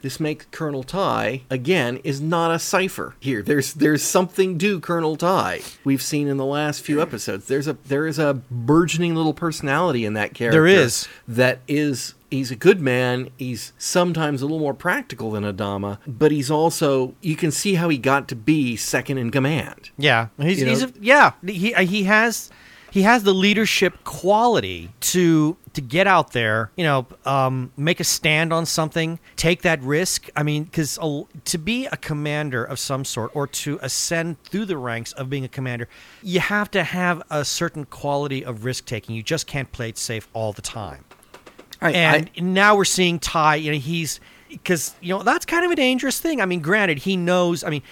this 0.00 0.20
makes 0.20 0.46
Colonel 0.50 0.82
Tigh, 0.82 1.42
again, 1.50 1.98
is 2.04 2.20
not 2.20 2.54
a 2.54 2.58
cipher 2.58 3.16
here. 3.18 3.42
There's 3.42 3.74
there's 3.74 4.02
something 4.02 4.56
to 4.58 4.80
Colonel 4.80 5.16
Tigh. 5.16 5.60
We've 5.84 6.02
seen 6.02 6.28
in 6.28 6.36
the 6.36 6.44
last 6.44 6.82
few 6.82 7.02
episodes. 7.02 7.48
There's 7.48 7.66
a 7.66 7.72
there 7.86 8.06
is 8.06 8.18
a 8.18 8.34
burgeoning 8.50 9.14
little 9.16 9.34
personality 9.34 10.04
in 10.04 10.14
that 10.14 10.34
character. 10.34 10.60
There 10.60 10.66
is. 10.66 11.08
that 11.26 11.60
is 11.66 12.14
he's 12.30 12.50
a 12.50 12.56
good 12.56 12.80
man. 12.80 13.30
He's 13.36 13.72
sometimes 13.78 14.42
a 14.42 14.46
little 14.46 14.58
more 14.58 14.74
practical 14.74 15.30
than 15.32 15.44
Adama, 15.44 15.98
but 16.06 16.30
he's 16.30 16.50
also 16.50 17.14
you 17.20 17.36
can 17.36 17.50
see 17.50 17.74
how 17.74 17.88
he 17.88 17.98
got 17.98 18.28
to 18.28 18.36
be 18.36 18.76
second 18.76 19.18
in 19.18 19.30
command. 19.30 19.90
Yeah, 19.96 20.28
he's, 20.38 20.60
You 20.60 20.66
he's 20.66 20.82
a, 20.82 20.92
yeah 21.00 21.32
he 21.44 21.74
uh, 21.74 21.82
he 21.82 22.04
has 22.04 22.50
he 22.90 23.02
has 23.02 23.22
the 23.22 23.34
leadership 23.34 24.04
quality 24.04 24.90
to 25.00 25.56
to 25.74 25.80
get 25.80 26.06
out 26.06 26.32
there, 26.32 26.70
you 26.76 26.84
know, 26.84 27.06
um, 27.24 27.70
make 27.76 28.00
a 28.00 28.04
stand 28.04 28.52
on 28.52 28.66
something, 28.66 29.18
take 29.36 29.62
that 29.62 29.80
risk. 29.82 30.28
I 30.34 30.42
mean, 30.42 30.64
because 30.64 30.98
to 31.44 31.58
be 31.58 31.86
a 31.86 31.96
commander 31.96 32.64
of 32.64 32.78
some 32.78 33.04
sort 33.04 33.30
or 33.34 33.46
to 33.46 33.78
ascend 33.82 34.42
through 34.44 34.64
the 34.64 34.76
ranks 34.76 35.12
of 35.12 35.30
being 35.30 35.44
a 35.44 35.48
commander, 35.48 35.88
you 36.22 36.40
have 36.40 36.70
to 36.72 36.82
have 36.82 37.22
a 37.30 37.44
certain 37.44 37.84
quality 37.84 38.44
of 38.44 38.64
risk 38.64 38.86
taking. 38.86 39.14
You 39.14 39.22
just 39.22 39.46
can't 39.46 39.70
play 39.70 39.90
it 39.90 39.98
safe 39.98 40.28
all 40.32 40.52
the 40.52 40.62
time. 40.62 41.04
I, 41.80 41.90
And 42.36 42.54
now 42.54 42.76
we're 42.76 42.84
seeing 42.84 43.18
Tigh. 43.18 43.56
You 43.56 43.72
know, 43.72 43.78
he's 43.78 44.20
because 44.48 44.94
you 45.00 45.10
know 45.10 45.22
that's 45.22 45.46
kind 45.46 45.64
of 45.64 45.70
a 45.70 45.76
dangerous 45.76 46.20
thing. 46.20 46.40
I 46.40 46.46
mean, 46.46 46.60
granted, 46.60 46.98
he 46.98 47.16
knows. 47.16 47.62
I 47.64 47.70
mean, 47.70 47.82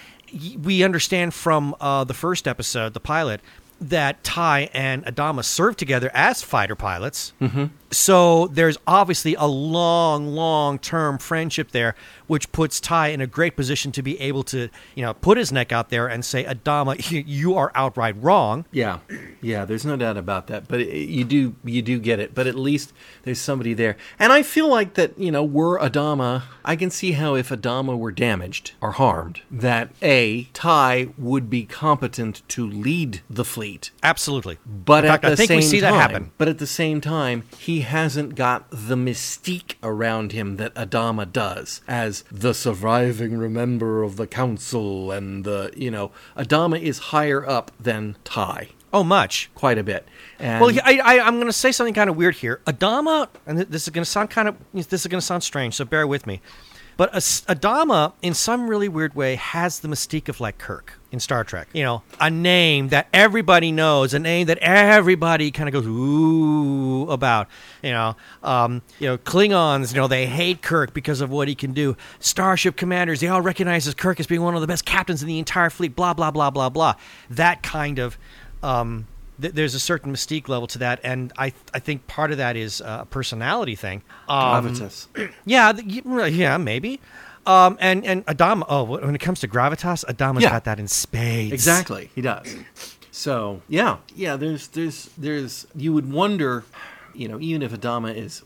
we 0.62 0.82
understand 0.82 1.34
from 1.34 1.74
uh, 1.80 2.04
the 2.04 2.14
first 2.14 2.48
episode, 2.48 2.94
the 2.94 3.00
pilot, 3.00 3.40
that 3.80 4.24
Tigh 4.24 4.68
and 4.72 5.04
Adama 5.04 5.44
served 5.44 5.78
together 5.78 6.10
as 6.14 6.42
fighter 6.42 6.74
pilots. 6.74 7.32
Mm-hmm. 7.40 7.66
So 7.96 8.48
there's 8.48 8.76
obviously 8.86 9.34
a 9.36 9.46
long, 9.46 10.26
long 10.26 10.78
term 10.78 11.16
friendship 11.16 11.70
there, 11.70 11.94
which 12.26 12.52
puts 12.52 12.78
Tigh 12.78 13.08
in 13.08 13.22
a 13.22 13.26
great 13.26 13.56
position 13.56 13.90
to 13.92 14.02
be 14.02 14.20
able 14.20 14.42
to, 14.44 14.68
you 14.94 15.02
know, 15.02 15.14
put 15.14 15.38
his 15.38 15.50
neck 15.50 15.72
out 15.72 15.88
there 15.88 16.06
and 16.06 16.22
say, 16.22 16.44
Adama, 16.44 16.96
you 17.26 17.54
are 17.54 17.72
outright 17.74 18.14
wrong. 18.22 18.66
Yeah, 18.70 18.98
yeah. 19.40 19.64
There's 19.64 19.86
no 19.86 19.96
doubt 19.96 20.18
about 20.18 20.48
that. 20.48 20.68
But 20.68 20.82
it, 20.82 21.08
you 21.08 21.24
do 21.24 21.56
you 21.64 21.80
do 21.80 21.98
get 21.98 22.20
it. 22.20 22.34
But 22.34 22.46
at 22.46 22.54
least 22.54 22.92
there's 23.22 23.40
somebody 23.40 23.72
there. 23.72 23.96
And 24.18 24.30
I 24.30 24.42
feel 24.42 24.68
like 24.68 24.92
that 24.94 25.18
you 25.18 25.32
know 25.32 25.42
were 25.42 25.78
Adama. 25.78 26.42
I 26.66 26.76
can 26.76 26.90
see 26.90 27.12
how 27.12 27.34
if 27.34 27.48
Adama 27.48 27.96
were 27.96 28.12
damaged 28.12 28.72
or 28.82 28.92
harmed, 28.92 29.40
that 29.50 29.90
a 30.02 30.44
Tigh 30.52 31.08
would 31.16 31.48
be 31.48 31.64
competent 31.64 32.42
to 32.48 32.68
lead 32.68 33.22
the 33.30 33.44
fleet. 33.44 33.90
Absolutely. 34.02 34.58
But 34.66 35.04
in 35.04 35.10
at 35.10 35.14
fact, 35.14 35.22
the 35.22 35.32
I 35.32 35.36
think 35.36 35.48
same 35.48 35.56
we 35.56 35.62
see 35.62 35.80
time, 35.80 35.92
that 35.92 35.98
happen. 35.98 36.32
But 36.36 36.48
at 36.48 36.58
the 36.58 36.66
same 36.66 37.00
time, 37.00 37.44
he 37.56 37.85
hasn't 37.86 38.34
got 38.34 38.68
the 38.70 38.94
mystique 38.96 39.74
around 39.82 40.32
him 40.32 40.56
that 40.56 40.74
Adama 40.74 41.30
does 41.30 41.80
as 41.88 42.22
the 42.30 42.52
surviving 42.54 43.52
member 43.52 44.02
of 44.02 44.16
the 44.16 44.26
council 44.26 45.10
and 45.10 45.44
the 45.44 45.72
you 45.76 45.90
know 45.90 46.10
Adama 46.36 46.80
is 46.80 46.98
higher 46.98 47.48
up 47.48 47.72
than 47.80 48.16
Tigh 48.24 48.68
Oh, 48.92 49.04
much. 49.04 49.50
quite 49.54 49.76
a 49.76 49.82
bit. 49.82 50.08
And 50.38 50.60
Well, 50.64 50.74
I, 50.82 51.00
I, 51.04 51.20
I'm 51.20 51.34
going 51.34 51.48
to 51.48 51.52
say 51.52 51.70
something 51.70 51.92
kind 51.92 52.08
of 52.08 52.16
weird 52.16 52.36
here. 52.36 52.62
Adama, 52.66 53.28
and 53.46 53.58
this 53.58 53.82
is 53.82 53.90
going 53.90 54.04
to 54.04 54.10
sound 54.10 54.30
kind 54.30 54.48
of, 54.48 54.56
this 54.72 54.92
is 54.92 55.06
going 55.06 55.20
to 55.20 55.26
sound 55.26 55.42
strange, 55.42 55.74
so 55.74 55.84
bear 55.84 56.06
with 56.06 56.26
me. 56.26 56.40
But 56.96 57.12
Adama, 57.12 58.14
in 58.22 58.32
some 58.32 58.68
really 58.68 58.88
weird 58.88 59.14
way, 59.14 59.34
has 59.34 59.80
the 59.80 59.88
mystique 59.88 60.28
of 60.28 60.40
like 60.40 60.56
Kirk 60.56 60.98
in 61.12 61.20
Star 61.20 61.44
Trek. 61.44 61.68
You 61.74 61.82
know, 61.82 62.02
a 62.18 62.30
name 62.30 62.88
that 62.88 63.08
everybody 63.12 63.70
knows, 63.70 64.14
a 64.14 64.18
name 64.18 64.46
that 64.46 64.58
everybody 64.58 65.50
kind 65.50 65.68
of 65.68 65.74
goes 65.74 65.86
ooh 65.86 67.10
about. 67.10 67.48
You 67.82 67.90
know, 67.90 68.16
um, 68.42 68.82
you 68.98 69.08
know, 69.08 69.18
Klingons, 69.18 69.92
you 69.92 70.00
know, 70.00 70.08
they 70.08 70.26
hate 70.26 70.62
Kirk 70.62 70.94
because 70.94 71.20
of 71.20 71.30
what 71.30 71.48
he 71.48 71.54
can 71.54 71.72
do. 71.72 71.96
Starship 72.18 72.76
commanders, 72.76 73.20
they 73.20 73.28
all 73.28 73.42
recognize 73.42 73.86
as 73.86 73.94
Kirk 73.94 74.18
as 74.18 74.26
being 74.26 74.42
one 74.42 74.54
of 74.54 74.62
the 74.62 74.66
best 74.66 74.86
captains 74.86 75.20
in 75.20 75.28
the 75.28 75.38
entire 75.38 75.70
fleet. 75.70 75.94
Blah 75.94 76.14
blah 76.14 76.30
blah 76.30 76.50
blah 76.50 76.70
blah. 76.70 76.94
That 77.28 77.62
kind 77.62 77.98
of. 77.98 78.16
Um, 78.62 79.06
th- 79.40 79.54
there's 79.54 79.74
a 79.74 79.80
certain 79.80 80.12
mystique 80.12 80.48
level 80.48 80.66
to 80.68 80.78
that, 80.78 81.00
and 81.02 81.32
I 81.38 81.52
I 81.74 81.78
think 81.78 82.06
part 82.06 82.30
of 82.32 82.38
that 82.38 82.56
is 82.56 82.80
uh, 82.80 83.00
a 83.02 83.06
personality 83.06 83.74
thing. 83.74 84.02
Um, 84.28 84.66
gravitas. 84.66 85.06
yeah, 85.44 85.72
th- 85.72 86.04
yeah, 86.34 86.56
maybe. 86.56 87.00
Um, 87.46 87.76
and 87.80 88.04
and 88.04 88.26
Adama. 88.26 88.64
Oh, 88.68 88.82
when 88.84 89.14
it 89.14 89.20
comes 89.20 89.40
to 89.40 89.48
gravitas, 89.48 90.04
Adama's 90.06 90.42
Yeah. 90.42 90.50
got 90.50 90.64
that 90.64 90.78
in 90.80 90.88
spades. 90.88 91.52
Exactly, 91.52 92.10
he 92.14 92.20
does. 92.20 92.54
So 93.12 93.62
yeah, 93.68 93.98
yeah. 94.14 94.36
There's 94.36 94.68
there's 94.68 95.10
there's 95.16 95.66
you 95.74 95.92
would 95.92 96.10
wonder, 96.12 96.64
you 97.14 97.28
know, 97.28 97.38
even 97.40 97.62
if 97.62 97.72
Adama 97.72 98.14
is. 98.14 98.42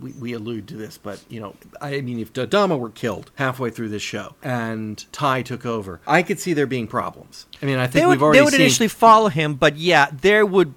We, 0.00 0.12
we 0.12 0.32
allude 0.32 0.68
to 0.68 0.76
this, 0.76 0.98
but 0.98 1.20
you 1.28 1.40
know, 1.40 1.54
I 1.80 2.00
mean, 2.00 2.18
if 2.18 2.32
Adama 2.32 2.78
were 2.78 2.90
killed 2.90 3.30
halfway 3.36 3.70
through 3.70 3.88
this 3.90 4.02
show 4.02 4.34
and 4.42 5.04
Tigh 5.12 5.42
took 5.42 5.64
over, 5.66 6.00
I 6.06 6.22
could 6.22 6.38
see 6.40 6.52
there 6.52 6.66
being 6.66 6.86
problems. 6.86 7.46
I 7.62 7.66
mean, 7.66 7.78
I 7.78 7.86
think 7.86 7.94
They 7.94 8.06
would, 8.06 8.12
we've 8.12 8.22
already 8.22 8.38
they 8.38 8.42
would 8.44 8.52
seen. 8.52 8.60
initially 8.62 8.88
follow 8.88 9.28
him, 9.28 9.54
but 9.54 9.76
yeah, 9.76 10.08
there 10.12 10.44
would. 10.46 10.74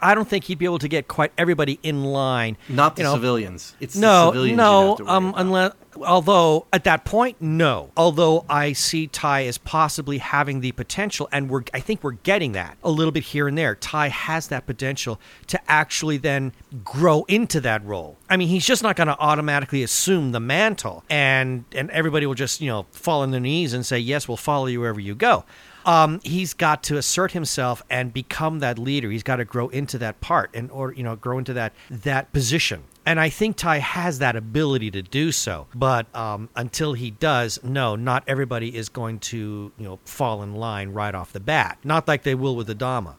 I 0.00 0.14
don't 0.14 0.28
think 0.28 0.44
he'd 0.44 0.58
be 0.58 0.66
able 0.66 0.78
to 0.78 0.88
get 0.88 1.08
quite 1.08 1.32
everybody 1.36 1.80
in 1.82 2.04
line. 2.04 2.56
Not 2.68 2.94
the 2.94 3.02
you 3.02 3.08
know. 3.08 3.14
civilians. 3.14 3.74
It's 3.80 3.94
the 3.94 4.00
No, 4.02 4.30
civilians 4.30 4.56
no. 4.56 4.88
have 4.90 4.96
to 4.98 5.04
worry 5.04 5.12
Um, 5.16 5.34
unless, 5.36 5.72
although 6.02 6.66
at 6.72 6.84
that 6.84 7.04
point, 7.04 7.40
no. 7.40 7.90
Although 7.96 8.44
I 8.48 8.72
see 8.72 9.06
Tigh 9.06 9.46
as 9.46 9.58
possibly 9.58 10.18
having 10.18 10.60
the 10.60 10.72
potential, 10.72 11.28
and 11.32 11.48
we're, 11.48 11.62
I 11.72 11.80
think 11.80 12.02
we're 12.02 12.12
getting 12.12 12.52
that 12.52 12.76
a 12.82 12.90
little 12.90 13.12
bit 13.12 13.24
here 13.24 13.48
and 13.48 13.56
there. 13.56 13.74
Tigh 13.74 14.08
has 14.08 14.48
that 14.48 14.66
potential 14.66 15.20
to 15.48 15.60
actually 15.70 16.16
then 16.16 16.52
grow 16.82 17.24
into 17.24 17.60
that 17.60 17.84
role. 17.84 18.16
I 18.28 18.36
mean, 18.36 18.48
he's 18.48 18.66
just 18.66 18.82
not 18.82 18.96
going 18.96 19.08
to 19.08 19.18
automatically 19.18 19.82
assume 19.82 20.32
the 20.32 20.40
mantle, 20.40 21.04
and 21.08 21.64
and 21.72 21.90
everybody 21.90 22.26
will 22.26 22.34
just 22.34 22.60
you 22.60 22.68
know 22.68 22.86
fall 22.92 23.22
on 23.22 23.30
their 23.30 23.40
knees 23.40 23.72
and 23.72 23.84
say, 23.84 23.98
"Yes, 23.98 24.28
we'll 24.28 24.36
follow 24.36 24.66
you 24.66 24.80
wherever 24.80 25.00
you 25.00 25.14
go." 25.14 25.44
um, 25.84 26.20
he's 26.22 26.54
got 26.54 26.82
to 26.84 26.96
assert 26.96 27.32
himself 27.32 27.82
and 27.90 28.12
become 28.12 28.60
that 28.60 28.78
leader. 28.78 29.10
He's 29.10 29.22
got 29.22 29.36
to 29.36 29.44
grow 29.44 29.68
into 29.68 29.98
that 29.98 30.20
part 30.20 30.50
and 30.54 30.70
or 30.70 30.92
you 30.92 31.02
know 31.02 31.16
grow 31.16 31.38
into 31.38 31.52
that 31.54 31.72
that 31.90 32.32
position. 32.32 32.84
And 33.06 33.20
I 33.20 33.28
think 33.28 33.56
Tigh 33.56 33.78
has 33.78 34.20
that 34.20 34.34
ability 34.36 34.90
to 34.92 35.02
do 35.02 35.30
so. 35.30 35.66
But 35.74 36.14
um, 36.16 36.48
until 36.56 36.94
he 36.94 37.10
does, 37.10 37.58
no, 37.62 37.96
not 37.96 38.24
everybody 38.26 38.74
is 38.74 38.88
going 38.88 39.18
to 39.20 39.72
you 39.76 39.84
know 39.84 39.98
fall 40.04 40.42
in 40.42 40.54
line 40.54 40.90
right 40.90 41.14
off 41.14 41.32
the 41.32 41.40
bat. 41.40 41.78
Not 41.84 42.08
like 42.08 42.22
they 42.22 42.34
will 42.34 42.56
with 42.56 42.68
Adama. 42.68 43.16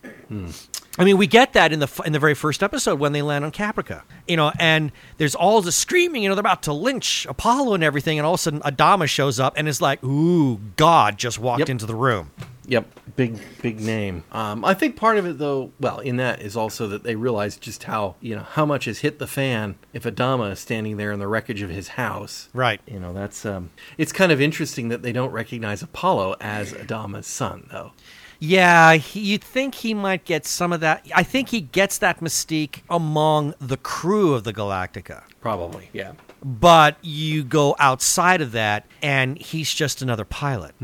I 0.97 1.03
mean, 1.03 1.17
we 1.17 1.27
get 1.27 1.53
that 1.53 1.73
in 1.73 1.79
the 1.79 2.01
in 2.05 2.13
the 2.13 2.19
very 2.19 2.33
first 2.35 2.63
episode 2.63 2.99
when 2.99 3.11
they 3.11 3.21
land 3.21 3.43
on 3.45 3.51
Caprica, 3.51 4.03
you 4.27 4.37
know, 4.37 4.51
and 4.57 4.91
there's 5.17 5.35
all 5.35 5.61
the 5.61 5.71
screaming, 5.73 6.23
you 6.23 6.29
know, 6.29 6.35
they're 6.35 6.39
about 6.39 6.63
to 6.63 6.73
lynch 6.73 7.25
Apollo 7.29 7.73
and 7.73 7.83
everything, 7.83 8.17
and 8.17 8.25
all 8.25 8.35
of 8.35 8.39
a 8.39 8.43
sudden 8.43 8.61
Adama 8.61 9.07
shows 9.07 9.39
up 9.39 9.53
and 9.57 9.67
is 9.67 9.81
like, 9.81 10.01
"Ooh, 10.05 10.57
God 10.77 11.17
just 11.17 11.37
walked 11.37 11.59
Yep. 11.59 11.69
into 11.69 11.85
the 11.85 11.95
room." 11.95 12.31
Yep, 12.67 13.15
big 13.15 13.39
big 13.61 13.79
name. 13.79 14.23
Um, 14.31 14.65
I 14.65 14.73
think 14.73 14.95
part 14.95 15.17
of 15.17 15.25
it, 15.25 15.37
though, 15.37 15.71
well, 15.79 15.99
in 15.99 16.17
that 16.17 16.41
is 16.41 16.57
also 16.57 16.87
that 16.87 17.03
they 17.03 17.15
realize 17.15 17.57
just 17.57 17.83
how 17.83 18.15
you 18.21 18.35
know 18.35 18.43
how 18.43 18.65
much 18.65 18.85
has 18.85 18.99
hit 18.99 19.19
the 19.19 19.27
fan 19.27 19.75
if 19.93 20.03
Adama 20.03 20.51
is 20.51 20.59
standing 20.59 20.97
there 20.97 21.11
in 21.11 21.19
the 21.19 21.27
wreckage 21.27 21.61
of 21.61 21.69
his 21.69 21.89
house. 21.89 22.49
Right. 22.53 22.81
You 22.87 22.99
know, 22.99 23.13
that's 23.13 23.45
um, 23.45 23.69
it's 23.97 24.11
kind 24.11 24.31
of 24.31 24.41
interesting 24.41 24.89
that 24.89 25.01
they 25.01 25.11
don't 25.11 25.31
recognize 25.31 25.81
Apollo 25.81 26.37
as 26.41 26.73
Adama's 26.73 27.27
son, 27.27 27.67
though. 27.71 27.91
Yeah, 28.39 28.95
he, 28.95 29.21
you'd 29.21 29.43
think 29.43 29.75
he 29.75 29.93
might 29.93 30.25
get 30.25 30.45
some 30.45 30.73
of 30.73 30.81
that. 30.81 31.07
I 31.15 31.23
think 31.23 31.49
he 31.49 31.61
gets 31.61 31.97
that 31.99 32.19
mystique 32.19 32.81
among 32.89 33.53
the 33.59 33.77
crew 33.77 34.33
of 34.33 34.43
the 34.43 34.53
Galactica. 34.53 35.23
Probably, 35.39 35.89
yeah. 35.93 36.13
But 36.43 36.97
you 37.01 37.43
go 37.43 37.75
outside 37.79 38.41
of 38.41 38.51
that, 38.51 38.85
and 39.01 39.37
he's 39.37 39.73
just 39.73 40.01
another 40.01 40.25
pilot. 40.25 40.75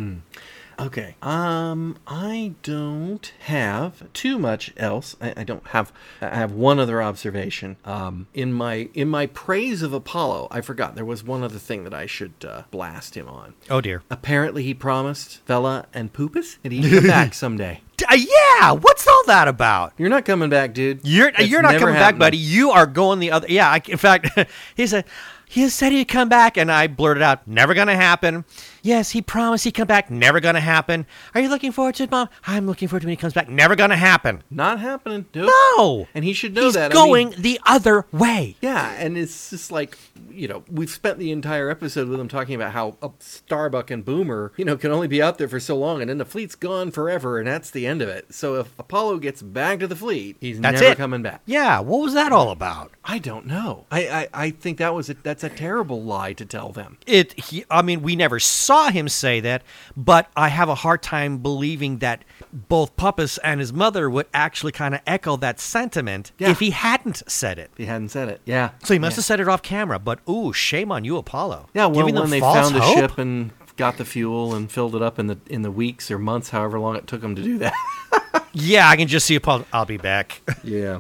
Okay. 0.80 1.16
Um, 1.22 1.98
I 2.08 2.54
don't 2.64 3.32
have 3.42 4.12
too 4.14 4.40
much 4.40 4.74
else. 4.78 5.16
I, 5.22 5.34
I 5.38 5.44
don't 5.44 5.66
have. 5.68 5.92
I 6.22 6.36
have 6.36 6.52
one 6.52 6.80
other 6.80 7.02
observation. 7.02 7.78
Um, 7.86 8.28
in 8.34 8.54
my 8.54 8.90
in 8.94 9.08
my 9.10 9.28
praise 9.28 9.82
of 9.82 9.94
Apollo, 9.94 10.48
I 10.52 10.62
forgot 10.62 10.96
there 10.96 11.06
was 11.06 11.24
one 11.24 11.44
other 11.44 11.60
thing 11.60 11.84
that 11.84 11.94
I 11.94 12.06
should 12.06 12.34
uh, 12.48 12.64
blast 12.72 13.16
him 13.16 13.28
on. 13.28 13.54
Oh 13.70 13.82
dear. 13.82 14.04
Apparently, 14.10 14.64
he 14.64 14.74
promised 14.74 15.42
Vella 15.46 15.86
and 15.94 16.12
Puppis 16.14 16.58
that 16.64 16.72
he'd 16.72 16.90
come 16.90 17.08
back 17.08 17.34
someday. 17.36 17.82
Uh, 18.10 18.16
yeah, 18.16 18.72
what's 18.72 19.08
all 19.08 19.24
that 19.28 19.48
about? 19.48 19.94
You're 19.98 20.10
not 20.10 20.26
coming 20.26 20.50
back, 20.50 20.74
dude. 20.74 21.02
You're 21.04 21.32
That's 21.32 21.48
you're 21.48 21.62
not 21.62 21.78
coming 21.78 21.96
back, 21.96 22.18
buddy. 22.18 22.38
You 22.38 22.72
are 22.72 22.86
going 22.86 23.20
the 23.20 23.32
other. 23.32 23.48
Yeah, 23.50 23.70
I, 23.70 23.82
in 23.88 23.98
fact, 23.98 24.30
he 24.76 24.88
said 24.88 25.06
he 25.48 25.70
said 25.70 25.92
he'd 25.92 26.08
come 26.08 26.30
back, 26.30 26.58
and 26.58 26.72
I 26.72 26.88
blurted 26.88 27.22
out, 27.22 27.48
"Never 27.48 27.74
gonna 27.74 27.96
happen." 27.96 28.46
Yes, 28.82 29.12
he 29.12 29.22
promised 29.22 29.64
he'd 29.64 29.72
come 29.74 29.88
back. 29.88 30.10
Never 30.10 30.40
gonna 30.40 30.60
happen. 30.60 31.06
Are 31.36 31.42
you 31.42 31.50
looking 31.50 31.72
forward 31.72 31.96
to 31.96 32.04
it, 32.04 32.12
Mom? 32.12 32.30
I'm 32.48 32.66
looking 32.66 32.88
forward 32.88 33.02
to 33.02 33.08
when 33.08 33.12
he 33.12 33.18
comes 33.18 33.34
back. 33.34 33.48
Never 33.50 33.76
gonna 33.76 33.96
happen. 33.98 34.44
Not 34.50 34.80
happening. 34.80 35.26
Nope. 35.36 35.50
No, 35.78 36.08
And 36.16 36.26
he 36.26 36.34
should 36.34 36.54
know 36.54 36.66
he's 36.66 36.74
that. 36.74 36.92
I 36.92 36.96
mean- 36.96 37.04
going 37.30 37.34
the 37.42 37.60
other 37.66 38.06
way. 38.12 38.56
Yeah, 38.62 38.92
and 38.98 39.18
it's 39.18 39.50
just 39.52 39.72
like 39.72 39.98
you 40.32 40.48
know 40.48 40.64
we've 40.72 40.90
spent 40.90 41.20
the 41.20 41.32
entire 41.32 41.70
episode 41.70 42.08
with 42.08 42.20
him 42.20 42.28
talking 42.28 42.56
about 42.56 42.72
how 42.72 42.96
Starbuck 43.20 43.92
and 43.92 44.04
Boomer 44.04 44.52
you 44.58 44.66
know 44.66 44.78
can 44.78 44.92
only 44.92 45.08
be 45.08 45.22
out 45.22 45.38
there 45.38 45.48
for 45.48 45.60
so 45.60 45.76
long, 45.78 46.02
and 46.02 46.10
then 46.10 46.18
the 46.18 46.26
fleet's 46.26 46.56
gone 46.56 46.92
forever, 46.92 47.38
and 47.40 47.48
that's 47.48 47.70
the 47.72 47.86
end 47.88 48.02
of 48.02 48.10
it. 48.10 48.34
So 48.34 48.56
if 48.56 48.78
Apollo 48.80 49.20
gets 49.20 49.42
back 49.42 49.80
to 49.80 49.88
the 49.88 49.96
fleet, 49.96 50.38
he's 50.42 50.60
That's 50.60 50.82
never 50.82 50.94
it. 50.94 50.98
coming 50.98 51.22
back. 51.22 51.42
Yeah, 51.46 51.80
what 51.80 52.02
was 52.02 52.14
that 52.14 52.32
all 52.32 52.50
about? 52.52 52.92
I 53.06 53.20
don't 53.20 53.46
know. 53.46 53.86
I, 53.92 54.08
I 54.08 54.28
I 54.46 54.50
think 54.52 54.78
that 54.80 54.94
was 54.94 55.10
a, 55.10 55.14
that's 55.16 55.44
a 55.44 55.50
terrible 55.50 56.02
lie 56.04 56.34
to 56.34 56.46
tell 56.46 56.72
them. 56.72 56.98
It. 57.06 57.34
He, 57.40 57.64
I 57.70 57.82
mean, 57.82 58.02
we 58.02 58.16
never 58.16 58.40
saw 58.40 58.71
him 58.94 59.08
say 59.10 59.40
that, 59.42 59.64
but 59.96 60.30
I 60.36 60.50
have 60.50 60.70
a 60.70 60.76
hard 60.76 61.02
time 61.02 61.40
believing 61.40 62.00
that 62.00 62.24
both 62.54 62.96
Puppis 62.96 63.38
and 63.44 63.60
his 63.60 63.72
mother 63.74 64.10
would 64.10 64.28
actually 64.34 64.72
kind 64.72 64.94
of 64.96 65.02
echo 65.06 65.38
that 65.38 65.60
sentiment 65.60 66.32
Yeah. 66.38 66.50
if 66.50 66.60
he 66.60 66.72
hadn't 66.72 67.24
said 67.28 67.60
it. 67.60 67.70
If 67.74 67.78
he 67.78 67.86
hadn't 67.86 68.10
said 68.10 68.30
it, 68.30 68.42
yeah. 68.46 68.72
So 68.84 68.94
he 68.94 69.00
must 69.00 69.14
yeah. 69.14 69.18
have 69.18 69.26
said 69.26 69.40
it 69.40 69.48
off 69.48 69.62
camera. 69.62 70.00
But 70.00 70.20
ooh, 70.30 70.54
shame 70.54 70.92
on 70.92 71.06
you, 71.06 71.18
Apollo. 71.18 71.70
Yeah, 71.74 71.86
well, 71.88 72.12
when 72.12 72.30
they 72.30 72.40
found 72.40 72.76
the 72.76 72.82
hope? 72.82 72.98
ship 72.98 73.18
and 73.18 73.52
got 73.78 73.98
the 73.98 74.06
fuel 74.06 74.54
and 74.54 74.72
filled 74.72 74.96
it 74.96 75.02
up 75.02 75.18
in 75.18 75.28
the 75.28 75.38
in 75.48 75.62
the 75.62 75.72
weeks 75.72 76.12
or 76.12 76.20
months, 76.20 76.50
however 76.50 76.80
long 76.80 76.96
it 76.96 77.08
took 77.08 77.22
them 77.22 77.36
to 77.36 77.44
do 77.44 77.58
that. 77.60 77.74
Yeah, 78.54 78.90
I 78.90 78.98
can 78.98 79.08
just 79.08 79.26
see 79.26 79.36
Apollo. 79.36 79.66
I'll 79.72 79.86
be 79.86 79.96
back. 79.96 80.42
Yeah. 80.62 81.00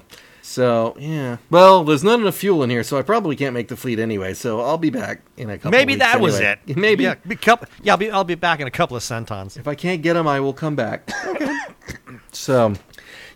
So 0.52 0.96
yeah. 1.00 1.38
Well, 1.50 1.86
there's 1.86 2.04
not 2.04 2.20
enough 2.20 2.36
fuel 2.36 2.62
in 2.64 2.70
here, 2.70 2.84
so 2.84 2.98
I 2.98 3.04
probably 3.04 3.38
can't 3.38 3.54
make 3.54 3.70
the 3.70 3.78
fleet 3.78 4.00
anyway. 4.00 4.34
So 4.34 4.60
I'll 4.60 4.78
be 4.78 4.90
back 4.90 5.22
in 5.38 5.50
a 5.50 5.58
couple. 5.58 5.72
Maybe 5.72 5.96
that 5.96 6.20
was 6.20 6.40
it. 6.40 6.60
Maybe. 6.76 7.06
Yeah, 7.06 7.16
be 7.26 7.38
couple, 7.38 7.68
yeah 7.82 7.94
I'll 7.94 7.98
be 7.98 8.12
I'll 8.12 8.26
be 8.26 8.36
back 8.36 8.60
in 8.60 8.68
a 8.68 8.72
couple 8.72 8.98
of 8.98 9.04
centons. 9.04 9.56
If 9.56 9.68
I 9.68 9.76
can't 9.76 10.02
get 10.02 10.16
them, 10.16 10.28
I 10.28 10.42
will 10.42 10.54
come 10.54 10.76
back. 10.76 11.10
Okay. 11.26 11.58
so, 12.34 12.74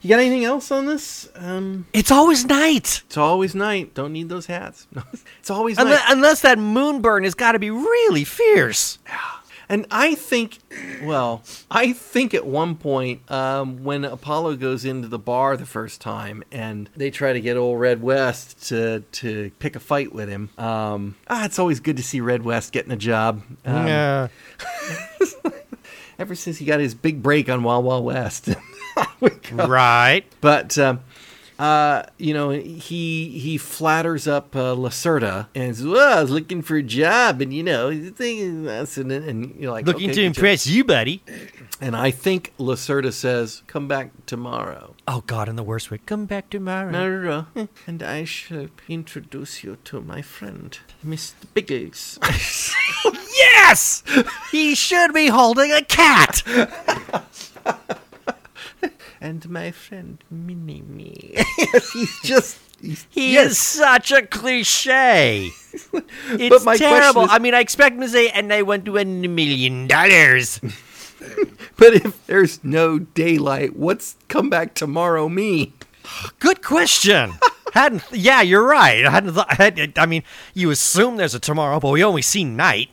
you 0.01 0.09
got 0.09 0.19
anything 0.19 0.43
else 0.43 0.71
on 0.71 0.87
this? 0.87 1.29
Um, 1.35 1.87
It's 1.93 2.11
always 2.11 2.43
night. 2.45 3.03
it's 3.05 3.17
always 3.17 3.55
night. 3.55 3.93
Don't 3.93 4.11
need 4.11 4.27
those 4.27 4.47
hats. 4.47 4.85
it's 5.39 5.49
always 5.49 5.77
Unless, 5.77 6.01
night. 6.01 6.13
unless 6.17 6.41
that 6.41 6.59
moon 6.59 7.01
burn 7.01 7.23
has 7.23 7.33
got 7.33 7.53
to 7.53 7.59
be 7.59 7.71
really 7.71 8.25
fierce. 8.25 8.99
And 9.67 9.85
I 9.89 10.15
think, 10.15 10.59
well, 11.03 11.41
I 11.71 11.93
think 11.93 12.33
at 12.33 12.45
one 12.45 12.75
point 12.75 13.29
um, 13.31 13.83
when 13.83 14.05
Apollo 14.05 14.57
goes 14.57 14.85
into 14.85 15.07
the 15.07 15.19
bar 15.19 15.57
the 15.57 15.65
first 15.65 16.01
time 16.01 16.43
and 16.51 16.89
they 16.95 17.09
try 17.11 17.33
to 17.33 17.41
get 17.41 17.57
old 17.57 17.79
Red 17.79 18.01
West 18.01 18.67
to 18.69 19.01
to 19.13 19.51
pick 19.59 19.75
a 19.75 19.79
fight 19.79 20.13
with 20.13 20.29
him. 20.29 20.49
Um, 20.57 21.15
ah, 21.27 21.45
it's 21.45 21.59
always 21.59 21.79
good 21.79 21.97
to 21.97 22.03
see 22.03 22.21
Red 22.21 22.43
West 22.43 22.71
getting 22.71 22.91
a 22.91 22.97
job. 22.97 23.41
Um, 23.65 23.87
yeah. 23.87 24.27
Ever 26.19 26.35
since 26.35 26.57
he 26.57 26.65
got 26.65 26.79
his 26.79 26.95
big 26.95 27.21
break 27.21 27.49
on 27.49 27.63
Wild 27.63 27.85
Wild 27.85 28.05
West. 28.05 28.49
Right. 29.51 30.23
But 30.41 30.77
um, 30.77 31.01
uh, 31.57 32.03
you 32.17 32.33
know, 32.33 32.49
he 32.49 33.29
he 33.29 33.57
flatters 33.57 34.27
up 34.27 34.55
uh, 34.55 34.75
Lacerda 34.75 35.47
and 35.55 35.75
says, 35.75 35.85
"Well, 35.85 36.17
I 36.17 36.21
was 36.21 36.31
looking 36.31 36.61
for 36.61 36.75
a 36.75 36.83
job, 36.83 37.41
and 37.41 37.53
you 37.53 37.63
know, 37.63 37.89
the 37.89 38.11
thing 38.11 38.39
is 38.39 38.97
and, 38.97 39.11
and 39.11 39.55
you're 39.55 39.71
like 39.71 39.85
Looking 39.85 40.09
okay, 40.09 40.21
to 40.21 40.23
impress 40.23 40.67
you, 40.67 40.83
buddy. 40.83 41.23
And 41.79 41.95
I 41.95 42.11
think 42.11 42.53
Lacerda 42.57 43.13
says, 43.13 43.63
"Come 43.67 43.87
back 43.87 44.11
tomorrow." 44.25 44.95
Oh 45.07 45.23
God, 45.27 45.47
in 45.47 45.55
the 45.55 45.63
worst 45.63 45.91
way. 45.91 45.99
Come 46.05 46.25
back 46.25 46.49
tomorrow. 46.49 46.91
Tomorrow, 46.91 47.47
and 47.87 48.03
I 48.03 48.25
shall 48.25 48.67
introduce 48.89 49.63
you 49.63 49.77
to 49.85 50.01
my 50.01 50.21
friend, 50.21 50.77
Mr. 51.05 51.33
Biggs. 51.53 52.19
Yes, 53.37 54.03
he 54.51 54.75
should 54.75 55.13
be 55.13 55.27
holding 55.27 55.71
a 55.71 55.83
cat. 55.83 56.41
and 59.25 59.49
my 59.49 59.71
friend 59.71 60.23
Mini-Me. 60.29 61.35
he's 61.93 62.19
just. 62.23 62.59
He's, 62.81 63.07
He 63.09 63.33
yes. 63.33 63.51
is 63.51 63.57
such 63.57 64.11
a 64.11 64.21
cliche. 64.27 65.49
It's 66.29 66.65
my 66.65 66.77
question 66.77 66.89
terrible. 66.89 67.23
is- 67.23 67.29
I 67.31 67.39
mean, 67.39 67.53
I 67.55 67.59
expect 67.61 67.95
him 67.95 68.01
to 68.01 68.09
say, 68.09 68.29
"And 68.29 68.51
I 68.53 68.61
want 68.61 68.85
to 68.85 68.91
win 68.93 69.23
a 69.25 69.27
million 69.27 69.87
dollars." 69.87 70.59
But 71.77 71.95
if 71.95 72.25
there's 72.27 72.63
no 72.63 72.99
daylight, 72.99 73.75
what's 73.75 74.15
come 74.27 74.49
back 74.49 74.75
tomorrow 74.75 75.27
mean? 75.27 75.73
Good 76.39 76.61
question. 76.61 77.33
hadn't. 77.73 78.03
Yeah, 78.11 78.41
you're 78.41 78.63
right. 78.67 79.03
I 79.05 79.09
hadn't. 79.09 79.33
Thought, 79.33 79.47
I, 79.49 79.55
had, 79.55 79.93
I 79.97 80.05
mean, 80.05 80.23
you 80.53 80.69
assume 80.69 81.17
there's 81.17 81.33
a 81.33 81.39
tomorrow, 81.39 81.79
but 81.79 81.89
we 81.91 82.03
only 82.03 82.21
see 82.21 82.43
night. 82.43 82.89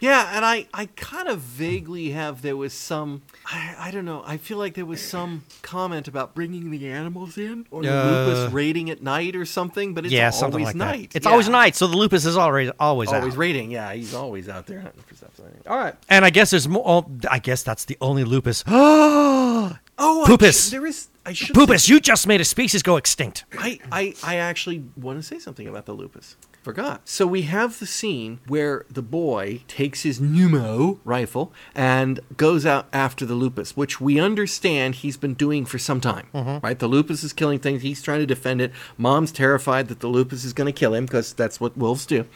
Yeah, 0.00 0.30
and 0.36 0.44
I, 0.44 0.66
I 0.74 0.86
kind 0.96 1.28
of 1.28 1.38
vaguely 1.40 2.10
have 2.10 2.42
there 2.42 2.56
was 2.56 2.72
some 2.72 3.22
I, 3.46 3.74
I 3.78 3.90
don't 3.90 4.04
know 4.04 4.22
I 4.26 4.36
feel 4.36 4.58
like 4.58 4.74
there 4.74 4.84
was 4.86 5.00
some 5.00 5.44
comment 5.62 6.08
about 6.08 6.34
bringing 6.34 6.70
the 6.70 6.88
animals 6.88 7.38
in 7.38 7.66
or 7.70 7.82
the 7.82 7.92
Uh, 7.92 8.04
lupus 8.26 8.52
raiding 8.52 8.90
at 8.90 9.02
night 9.02 9.34
or 9.36 9.44
something, 9.44 9.94
but 9.94 10.04
it's 10.04 10.12
yeah, 10.12 10.24
always 10.24 10.38
something 10.38 10.64
like 10.64 10.76
night. 10.76 11.10
that. 11.10 11.16
It's 11.16 11.26
Yeah. 11.26 11.30
always 11.32 11.48
night, 11.48 11.74
so 11.76 11.86
the 11.86 11.96
lupus 11.96 12.24
is 12.26 12.36
always 12.36 12.70
always, 12.78 13.10
Always 13.12 13.34
out. 13.34 13.38
raiding. 13.38 13.70
Yeah, 13.70 13.92
he's 13.94 14.14
always 14.14 14.48
out 14.48 14.66
there 14.66 14.80
hunting 14.80 15.02
for 15.06 15.14
stuff. 15.14 15.30
All 15.66 15.78
right. 15.78 15.94
And 16.08 16.24
I 16.24 16.30
guess 16.30 16.50
there's 16.50 16.68
more. 16.68 16.82
Oh, 16.86 17.06
I 17.30 17.38
guess 17.38 17.62
that's 17.62 17.84
the 17.84 17.96
only 18.00 18.24
lupus. 18.24 18.64
Oh, 18.66 19.76
Oh, 19.98 20.24
I 20.24 20.26
Poopus. 20.26 20.64
should- 20.64 20.72
there 20.72 20.86
is. 20.86 21.08
I 21.24 21.32
should. 21.34 21.54
Poopus, 21.54 21.88
you 21.88 22.00
just 22.00 22.26
made 22.26 22.40
a 22.40 22.44
species 22.44 22.82
go 22.82 22.96
extinct. 22.96 23.44
I, 23.56 23.78
I, 23.92 24.14
I 24.24 24.36
actually 24.36 24.82
want 24.96 25.18
to 25.20 25.22
say 25.22 25.38
something 25.38 25.68
about 25.68 25.86
the 25.86 25.92
lupus. 25.92 26.36
Forgot. 26.62 27.08
So 27.08 27.26
we 27.26 27.42
have 27.42 27.80
the 27.80 27.86
scene 27.86 28.38
where 28.46 28.86
the 28.88 29.02
boy 29.02 29.62
takes 29.66 30.02
his 30.02 30.20
pneumo 30.20 31.00
rifle 31.04 31.52
and 31.74 32.20
goes 32.36 32.64
out 32.64 32.86
after 32.92 33.26
the 33.26 33.34
lupus, 33.34 33.76
which 33.76 34.00
we 34.00 34.20
understand 34.20 34.96
he's 34.96 35.16
been 35.16 35.34
doing 35.34 35.64
for 35.64 35.78
some 35.78 36.00
time. 36.00 36.28
Right? 36.62 36.78
The 36.78 36.86
lupus 36.86 37.24
is 37.24 37.32
killing 37.32 37.58
things. 37.58 37.82
He's 37.82 38.00
trying 38.00 38.20
to 38.20 38.26
defend 38.26 38.60
it. 38.60 38.72
Mom's 38.96 39.32
terrified 39.32 39.88
that 39.88 40.00
the 40.00 40.06
lupus 40.06 40.44
is 40.44 40.52
going 40.52 40.72
to 40.72 40.78
kill 40.78 40.94
him 40.94 41.06
because 41.06 41.32
that's 41.32 41.60
what 41.60 41.76
wolves 41.76 42.06
do. 42.06 42.26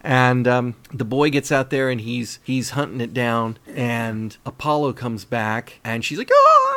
And 0.00 0.46
um, 0.48 0.76
the 0.92 1.04
boy 1.04 1.30
gets 1.30 1.50
out 1.52 1.70
there 1.70 1.88
and 1.88 2.00
he's 2.00 2.38
he's 2.42 2.70
hunting 2.70 3.00
it 3.00 3.14
down. 3.14 3.58
And 3.66 4.36
Apollo 4.44 4.94
comes 4.94 5.24
back 5.24 5.80
and 5.82 6.04
she's 6.04 6.18
like, 6.18 6.30
"Oh, 6.32 6.73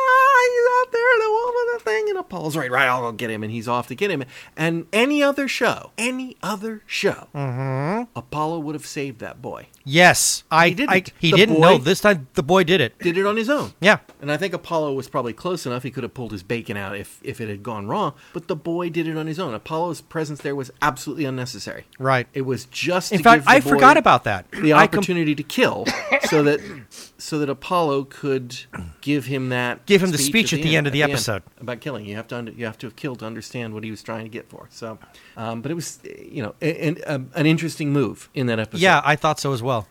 he's 0.47 0.67
out 0.81 0.91
there, 0.91 1.01
the 1.19 1.29
wolf 1.29 1.49
of 1.49 1.83
the 1.83 1.89
thing." 1.91 2.09
And 2.09 2.17
Apollo's 2.19 2.55
right, 2.57 2.71
right. 2.71 2.87
I'll 2.87 3.01
go 3.01 3.11
get 3.11 3.29
him, 3.29 3.43
and 3.43 3.51
he's 3.51 3.67
off 3.67 3.87
to 3.87 3.95
get 3.95 4.11
him. 4.11 4.23
And 4.55 4.87
any 4.93 5.21
other 5.23 5.47
show, 5.47 5.91
any 5.97 6.37
other 6.41 6.83
show, 6.85 7.27
mm-hmm. 7.35 8.03
Apollo 8.17 8.59
would 8.59 8.75
have 8.75 8.85
saved 8.85 9.19
that 9.19 9.41
boy. 9.41 9.67
Yes, 9.89 10.43
I 10.51 10.69
He 10.69 10.75
didn't. 10.75 10.89
I, 10.91 11.03
he 11.17 11.31
The 11.31 11.37
didn't 11.37 11.61
know 11.61 11.77
this 11.77 12.01
time. 12.01 12.27
The 12.33 12.43
boy 12.43 12.65
did 12.65 12.81
it. 12.81 12.99
Did 12.99 13.17
it 13.17 13.25
on 13.25 13.37
his 13.37 13.49
own. 13.49 13.73
Yeah. 13.79 13.99
And 14.21 14.29
I 14.29 14.35
think 14.35 14.53
Apollo 14.53 14.93
was 14.93 15.07
probably 15.07 15.31
close 15.31 15.65
enough. 15.65 15.83
He 15.83 15.91
could 15.91 16.03
have 16.03 16.13
pulled 16.13 16.33
his 16.33 16.43
bacon 16.43 16.75
out 16.75 16.97
if, 16.97 17.21
if 17.23 17.39
it 17.39 17.47
had 17.47 17.63
gone 17.63 17.87
wrong. 17.87 18.13
But 18.33 18.49
the 18.49 18.55
boy 18.57 18.89
did 18.89 19.07
it 19.07 19.17
on 19.17 19.27
his 19.27 19.39
own. 19.39 19.53
Apollo's 19.53 20.01
presence 20.01 20.41
there 20.41 20.55
was 20.55 20.71
absolutely 20.81 21.23
unnecessary. 21.23 21.85
Right. 21.99 22.27
It 22.33 22.41
was 22.41 22.65
just 22.65 23.13
In 23.13 23.23
fact, 23.23 23.45
I 23.47 23.61
forgot 23.61 23.95
about 23.95 24.25
that. 24.25 24.51
the 24.51 24.73
I 24.73 24.87
com- 24.87 24.99
opportunity 24.99 25.35
to 25.35 25.43
kill, 25.43 25.85
so 26.27 26.43
that 26.43 26.59
so 27.17 27.39
that 27.39 27.49
Apollo 27.49 28.05
could 28.05 28.55
give 29.01 29.25
him 29.25 29.49
that 29.49 29.85
Give 29.85 30.03
him 30.03 30.11
the 30.11 30.17
speech 30.17 30.53
at 30.53 30.61
the 30.61 30.75
end 30.75 30.85
of 30.87 30.93
the 30.93 31.03
at 31.03 31.09
episode. 31.09 31.43
about 31.59 31.81
killing. 31.81 32.05
You 32.05 32.15
have 32.15 32.27
to 32.27 32.37
under, 32.37 32.51
you 32.51 32.65
have 32.65 32.77
to 32.79 32.87
have 32.87 32.95
killed 32.95 33.19
to 33.19 33.25
understand 33.25 33.73
what 33.73 33.83
he 33.83 33.91
was 33.91 34.03
trying 34.03 34.23
to 34.25 34.29
get 34.29 34.49
for. 34.49 34.67
So, 34.71 34.99
um, 35.35 35.61
but 35.61 35.71
it 35.71 35.75
was 35.75 35.99
you 36.03 36.43
know 36.43 36.55
an, 36.61 36.97
an, 37.07 37.31
an 37.33 37.45
interesting 37.45 37.91
move 37.91 38.29
in 38.33 38.47
that 38.47 38.59
episode. 38.59 38.81
yeah, 38.81 39.01
I 39.03 39.15
thought 39.15 39.39
so 39.39 39.53
as 39.53 39.63
well. 39.63 39.87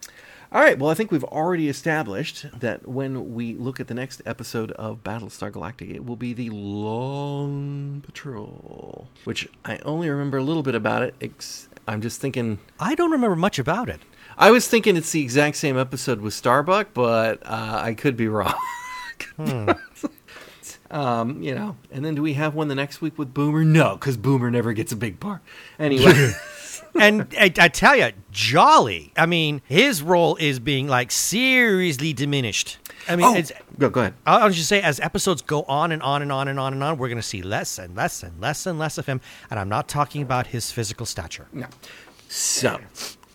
All 0.52 0.60
right. 0.62 0.78
Well, 0.78 0.90
I 0.90 0.94
think 0.94 1.10
we've 1.10 1.24
already 1.24 1.68
established 1.68 2.46
that 2.60 2.86
when 2.86 3.34
we 3.34 3.54
look 3.54 3.80
at 3.80 3.88
the 3.88 3.94
next 3.94 4.22
episode 4.24 4.70
of 4.72 5.02
Battlestar 5.02 5.50
Galactica, 5.50 5.96
it 5.96 6.06
will 6.06 6.14
be 6.16 6.32
the 6.32 6.50
Long 6.50 8.00
Patrol, 8.06 9.08
which 9.24 9.48
I 9.64 9.78
only 9.84 10.08
remember 10.08 10.38
a 10.38 10.42
little 10.44 10.62
bit 10.62 10.74
about 10.76 11.02
it. 11.02 11.14
Ex- 11.20 11.68
I'm 11.88 12.00
just 12.00 12.20
thinking. 12.20 12.58
I 12.78 12.94
don't 12.94 13.10
remember 13.10 13.36
much 13.36 13.58
about 13.58 13.88
it. 13.88 14.00
I 14.38 14.50
was 14.50 14.68
thinking 14.68 14.96
it's 14.96 15.12
the 15.12 15.22
exact 15.22 15.56
same 15.56 15.78
episode 15.78 16.20
with 16.20 16.34
Starbuck, 16.34 16.88
but 16.92 17.42
uh, 17.44 17.80
I 17.82 17.94
could 17.94 18.16
be 18.16 18.28
wrong. 18.28 18.54
um, 20.90 21.42
you 21.42 21.54
know, 21.54 21.76
and 21.90 22.04
then 22.04 22.14
do 22.14 22.22
we 22.22 22.34
have 22.34 22.54
one 22.54 22.68
the 22.68 22.74
next 22.74 23.00
week 23.00 23.18
with 23.18 23.32
Boomer? 23.32 23.64
No, 23.64 23.94
because 23.94 24.18
Boomer 24.18 24.50
never 24.50 24.74
gets 24.74 24.92
a 24.92 24.96
big 24.96 25.20
part. 25.20 25.40
Anyway, 25.78 26.32
and 27.00 27.26
I, 27.38 27.50
I 27.58 27.68
tell 27.68 27.96
you, 27.96 28.10
Jolly. 28.30 29.10
I 29.16 29.24
mean, 29.24 29.62
his 29.64 30.02
role 30.02 30.36
is 30.36 30.58
being 30.58 30.86
like 30.86 31.12
seriously 31.12 32.12
diminished. 32.12 32.76
I 33.08 33.16
mean, 33.16 33.26
oh, 33.26 33.34
it's, 33.34 33.52
go 33.78 33.88
go 33.88 34.00
ahead. 34.00 34.14
I'll 34.26 34.44
I'll 34.44 34.50
just 34.50 34.68
say, 34.68 34.82
as 34.82 35.00
episodes 35.00 35.40
go 35.40 35.62
on 35.62 35.92
and 35.92 36.02
on 36.02 36.20
and 36.20 36.30
on 36.30 36.48
and 36.48 36.60
on 36.60 36.74
and 36.74 36.82
on, 36.82 36.98
we're 36.98 37.08
going 37.08 37.16
to 37.16 37.22
see 37.22 37.40
less 37.40 37.78
and 37.78 37.96
less 37.96 38.22
and 38.22 38.38
less 38.38 38.66
and 38.66 38.78
less 38.78 38.98
of 38.98 39.06
him. 39.06 39.22
And 39.50 39.58
I'm 39.58 39.70
not 39.70 39.88
talking 39.88 40.20
about 40.20 40.48
his 40.48 40.70
physical 40.70 41.06
stature. 41.06 41.48
No. 41.54 41.68
So, 42.28 42.80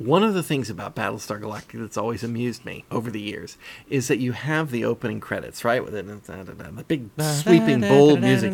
one 0.06 0.24
of 0.24 0.34
the 0.34 0.44
things 0.44 0.70
about 0.70 0.96
Battlestar 0.96 1.40
Galactica 1.42 1.82
that's 1.82 1.98
always 1.98 2.24
amused 2.24 2.66
me 2.66 2.86
over 2.92 3.10
the 3.12 3.20
years 3.22 3.58
is 3.90 4.08
that 4.08 4.18
you 4.20 4.32
have 4.34 4.72
the 4.72 4.84
opening 4.86 5.20
credits, 5.20 5.64
right? 5.64 5.84
With 5.84 5.94
the, 5.94 6.04
the 6.04 6.84
big 6.88 7.10
sweeping, 7.20 7.82
bold 7.82 8.22
music. 8.22 8.54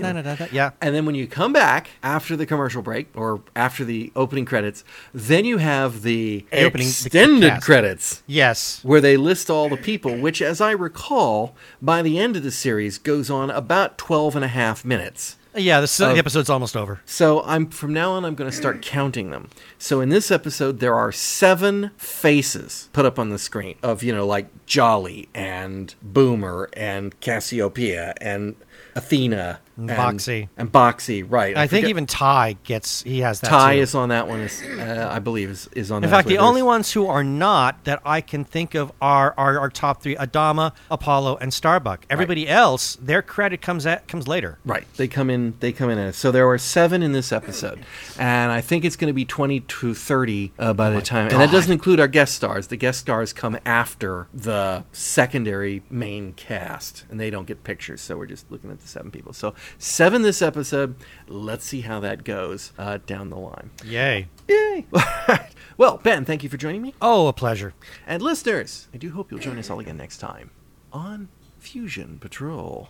Yeah. 0.52 0.72
And 0.82 0.96
then 0.96 1.06
when 1.06 1.16
you 1.16 1.28
come 1.28 1.54
back 1.54 1.90
after 2.04 2.36
the 2.36 2.46
commercial 2.46 2.82
break 2.82 3.08
or 3.16 3.42
after 3.56 3.84
the 3.86 4.12
opening 4.16 4.46
credits, 4.46 4.84
then 5.14 5.46
you 5.46 5.58
have 5.58 6.02
the, 6.04 6.46
The 6.52 6.66
opening- 6.66 6.88
extended 6.88 7.50
cast. 7.50 7.66
credits 7.66 8.24
Yes. 8.28 8.80
where 8.84 9.02
they 9.02 9.18
list 9.18 9.50
all 9.50 9.70
the 9.70 9.78
people, 9.78 10.18
which, 10.18 10.42
as 10.42 10.62
I 10.62 10.72
recall, 10.72 11.56
by 11.82 12.02
the 12.02 12.20
end 12.20 12.36
of 12.36 12.44
the 12.44 12.52
series 12.52 12.98
goes 12.98 13.30
on 13.30 13.50
about 13.50 13.98
12 13.98 14.36
and 14.36 14.46
a 14.46 14.50
half 14.50 14.84
minutes. 14.86 15.38
Yeah. 15.58 15.82
The, 15.82 15.88
Oh. 16.06 16.14
the 16.14 16.20
episode's 16.20 16.50
almost 16.50 16.78
over. 16.78 17.02
So 17.06 17.42
I'm 17.44 17.70
from 17.70 17.92
now 17.94 18.12
on 18.12 18.24
I'm 18.26 18.36
going 18.36 18.50
to 18.50 18.56
start 18.56 18.82
counting 18.82 19.32
them. 19.32 19.50
So 19.80 20.02
in 20.02 20.10
this 20.10 20.32
episode 20.32 20.80
there 20.80 20.96
are 20.96 21.12
7 21.12 21.92
faces 21.98 22.90
put 22.94 23.06
up 23.06 23.18
on 23.20 23.30
the 23.30 23.40
screen 23.40 23.76
of, 23.84 24.04
you 24.04 24.14
know, 24.14 24.26
like 24.26 24.48
Jolly 24.66 25.28
and 25.34 25.94
Boomer 26.02 26.70
and 26.74 27.20
Cassiopeia 27.20 28.14
and 28.22 28.56
Athena 28.96 29.60
and 29.78 29.90
Boxey. 29.90 30.50
And 30.58 30.72
Boxey, 30.72 31.24
right. 31.24 31.56
I, 31.56 31.68
think 31.68 31.88
even 31.88 32.06
Tigh 32.06 32.58
gets 32.64 33.04
he 33.04 33.20
has 33.20 33.40
that. 33.42 33.50
Tigh 33.50 33.76
too. 33.76 33.82
is 33.82 33.96
on 33.96 34.10
that 34.10 34.28
one 34.28 34.40
is, 34.42 34.62
uh, 34.62 35.10
I 35.12 35.20
believe 35.20 35.50
is, 35.50 35.70
is 35.74 35.92
on 35.92 36.04
In 36.04 36.10
that 36.10 36.16
fact, 36.16 36.28
the 36.28 36.40
only 36.40 36.64
ones 36.64 36.92
who 36.92 37.08
are 37.08 37.24
not 37.24 37.84
that 37.86 38.02
I 38.04 38.22
can 38.22 38.44
think 38.44 38.76
of 38.76 38.92
are 39.02 39.34
are 39.38 39.60
our 39.60 39.70
top 39.70 40.02
three: 40.02 40.16
Adama, 40.16 40.74
Apollo, 40.90 41.38
and 41.38 41.54
Starbuck. 41.54 42.06
Everybody 42.10 42.48
else, 42.48 42.96
their 42.96 43.22
credit 43.22 43.62
comes 43.62 43.86
at 43.86 44.08
comes 44.08 44.28
later. 44.28 44.58
Right. 44.66 44.86
They 44.96 45.08
come 45.08 45.30
in. 45.30 45.54
They 45.60 45.72
come 45.72 45.90
in. 45.90 46.14
So 46.14 46.32
there 46.32 46.48
were 46.48 46.58
seven 46.58 47.04
in 47.04 47.12
this 47.12 47.32
episode, 47.32 47.80
and 48.18 48.52
I 48.52 48.62
think 48.62 48.84
it's 48.84 48.96
going 48.96 49.10
to 49.10 49.14
be 49.14 49.26
twenty 49.26 49.60
to 49.60 49.94
thirty 49.94 50.54
uh, 50.58 50.74
by 50.74 50.90
the 50.90 51.02
time. 51.02 51.30
And 51.30 51.40
that 51.40 51.52
doesn't 51.52 51.72
include 51.72 52.00
our 52.00 52.08
guest 52.08 52.36
stars. 52.36 52.68
The 52.68 52.78
guest 52.78 53.00
stars 53.00 53.34
come 53.34 53.58
after 53.66 54.28
the 54.34 54.86
secondary 54.92 55.84
main 55.90 56.34
cast, 56.34 57.06
and 57.10 57.20
they 57.20 57.30
don't 57.30 57.46
get 57.46 57.64
pictures. 57.64 58.02
So 58.02 58.18
we're 58.18 58.26
just 58.26 58.52
looking 58.52 58.72
at 58.72 58.80
the 58.80 58.88
seven 58.88 59.12
people. 59.12 59.34
So 59.34 59.54
seven 59.78 60.22
this 60.22 60.42
episode. 60.42 60.96
Let's 61.28 61.66
see 61.66 61.82
how 61.82 62.00
that 62.02 62.24
goes 62.24 62.74
uh, 62.78 63.00
down 63.06 63.30
the 63.30 63.38
line. 63.38 63.72
Yay! 63.84 64.28
Yay! 64.48 64.86
well, 65.78 65.98
Ben, 66.04 66.26
thank 66.26 66.44
you 66.44 66.50
for 66.50 66.58
joining 66.58 66.82
me. 66.82 66.94
Oh, 67.02 67.28
a 67.28 67.34
pleasure. 67.34 67.74
And 68.06 68.22
listeners, 68.22 68.88
I 68.94 68.98
do 68.98 69.12
hope 69.12 69.32
you'll 69.32 69.40
join 69.40 69.58
us 69.58 69.70
all 69.70 69.80
again 69.80 69.98
next 69.98 70.18
time 70.18 70.52
on 70.94 71.30
Fusion 71.60 72.18
Patrol. 72.20 72.90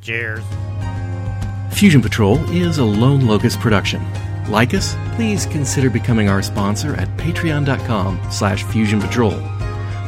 Cheers. 0.00 0.44
Fusion 1.72 2.02
Patrol 2.02 2.38
is 2.50 2.78
a 2.78 2.84
Lone 2.84 3.26
Locust 3.26 3.60
production. 3.60 4.04
Like 4.48 4.74
us? 4.74 4.96
Please 5.14 5.46
consider 5.46 5.90
becoming 5.90 6.28
our 6.28 6.42
sponsor 6.42 6.94
at 6.96 7.08
patreon.com 7.16 8.20
slash 8.30 8.64
fusion 8.64 9.00
patrol. 9.00 9.40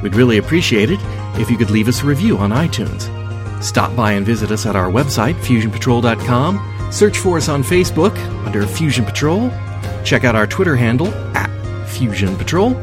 We'd 0.02 0.16
really 0.16 0.38
appreciate 0.38 0.90
it 0.90 0.98
if 1.38 1.50
you 1.50 1.56
could 1.56 1.70
leave 1.70 1.88
us 1.88 2.02
a 2.02 2.06
review 2.06 2.36
on 2.38 2.50
iTunes. 2.50 3.21
Stop 3.62 3.94
by 3.96 4.12
and 4.12 4.26
visit 4.26 4.50
us 4.50 4.66
at 4.66 4.76
our 4.76 4.90
website, 4.90 5.34
fusionpatrol.com. 5.36 6.92
Search 6.92 7.16
for 7.18 7.36
us 7.38 7.48
on 7.48 7.62
Facebook 7.62 8.16
under 8.44 8.66
Fusion 8.66 9.04
Patrol. 9.04 9.50
Check 10.04 10.24
out 10.24 10.36
our 10.36 10.46
Twitter 10.46 10.76
handle 10.76 11.08
at 11.36 11.48
Fusion 11.88 12.36
Patrol. 12.36 12.76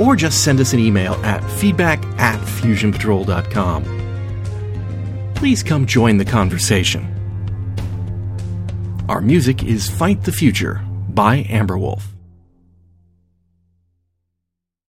Or 0.00 0.16
just 0.16 0.44
send 0.44 0.60
us 0.60 0.72
an 0.72 0.78
email 0.78 1.14
at 1.24 1.42
feedback 1.58 2.04
at 2.18 2.40
fusionpatrol.com. 2.40 3.84
Please 5.34 5.62
come 5.62 5.86
join 5.86 6.16
the 6.16 6.24
conversation. 6.24 7.12
Our 9.08 9.20
music 9.20 9.62
is 9.62 9.88
Fight 9.88 10.24
the 10.24 10.32
Future 10.32 10.82
by 11.08 11.46
Amber 11.48 11.78
Wolf. 11.78 12.15